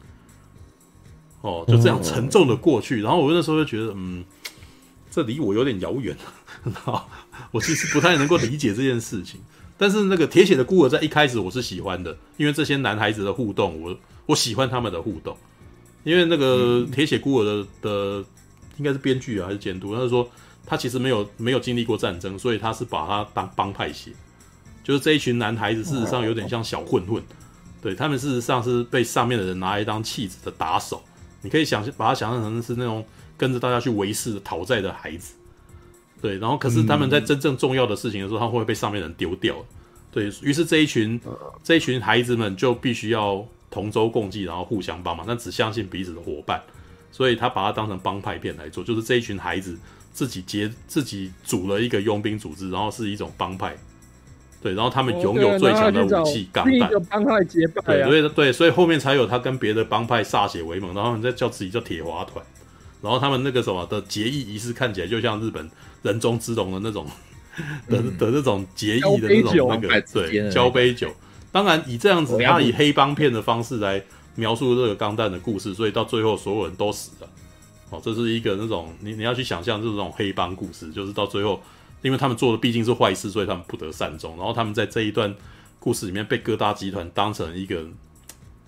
[1.43, 4.25] 哦，就这样沉重的过去，然后我那时候就觉得，嗯，
[5.11, 6.17] 这离我有点遥远，
[6.85, 7.05] 啊，
[7.53, 9.41] 我其实不太能够理解这件事情。
[9.77, 13.97] 但是那个铁血的孤儿在一开始我是喜欢的，因为这些男孩子的互动，我
[14.27, 15.37] 我喜欢他们的互动。
[16.05, 18.25] 因为那个铁血孤儿的的
[18.77, 20.29] 应该是编剧啊还是监督，他是说
[20.67, 24.11] 他其实没有没有经历过战争，所以他是把他当帮派写，
[24.83, 27.23] 就是这一群男孩子事实上有点像小混混，
[27.81, 31.03] 对，他们事实上是被上面的人拿来当弃子的打手，
[31.43, 33.05] 你可以想把他想象成是那种
[33.37, 35.35] 跟着大家去维世讨债的孩子。
[36.21, 39.57] 对，然后可是他们在真正重要的事情的时候，他会被上面人丢掉。
[40.11, 41.21] 对，于是这一群
[41.63, 46.63] 这一群孩子们就必须要同舟共济，然后互相帮忙，但只相信彼此的伙伴。
[47.11, 49.79] 所以他把它当成帮派片来做，就是这一群孩子
[50.13, 53.77] 自己结自己组了一个佣兵组织，然后是一种帮派。
[54.63, 56.89] 对，然后他们拥有最强的武器钢弹。
[57.11, 58.09] 帮派结拜啊。
[58.09, 62.45] 对对对，所以后面才有他跟别的帮派歃血为盟，然后他们再叫自己叫铁华团。
[63.03, 65.69] 然后他们那个什么的结义仪式看起来就像日本
[66.03, 67.05] 人中之龙的那种
[67.91, 71.11] 的的那种结义的那种那个对交杯酒。
[71.51, 74.01] 当然以这样子，他以黑帮片的方式来
[74.37, 77.29] 描述这个钢弹的故事，所以到最后所有人都死了。
[77.91, 81.61] 哦，这是一个那种你你要去想象这种黑帮故事，就是到最后。
[82.03, 84.37] 因为他们做的毕竟是坏事，所以他们不得善终。
[84.37, 85.35] 然后他们在这一段
[85.79, 87.87] 故事里面被哥大集团当成一个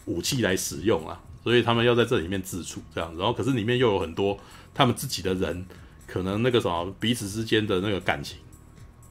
[0.07, 3.13] 武器来使用啊，所以他们要在这里面自处这样。
[3.19, 4.39] 然后可是里面又有很多
[4.73, 5.67] 他们自己的人，
[6.07, 8.39] 可能那个什么彼此之间的那个感情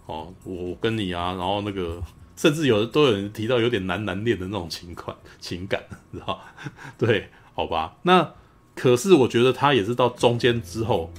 [0.05, 2.01] 哦，我跟你啊，然后那个
[2.37, 5.83] 甚至有的都有人提到有点男男恋的那种情况情感，
[6.13, 6.41] 知道？
[6.97, 7.97] 对，好吧。
[8.03, 8.33] 那
[8.73, 11.11] 可是我觉得他也是到中间之后，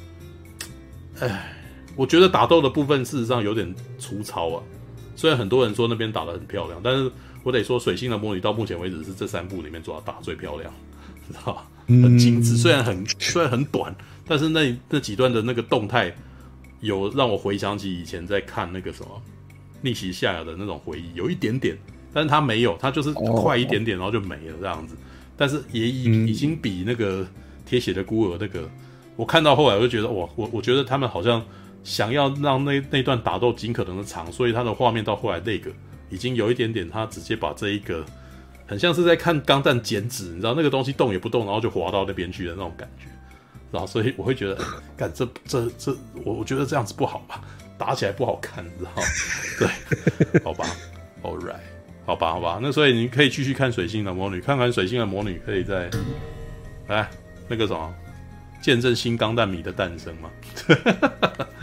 [1.21, 1.51] 哎。
[1.97, 4.63] 我觉得打斗的部分事实上有点粗糙啊，
[5.15, 7.11] 虽然很多人说那边打得很漂亮，但是
[7.43, 10.73] 我得说《水星的魔女》到目前为止是这三部里面做的打最漂亮，
[11.29, 11.67] 知道吧？
[11.87, 13.95] 很精致，虽然很虽然很短，
[14.27, 16.13] 但是那那几段的那个动态
[16.81, 19.23] 有让我回想起以前在看那个什么
[19.83, 21.79] 《逆袭夏亚》的那种回忆，有一点点，
[22.13, 24.97] 但是他没有，他就是快一点点，然后就没了这样子，
[25.37, 27.23] 但是也已已经比那个
[27.67, 28.69] 《铁血的孤儿》那个，
[29.15, 31.41] 我看到后来我就觉得哇，我我觉得他们好像。
[31.85, 35.71] 想要让那那段打斗尽可能的长，所以他的画面到后来那个
[36.11, 38.05] 已经有一点点，他直接把这一个
[38.67, 43.05] 很像是在看钢弹剪纸，你知道那个东西动也不动，然后就滑到那边去的那种感觉，
[43.71, 44.59] 然后所以我会觉得，
[44.97, 45.95] 干这这这，
[46.25, 47.43] 我我觉得这样子不好吧，
[47.77, 48.91] 打起来不好看，你知道？
[49.59, 50.65] 对，好吧，
[51.23, 51.57] All right，
[52.07, 55.91] 好吧，好吧，那所以你可以继续看《水星的魔女》，看看《水星的魔女》可以在
[56.89, 57.09] 来
[57.47, 57.95] 那个什么。
[58.63, 60.31] 见证新钢弹迷的诞生吗？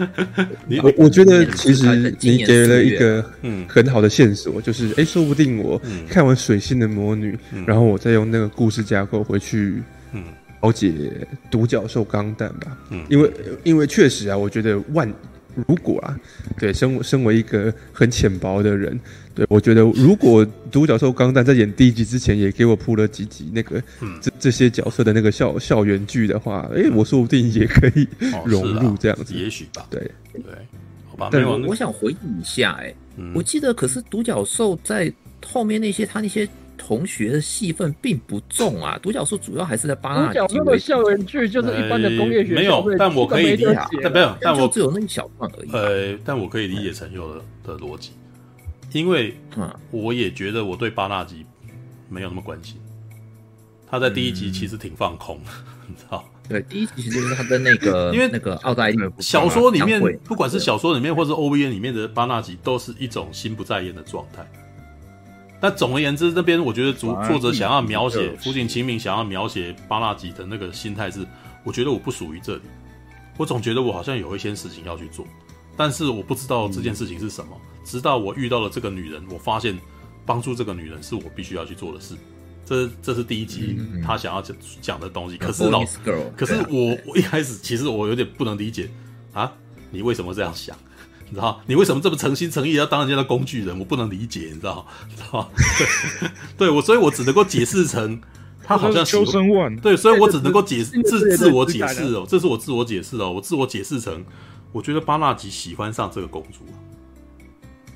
[0.67, 9.81] 你我我觉得其实你给了一个嗯很好的线索，就是哎、欸，说不定我看完《水星的魔女》，然后我再用那个故事架构回去
[10.13, 10.23] 嗯。
[10.63, 10.93] 了解
[11.49, 12.77] 独角兽钢弹吧。
[12.91, 13.31] 嗯，因为
[13.63, 15.11] 因为确实啊，我觉得万
[15.67, 16.19] 如果啊，
[16.57, 18.99] 对，身身为一个很浅薄的人。
[19.33, 28.05] 对，我觉得如果独角兽钢弹在演第一集之前也给我铺了几集那个、嗯、这这些角色的那个校校园剧的话，哎，我说不定也可以
[28.45, 29.87] 融入这样子，哦、也许吧。
[29.89, 29.99] 对
[30.33, 30.43] 对，
[31.07, 31.29] 好吧。
[31.31, 35.11] 但我我想回忆一下，哎、嗯，我记得可是独角兽在
[35.45, 36.45] 后面那些他那些
[36.83, 40.27] 同学的戏份并不重啊，独角兽主要还是在巴纳。
[40.29, 45.71] 独角兽的校园剧就是一般的工业学没有，但我可以理解，但没有，但我只有那一小段而已。
[45.71, 48.13] 呃，但我可以理解陈佑的的逻辑。
[48.93, 49.37] 因为
[49.91, 51.45] 我也觉得我对巴纳吉
[52.09, 52.77] 没有那么关心，
[53.89, 55.39] 他在第一集其实挺放空，
[55.87, 56.25] 你知道？
[56.49, 64.45] 对，第一集其实就是他跟那个， 因为那个奥黛丽小说里面，不管是小说里面或是 OVA 里面的巴纳吉，都是一种心不在焉的状态。
[65.61, 71.25] 但总而言之，那边我觉得作作者想要描写福井晴明想要描写巴纳吉的那个心态是，
[71.63, 72.63] 我觉得我不属于这里，
[73.37, 75.25] 我总觉得我好像有一些事情要去做。
[75.77, 77.55] 但是我不知道这件事情是什么，
[77.85, 79.77] 直到我遇到了这个女人，我发现
[80.25, 82.15] 帮助这个女人是我必须要去做的事。
[82.65, 85.37] 这这是第一集他想要讲讲的东西。
[85.37, 85.83] 可是老，
[86.35, 88.89] 可是我我一开始其实我有点不能理解
[89.31, 89.51] 啊，
[89.91, 90.75] 你为什么这样想？
[91.31, 91.61] 你知道？
[91.65, 93.79] 你为什么这么诚心诚意要当人家的工具人？
[93.79, 94.85] 我不能理解，你知道？
[95.09, 95.49] 你知道？
[96.57, 98.21] 对，我所以，我只能够解释成
[98.63, 99.73] 他好像求生万。
[99.77, 104.23] 对，所以我只能够解释自自我解释哦，这是我自我解释哦，我自我解释成。
[104.73, 106.59] 我觉得巴纳吉喜欢上这个公主，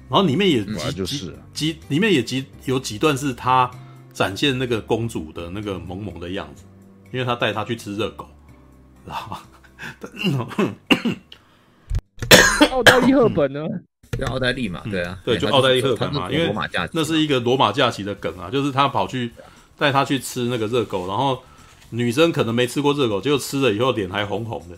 [0.09, 3.69] 然后里面也几几几里面也几有几段是他
[4.13, 6.63] 展现那个公主的那个萌萌的样子，
[7.11, 8.27] 因为他带她去吃热狗，
[9.05, 9.39] 知道吗？
[12.71, 13.61] 奥黛丽赫本呢？
[14.11, 16.53] 对，奥黛丽嘛，对啊，对，就奥黛丽赫本嘛，因为
[16.93, 19.31] 那是一个罗马假期的梗啊，就是他跑去
[19.77, 21.41] 带他去吃那个热狗，然后
[21.89, 24.77] 女生可能没吃过热狗，结果吃了以后脸还红红的。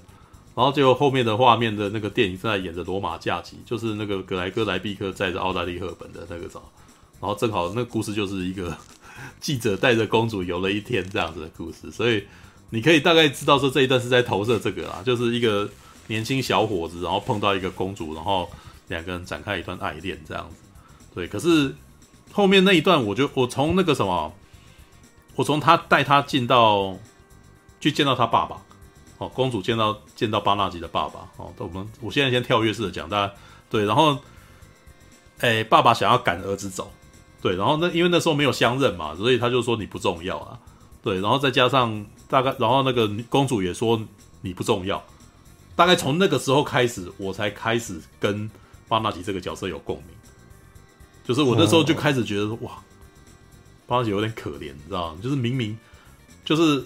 [0.55, 6.59] 然后就后面的画面的那个电影正在演着罗马假期，就是那个格莱哥莱毕克载着奥黛丽赫本的那个照，
[7.21, 8.75] 然后正好那个故事就是一个
[9.39, 12.23] 记者带着公主游了一天这样子的故事，所以
[12.71, 15.69] 你可以大概知道说这一段是在投射这个啦，就是一个
[16.07, 18.49] 年轻小伙子，然后碰到一个公主，然后
[18.87, 20.55] 两个人展开一段爱恋这样子。
[21.13, 21.75] 对，可是
[22.31, 24.33] 后面那一段，我就我从那个什么，
[25.35, 26.97] 我从他带他进到
[27.79, 28.61] 去见到他爸爸。
[29.19, 33.33] 哦，公主见到见到巴纳吉的爸爸哦，我们我现在先跳跃式的讲，大家
[33.67, 34.15] 对，然后，
[35.39, 36.91] 哎，爸爸想要赶儿子走，
[37.41, 40.59] 对，然后那因为那时候没有相认嘛，所以他就说你不重要啊，
[41.01, 43.99] 对，然后再加上大概，然后那个公主也说
[44.41, 45.03] 你不重要，
[45.77, 48.51] 大概从那个时候开始，我才开始跟
[48.89, 50.07] 巴纳吉这个角色有共鸣，
[51.23, 52.83] 就是我那时候就开始觉得哇，
[53.85, 55.19] 巴纳吉有点可怜，你知道吗？
[55.23, 55.77] 就是明明
[56.43, 56.83] 就是。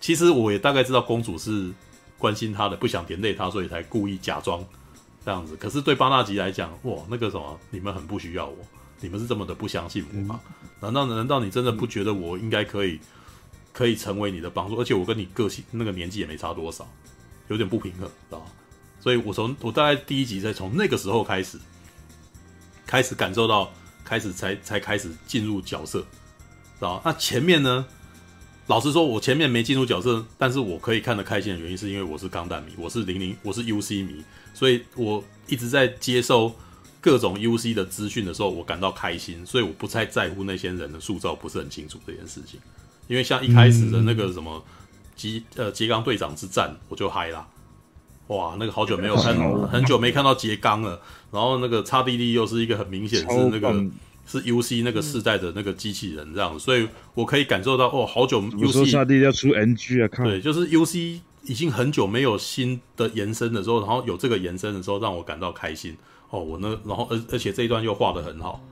[0.00, 1.72] 其实我也大概知道公主是
[2.18, 4.64] 关心他的，不想连累他，所以才故意假装
[5.24, 5.56] 这样子。
[5.56, 8.56] 可是对巴纳吉来讲，哇，那个什么，你们很不需要我，
[9.00, 10.40] 你们是这么的不相信我吗？
[10.78, 13.00] 难道难道你真的不觉得我应该可以
[13.72, 14.78] 可以成为你的帮助？
[14.80, 16.88] 而且我跟你个性那个年纪也没差多少，
[17.48, 18.46] 有点不平衡，知道？
[19.00, 21.58] 所以我从我大概第一集才从那个时候开始
[22.86, 23.72] 开始感受到，
[24.04, 26.06] 开始才才开始进入角色，知
[26.80, 27.00] 道？
[27.04, 27.86] 那前面呢？
[28.66, 34.22] 老实说，我前面没进入角色，但是我可以看得开心的原因，是因为我是钢弹迷，我是零零，我是 UC 迷，
[34.52, 36.54] 所以我一直在接受
[37.00, 42.60] 各种 UC 的资讯的时候，我感到开心，所以我不太在乎那些人的塑造不是很清楚这件事情。
[43.06, 44.62] 因为像一开始的那个什么
[45.18, 47.46] 吉呃櫛冈队长之战，我就嗨啦，
[48.28, 49.36] 哇，那个好久没有看，
[49.68, 50.98] 很久没看到杰冈了，
[51.30, 53.84] 然后那个叉 D D 又是一个很明显是那个。
[54.30, 65.96] 是 U C 那个世代的那个机器人这样，所以我可以感受到哦，好久 U C 下地要出 N G 啊，看对，就是 U C 已经很久没有新的延伸的时候，然后有这个延伸的时候，让我感到开心
[66.28, 66.40] 哦。
[66.40, 68.62] 我那，然后而而且这一段又画的很好，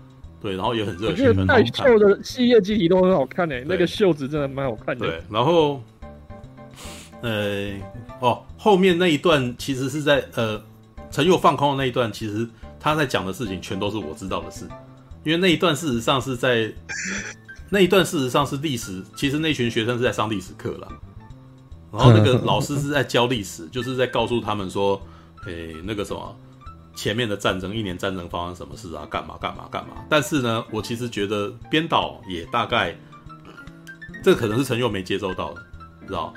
[0.43, 1.89] 对，然后也很热血，很好看。
[1.89, 5.07] 秀的系列机体都很好看诶，那个袖子真的蛮好看的。
[5.07, 5.83] 对，然后
[7.23, 7.73] 呃
[8.21, 10.63] 哦，后面那一段其实是在呃
[11.11, 12.49] 陈佑放空的那一段，其实
[12.79, 14.67] 他在讲的事情全都是我知道的事。
[15.25, 16.73] 因为那一段事实上是在
[17.69, 20.89] 那一段事实上是历史，其实那群学生是在上历史课了，
[21.91, 25.01] 然后那个老师是在教历史， 就是在告诉他们说，
[25.47, 26.37] 诶，那个什么
[26.95, 29.97] 前面的战争，一年战争发生什么事啊，干嘛干嘛干嘛。
[30.09, 32.97] 但是呢，我其实觉得编导也大概，
[34.23, 35.63] 这可能是陈佑没接收到的，
[36.07, 36.33] 知道？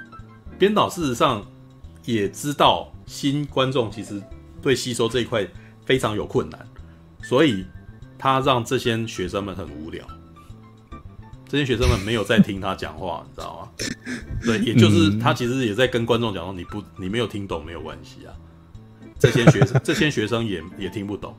[0.59, 1.43] 编导事实上
[2.05, 4.21] 也知道新观众其实
[4.61, 5.47] 对吸收这一块
[5.85, 6.59] 非常有困难，
[7.23, 7.65] 所以。
[8.21, 10.05] 他让这些学生们很无聊，
[11.47, 13.71] 这些学生们没有在听他讲话，你知道吗？
[14.43, 18.35] 对，也就是他其实也在跟观众讲说：“你不，你没有听懂没有关系啊。”
[19.17, 21.33] 这些学生，这些学生也也听不懂。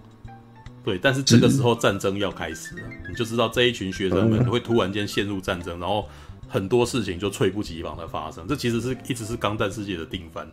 [0.82, 6.08] 对，但是这个时候战争要开始了，你就知道这一群学生们会突然间陷入战争，然后
[6.50, 8.46] 很多事情就猝不及防的发生。
[8.46, 10.46] 这其实是一直是钢弹世界的定番，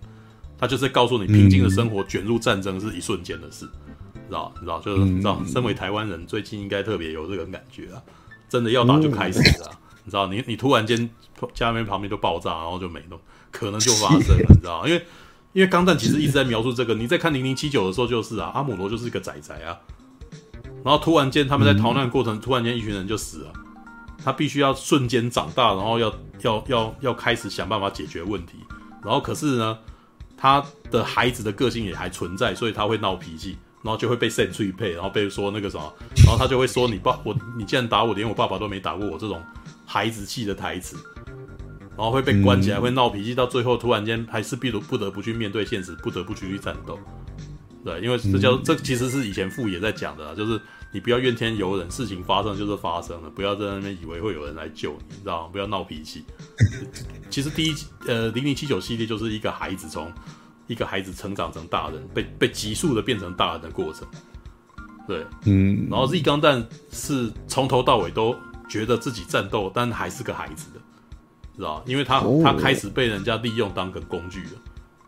[0.57, 3.67] 他就是告诉你，平静的生活卷入战争是一瞬间的事。
[4.27, 8.03] 知道，你知道，就是你知道，身为台湾人，最近应该特别有这个感觉啊！
[8.49, 9.71] 真的要打就开始了，
[10.03, 11.09] 你知道，你你突然间
[11.53, 13.17] 家里面旁边就爆炸，然后就没了，
[13.51, 14.85] 可能就发生了，你知道？
[14.85, 15.01] 因为
[15.53, 19.79] 因为钢弹其实一直在描述这个，你在看零零七九的时候就是啊，阿姆罗就是一个仔仔啊，
[20.83, 23.53] 然后突然间他们在逃难过程，突然间一群人就死了，
[24.27, 28.57] 他必须要瞬间长大，然后要要要要开始想办法解决问题，
[29.01, 29.79] 然后可是呢，
[30.35, 33.57] 他的孩子的个性也还存在，所以他会闹脾气。
[33.83, 35.93] 然后就会被扇脆配，然后被说那个什么，
[36.25, 39.41] 然后他就会说你爸我你竟然打我，连我爸爸都没打过我这种
[39.85, 40.97] 孩子气的台词，
[41.95, 46.99] 然后会被关起来，会闹脾气，到最后突然间还是必不得不去面对现实，不得不去去战斗。
[47.85, 50.59] 对，因为这叫这其实是以前父也在讲的，就是
[50.91, 55.49] 你不要怨天尤人，事情发生就是发生了，不要在那边以为会有人来救你，你知道吗？
[55.51, 56.23] 不要闹脾气。
[57.29, 57.75] 其实第一
[58.07, 60.11] 呃零零七九系列就是一个孩子从。
[60.69, 64.05] 一个孩子成长成大人，被被急速的变成大人的过程，
[65.07, 68.35] 对，嗯，然后 Z 钢弹是从头到尾都
[68.67, 70.81] 觉得自己战斗，但还是个孩子的，
[71.55, 71.81] 知道？
[71.87, 74.51] 因为他他开始被人家利用当个工具了，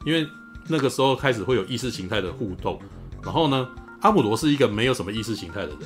[0.05, 0.25] 因为
[0.65, 2.79] 那个时候开始会有意识形态的互动，
[3.21, 3.67] 然后呢，
[4.01, 5.79] 阿姆罗是一个没有什么意识形态的人，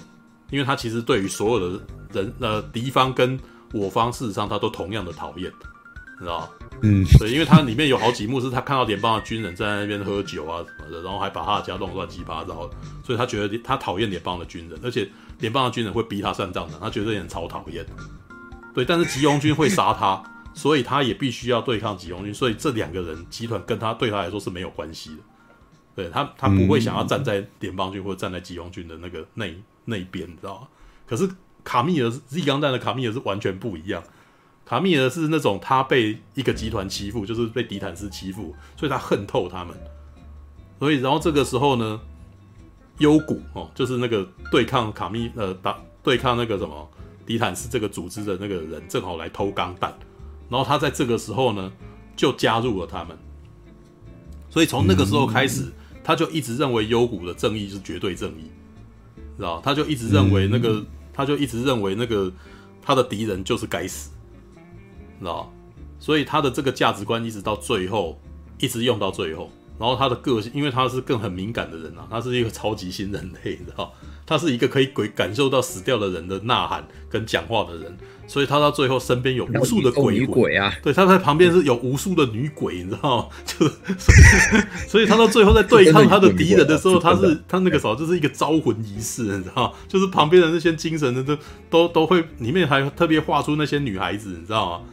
[0.52, 3.40] 因为他其实对于所有的人呃敌方跟
[3.72, 5.52] 我方，事实上他都同样的讨厌。
[6.20, 6.48] 你知道
[6.84, 12.70] 嗯，对，因为他里面有好几幕是他看到联邦的军人在那边喝酒啊什么的，然后还把他的家弄乱七八糟，
[13.04, 15.10] 所以他觉得他讨厌联邦的军人，而且
[15.40, 17.84] 联邦的军人会逼他算账的，他觉得这点超讨厌。
[18.76, 20.22] 对，但是吉翁军会杀他，
[20.54, 25.18] 所以他也必须要对抗吉翁军，所以这两个人集团跟他对他来说是没有关系的。
[25.96, 29.46] 对他，他不会想要站在联邦军或者站在吉翁军的那个那
[29.86, 30.68] 那边，你知道吗？
[31.06, 31.30] 可是
[31.64, 34.04] 卡密尔 Z 钢弹的卡密尔是完全不一样。
[34.66, 39.76] 卡密尔是那种他被一个集团欺负，就是被迪坦斯欺负，所以他恨透他们。
[40.80, 42.00] 所以，然后这个时候呢，
[42.98, 46.90] 幽谷哦，就是那个对抗卡密呃打对抗那个什么
[47.26, 49.94] 迪坦斯这个组织的那个人，正好来偷钢弹。
[50.50, 51.72] 然后他在这个时候呢，
[52.16, 53.18] 就加入了他们。
[54.50, 55.72] 所以从那个时候开始，
[56.04, 58.52] 他就一直认为幽谷的正义是绝对正义，
[59.38, 59.62] 知道？
[59.64, 62.32] 他就一直认为那个，他就一直认为那个
[62.82, 64.10] 他的敌人就是该死，
[65.20, 65.52] 知道？
[66.00, 68.20] 所以他的这个价值观一直到最后，
[68.60, 69.50] 一直用到最后。
[69.84, 73.92] 然后他的个性，因为他是更很敏感的人啊，他是一个超级新人类，你知道？
[74.26, 83.28] 他是一个可以鬼感受到死掉的人的呐喊跟讲话的人，所以他到最后身边有无数的鬼鬼，鬼啊，对，他在旁边是有无数的女鬼，你知道吗？
[83.46, 89.76] 就所以，所以他到最后在对抗他的敌人的时候，他是 他那个时候就是一个招魂仪式，你知道？
[89.90, 91.38] 就是旁边的那些精神的都
[91.70, 94.86] 都都会里面还特别画出那些女孩子，你知道吗？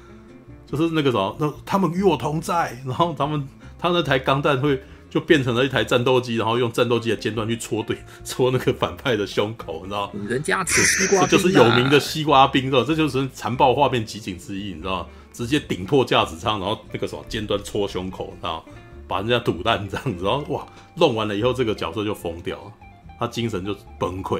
[0.66, 3.46] 就是那个时候，那他们与我同在，然后他们
[3.80, 4.80] 他那台钢弹会。
[5.10, 10.08] 就变成了一台战斗机，然后用战斗机的尖端去戳对戳那个反派的胸口，你知道？
[10.28, 12.84] 人家吃西瓜，这就是有名的西瓜兵，知道？
[12.84, 15.08] 这就是残暴画面集锦之一，你知道？
[15.32, 18.64] 直接顶破驾驶舱，然后那个什么尖端戳胸口，知道？
[19.08, 22.72] 把人家堵弹这样子，然后哇，弄完了以后，这个角色就疯掉了，
[23.18, 24.36] 他精神就崩溃。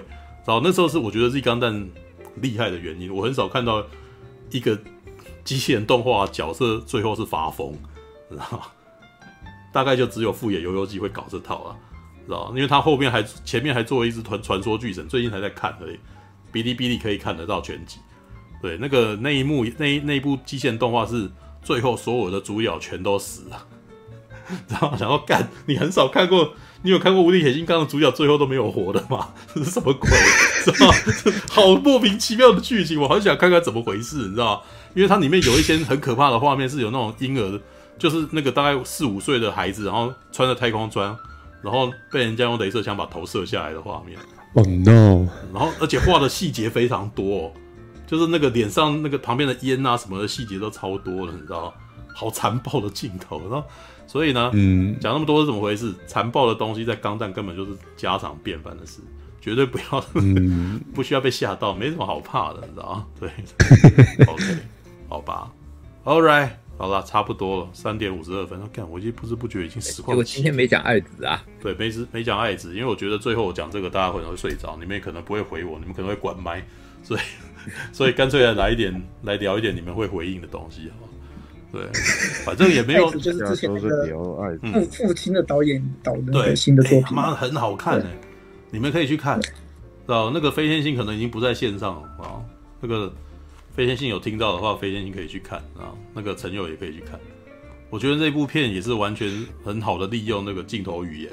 [0.46, 1.90] 然后那时候是我觉得 Z 钢弹
[2.36, 3.84] 厉害的原因，我很少看到
[4.52, 4.78] 一个
[5.42, 7.76] 机器人动画角色最后是发疯，
[8.30, 8.70] 知道？
[9.72, 11.76] 大概就只有富野由悠季会搞这套了，
[12.26, 12.52] 知道？
[12.54, 15.98] 因为他后面还前面还做了一只传传说巨神，最近还在看而已。
[16.52, 17.98] 哔哩哔哩可以看得到全集。
[18.60, 21.30] 对，那个那一幕那那一部机械动画是
[21.62, 23.66] 最后所有的主角全都死了，
[24.68, 29.32] 然后想要干，你很少看过，你有看过《无敌铁金刚》的主角最后都没有活的吗？
[29.54, 30.10] 这是什么鬼？
[30.64, 30.92] 知道？
[31.48, 34.62] 好莫名其妙的剧情，我好想看看怎么回事，你知道？
[34.94, 37.60] 因为它里面有一些很可怕的画面，是有那种婴儿。
[38.00, 41.16] 就是那个大概四五岁的孩子，然后穿着太空装，
[41.62, 44.18] 然后被人家用镭射枪把头射下来的画面。
[44.54, 45.28] Oh no！
[45.52, 47.52] 然后而且画的细节非常多，哦，
[48.06, 51.72] 就是那个脸上那个旁边的烟啊什么的细节都超多了，你知道？
[52.12, 53.64] 好残暴的镜头，然后
[54.06, 55.94] 所以呢，嗯，讲那么多是怎么回事？
[56.06, 59.00] 残暴的东西在钢弹根本就是家常便饭的事，
[59.40, 63.06] 绝对不要， 嗯、不需要被吓到，没什么好怕的，你知道？
[63.20, 63.30] 对，
[64.26, 64.44] OK，
[65.08, 65.52] 好吧
[66.04, 66.59] ，All right。
[66.80, 68.58] 好了，差不多了，三点五十二分。
[68.72, 70.12] 看，我已经不知不觉已经实况。
[70.12, 71.44] 结果今天没讲爱子啊？
[71.60, 76.64] 对，没没讲爱子，因为我觉得最后我讲这个，大家可能会睡着，你们也可能不会回我，你们可能会关麦，
[77.02, 77.20] 所以
[77.92, 81.12] 所以干脆来来一点，来聊一点你们会回应的东西，好吧？
[81.70, 81.82] 对，
[82.46, 83.10] 反正也没有。
[83.10, 88.06] 就是之前那个父父亲的导演导的那个新的作品，妈很好看哎，
[88.70, 89.38] 你们可以去看。
[90.06, 92.40] 哦，那个飞天星可能已经不在线上了啊，
[92.80, 93.12] 那个。
[93.80, 95.96] 飞天信有听到的话，飞天信可以去看啊。
[96.12, 97.18] 那个陈友也可以去看。
[97.88, 99.26] 我觉得这部片也是完全
[99.64, 101.32] 很好的利用那个镜头语言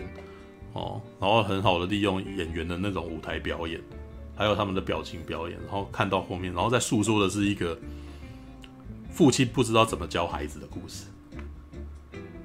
[0.72, 3.82] 哦，然后很好的利用演员的那种舞台表演，
[4.34, 7.78] 还有他们的表情表演，然后看到后面，然后再诉说的是一个
[9.12, 11.04] 父亲不知道怎么教孩子的故事。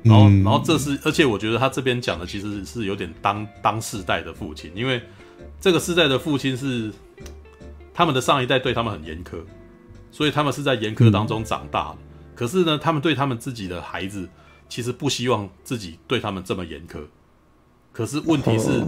[0.03, 5.01] 然后，然后这是，而且我觉得他这边讲的其实是有点当当世代的父亲，因为
[5.61, 6.93] 这个世代的父亲是
[7.95, 9.37] 他们的上一代对他们很严苛。
[10.13, 11.99] 所以他们是在严苛当中长大的，
[12.37, 14.29] 可是呢，他们对他们自己的孩子，
[14.69, 17.03] 其实不希望自己对他们这么严苛。
[17.93, 18.85] 可是问题是，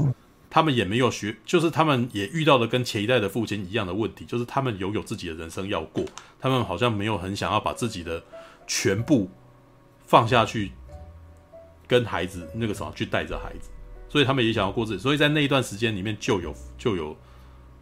[0.50, 6.04] 他们也没有学，就是他们也遇到了跟前一代的父亲一样的问题，就是他们拥有自己的人生要过，
[6.38, 8.22] 他们好像没有很想要把自己的
[8.66, 9.30] 全部
[10.06, 10.72] 放下去，
[11.88, 13.70] 跟孩子那个什么去带着孩子，
[14.10, 17.16] 所以他们也想要过自己，所以在那一段时间里面就有就有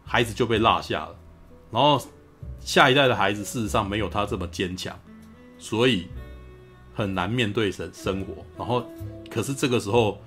[0.05, 1.15] 孩子就被落下了，
[1.69, 2.01] 然后。
[2.59, 4.97] 下一代的孩子事实上没有他这么坚强，
[5.57, 6.07] 所以
[6.93, 8.45] 很难面对生生活。
[8.57, 8.85] 然后，
[9.29, 10.21] 可是这个时候，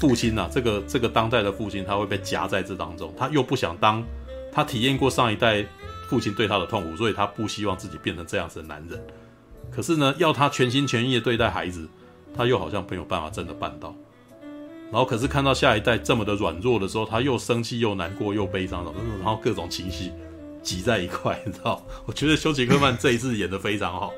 [0.00, 3.12] 父亲呐、这个这个当代的父亲，他会被夹在这当中。
[3.18, 4.02] 他又不想当，
[4.52, 5.64] 他体验过上一代
[6.08, 9.02] 父亲对他的痛苦，所以他不希望自己变成这样子的男人。
[9.70, 11.88] 可是呢，要他全心全意的对待孩子，
[12.34, 13.94] 他又好像没有办法真的办到。
[14.90, 18.84] 然后，可是看到下一代这么的软弱的时候，他又生气又难过又悲伤，
[19.18, 20.12] 然后各种情绪。
[20.64, 21.80] 挤在一块， 你知道？
[22.06, 24.12] 我觉得休杰克曼这一次演的非常好，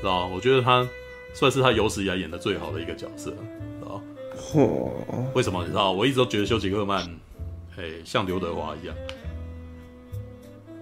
[0.00, 0.26] 知道？
[0.28, 0.86] 我觉得他
[1.34, 4.00] 算是他有史以来演的最好的一个角色，知道？
[4.38, 4.90] 嚯！
[5.34, 5.62] 为什么？
[5.64, 5.90] 你知道？
[5.90, 7.02] 我一直都觉得休杰克曼，
[7.76, 8.94] 哎，像刘德华一样，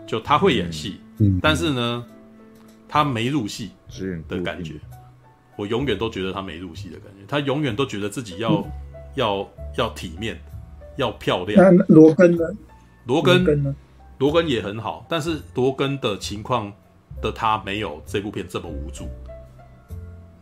[0.07, 2.05] 就他会演戏，嗯，但是呢，
[2.89, 3.71] 他没入戏
[4.29, 4.75] 的感觉。
[5.57, 8.65] 我永远都觉得他没入戏的感觉，他永远都觉得自己要、嗯、
[9.15, 10.39] 要要体面，
[10.97, 11.75] 要漂亮。
[11.75, 12.45] 那罗根呢？
[13.07, 13.75] 罗根呢？
[14.19, 16.73] 罗根也很好，但是罗根的情况
[17.21, 19.05] 的他没有这部片这么无助，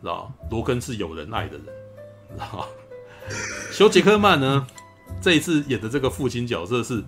[0.01, 0.33] 知道？
[0.51, 1.67] 罗根是有人爱的人，
[2.31, 2.69] 知道？
[3.73, 4.67] 休杰克曼呢？
[5.21, 7.03] 这一次演的这个父亲角色是，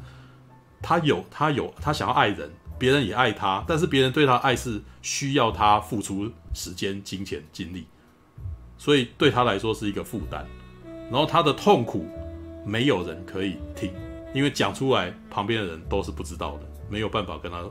[0.82, 7.86] 他有他有他想要爱人，别人也爱他，但是别人对他爱是需要他付出时间、金钱、精力，
[8.78, 10.46] 所以对他来说是一个负担。
[11.10, 12.06] 然后他的痛苦
[12.64, 13.92] 没有人可以听，
[14.32, 17.64] 因为讲出来旁边的人都是不知道的，没有办法跟他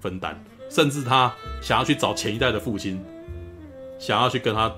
[0.00, 0.42] 分担。
[0.68, 3.02] 甚至他想要去找前一代的父亲，
[3.98, 4.70] 想要去跟他，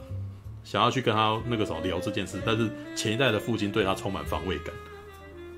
[0.63, 4.73] 想要去跟他那个什么聊这件事，但是前一代的父亲对他充满防卫感，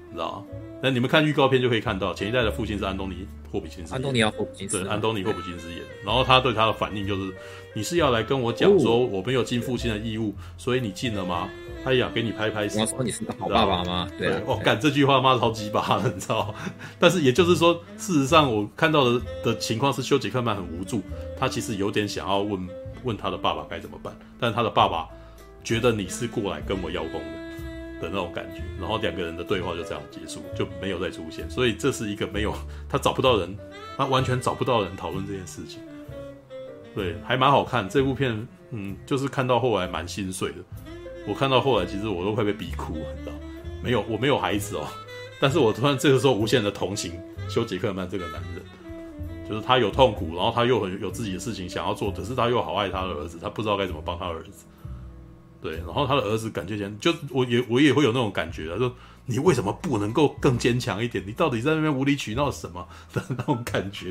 [0.09, 0.47] 你知道吗？
[0.85, 3.15] 那你们看预告片就可以看到，前一代的父亲是安东尼·
[3.53, 5.87] 霍普金斯，安东尼·霍普金斯，对，安东尼·霍普金斯演的。
[6.05, 7.33] 然后他对他的反应就是：
[7.75, 11.49] 你是要来跟我讲说我没有尽父亲的义务，所以你尽了吗？
[11.85, 12.81] 哎呀，给你拍拍手。
[12.81, 14.09] 我说你是个好爸爸吗？
[14.19, 16.55] 对，哦，干这句话妈超鸡巴的，你知道？
[16.99, 21.03] 但是也就是说，事实上我看到的的情况是，休杰克曼很无助，
[21.39, 22.69] 他其实有点想要问
[23.05, 25.09] 问他的爸爸该怎么办，但是他的爸爸
[25.65, 27.43] 觉得你是过来跟我邀功的。
[28.03, 31.49] 的那种感觉，然后两个人的对话就这样结束，就没有再出现。
[31.49, 32.53] 所以这是一个没有
[32.89, 33.57] 他找不到人，
[33.97, 35.79] 他完全找不到人讨论这件事情。
[36.97, 40.57] 对，还蛮好看这部片，嗯，就是看到后来蛮心碎的。
[41.27, 43.33] 我看到后来，其实我都快被逼哭，你知道？
[43.83, 44.87] 没有，我没有孩子哦，
[45.41, 47.13] 但是我突然这个时候无限的同情
[47.49, 48.63] 休杰克曼这个男人，
[49.49, 54.65] 就是他有痛苦，然后他又很有自己的事情想要做，可是他又好爱他的儿子，他不知道该怎么帮他儿子。
[55.61, 58.93] 对，然后他的儿子感觉前就我也我也会有那种感觉，他说
[59.27, 61.23] 你为什么不能够更坚强一点？
[61.25, 64.11] 你到底在那边无理取闹什么的那种感觉？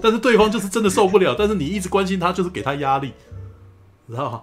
[0.00, 3.12] 但是对方就是真的受不了，但是你一直关心他，就是给他压力，
[4.08, 4.42] 知道吗？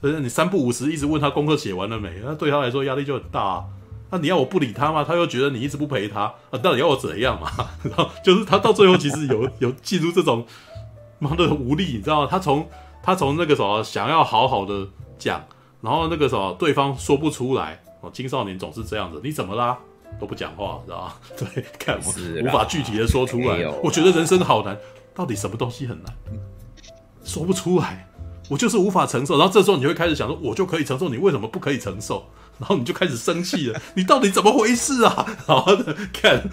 [0.00, 2.20] 所以你三不五时一直问他功课写完了没？
[2.24, 3.64] 那对他来说压力就很大啊。
[4.10, 5.04] 那你要我不理他吗？
[5.06, 7.50] 他又觉得你一直不陪他啊，到底要我怎样嘛？
[7.82, 10.46] 然后就是他到最后其实有 有进入这种
[11.18, 12.28] 妈的无力，你知道吗？
[12.30, 12.68] 他从
[13.02, 14.86] 他从那个什么想要好好的
[15.18, 15.44] 讲。
[15.82, 18.10] 然后那个什么，对方说不出来哦。
[18.12, 19.78] 青少年总是这样子，你怎么啦？
[20.18, 21.12] 都不讲话，知道吗？
[21.36, 23.64] 对，看我无法具体的说出来。
[23.84, 24.76] 我觉得人生好难，
[25.14, 26.12] 到底什么东西很难？
[27.22, 28.05] 说不出来，
[28.48, 29.38] 我就是无法承受。
[29.38, 32.28] 然后这时候你就会开始想说，我就可以承受，你为什么不可以承受？
[32.58, 35.26] 然后你就开始生气了，你到底怎么回事啊？
[35.44, 36.48] 好好的看，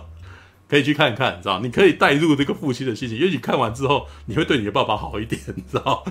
[0.66, 1.60] 可以去看看，知道？
[1.60, 5.38] 你可以带入这个父亲的心情，也许看完之后，你会对你的爸爸好一点，
[5.70, 6.02] 知道？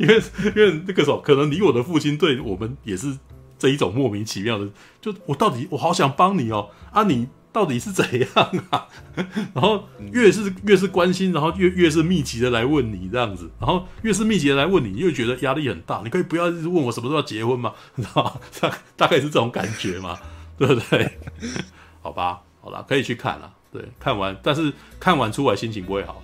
[0.00, 0.22] 因为
[0.54, 3.18] 因为那个时候，可能你我的父亲对我们也是
[3.58, 4.66] 这一种莫名其妙的，
[5.02, 8.28] 就我到底我好想帮你哦，啊，你到底是怎样
[8.68, 8.86] 啊？
[9.54, 16.02] 然后越是越是关心，然后越越是密集的来问你这样子，然后越是密集的来问你，你越觉得压力很大。
[16.04, 17.72] 你可以不要问我什么时候要结婚吗？
[17.96, 18.38] 你知道？
[18.60, 20.18] 大大概是这种感觉嘛，
[20.58, 21.18] 对不对？
[22.02, 23.50] 好吧，好啦，可以去看了。
[23.72, 24.70] 对，看完，但是
[25.00, 26.22] 看完出来心情不会好，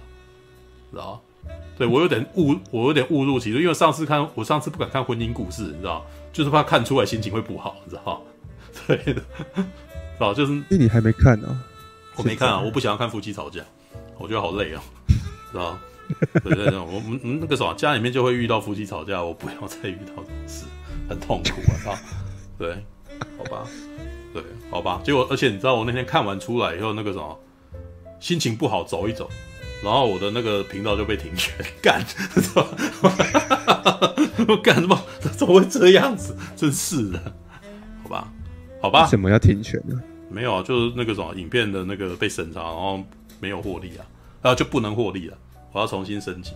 [0.91, 1.19] 知道？
[1.79, 8.23] 对，我有点误，我有点误入其中，因为上次看，我上次不敢看婚姻故事，你知道，就是怕看出来心情会不好，你知道？
[8.87, 9.23] 对的，
[10.15, 10.35] 知道？
[10.35, 11.57] 就是，那你还没看呢、啊，
[12.17, 13.61] 我没看啊，我不想要看夫妻吵架，
[14.19, 14.83] 我觉得好累啊，
[15.51, 15.79] 是吧？
[16.45, 20.65] 对对对，我们嗯那个什么，家里面就会遇到夫妻吵架，我不要再遇到这种事，
[21.09, 21.99] 很痛苦啊，
[22.59, 22.77] 对，
[23.39, 23.67] 好吧。
[24.35, 27.39] 对，好吧，结果而且你知道，我那天看完出来以后，那个什么，
[28.19, 29.29] 心情不好，走一走，
[29.85, 32.03] 然后我的那个频道就被停权，干，
[34.49, 34.99] 我 干什么？
[35.37, 36.35] 怎么会这样子？
[36.57, 37.21] 真是的，
[38.03, 38.33] 好吧，
[38.83, 39.99] 好吧，为什么要停权呢？
[40.29, 43.03] 没有啊，就是那个什么，影片的那个被审查，然后
[43.41, 44.05] 没有获利啊，
[44.43, 45.39] 然后就不能获利了，
[45.73, 46.55] 我要重新申请。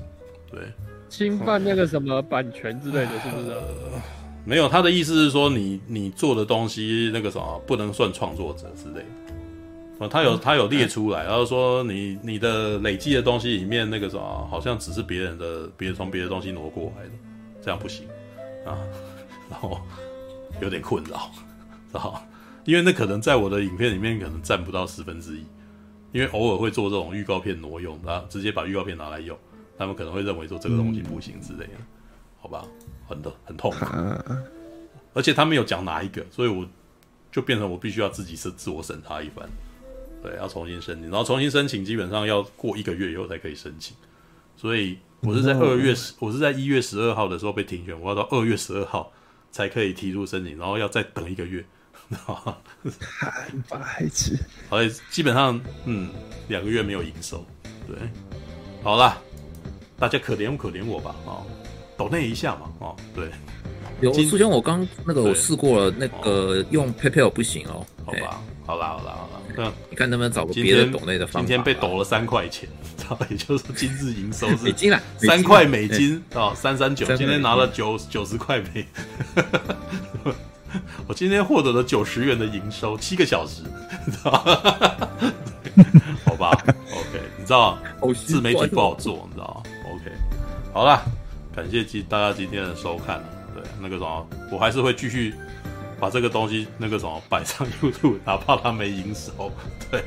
[0.51, 0.61] 对，
[1.09, 3.51] 侵犯那个什么版权之类的，是不是？
[3.51, 3.63] 呃
[4.45, 9.05] 没有，他的意思是说你你做的东西那个什么不能算创作者之类
[9.99, 17.11] 的，他有他有列出来，然后说你你的累积的东西里面那个什么好像只是别人的，别从别的东西挪过来的，
[17.61, 18.07] 这样不行。
[18.65, 18.79] 啊，
[19.51, 19.81] 然后
[20.61, 21.41] 有点困扰，知
[21.97, 22.23] 道？
[22.65, 25.45] 因为那可能在我的影片里面可能占不到十分之一，
[26.13, 29.39] 因为偶尔会做这种预告片挪用，然后直接把预告片拿来用，
[29.79, 31.75] 他们可能会认为说这个东西不行之类的，
[32.41, 32.65] 好吧？
[33.09, 33.87] 很的很痛苦，
[35.15, 36.67] 而且他没有讲哪一个，所以我
[37.31, 39.49] 就变成我必须要自己是自我审查一番，
[40.21, 43.97] 对，要重新申请，然后重新申请基本上要过一个月以后才可以申请，
[44.57, 49.13] 所以我是在二月十，我是在一月十二号的时候被停权，我要到二月十二号
[49.53, 51.65] 才可以提出申请，然后要再等一个月，
[53.21, 53.31] 太
[53.69, 54.39] 白痴，
[54.69, 54.79] 好，
[55.11, 56.11] 基本上嗯
[56.49, 57.45] 两个月没有营收，
[57.87, 57.97] 对，
[58.83, 59.19] 好啦，
[59.99, 61.43] 大家可怜可怜我吧，啊。
[61.99, 63.31] 抖那一下嘛，哦，对，
[64.03, 71.47] 有苏兄，我刚那个我试过了，那个用 PayPal 不行哦，好吧，好啦，好啦，好啦，嗯，你看能不能找个别的抖内的方法？
[71.47, 72.69] 今天被抖了三块钱，
[73.31, 78.87] 也就是今日营收是美金啊，三块美金啊，三三九，今天拿了九九十块美，
[81.07, 83.63] 我今天获得了九十元的营收，七个小时，
[84.11, 84.31] 知 道
[86.25, 87.79] 好吧，OK，你知道，
[88.27, 90.13] 自媒体不好做，你知道，OK，
[90.73, 91.03] 好啦。
[91.55, 93.25] 感谢今大家今天的收看，
[93.55, 95.33] 对，那个什么，我还是会继续
[95.99, 99.51] 把这个东西那个什么摆上 YouTube，哪怕它没营收，
[99.91, 100.05] 对，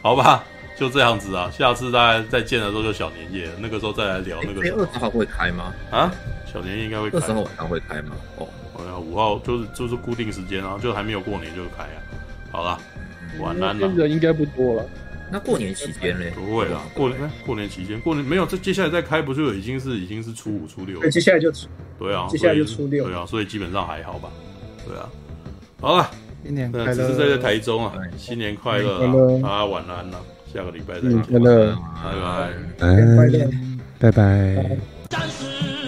[0.00, 0.44] 好吧，
[0.78, 1.50] 就这样子啊。
[1.50, 4.60] 下次大家再见的时候就小年夜，那个时候再来聊那个。
[4.60, 5.74] 二十号会开吗？
[5.90, 6.12] 啊，
[6.52, 7.18] 小年夜应该会开。
[7.18, 8.14] 二十号晚上会开吗？
[8.36, 8.46] 哦，
[8.80, 11.98] 好像五号就是就是固定时间啊，就还没有过年就开啊。
[12.50, 12.78] 好了，
[13.40, 13.88] 晚安了。
[13.88, 14.84] 人应该不多了。
[15.32, 16.32] 那过年期间嘞？
[16.34, 21.02] 不会啦，过年过年期间，过年没有，这接下来再开不就已经是已经是初五初六了？
[21.02, 21.52] 对，接下来就
[22.00, 24.28] 对啊，接下来就初六，对啊，所以基本上还好吧？
[24.84, 25.08] 对啊，
[25.80, 26.10] 好了，
[26.44, 30.20] 新年快乐，只是在在台中啊，新年快乐啊，晚安了，
[30.52, 32.12] 下个礼拜再见，快乐，拜
[32.80, 33.50] 拜，新年快乐，
[34.00, 35.79] 拜拜。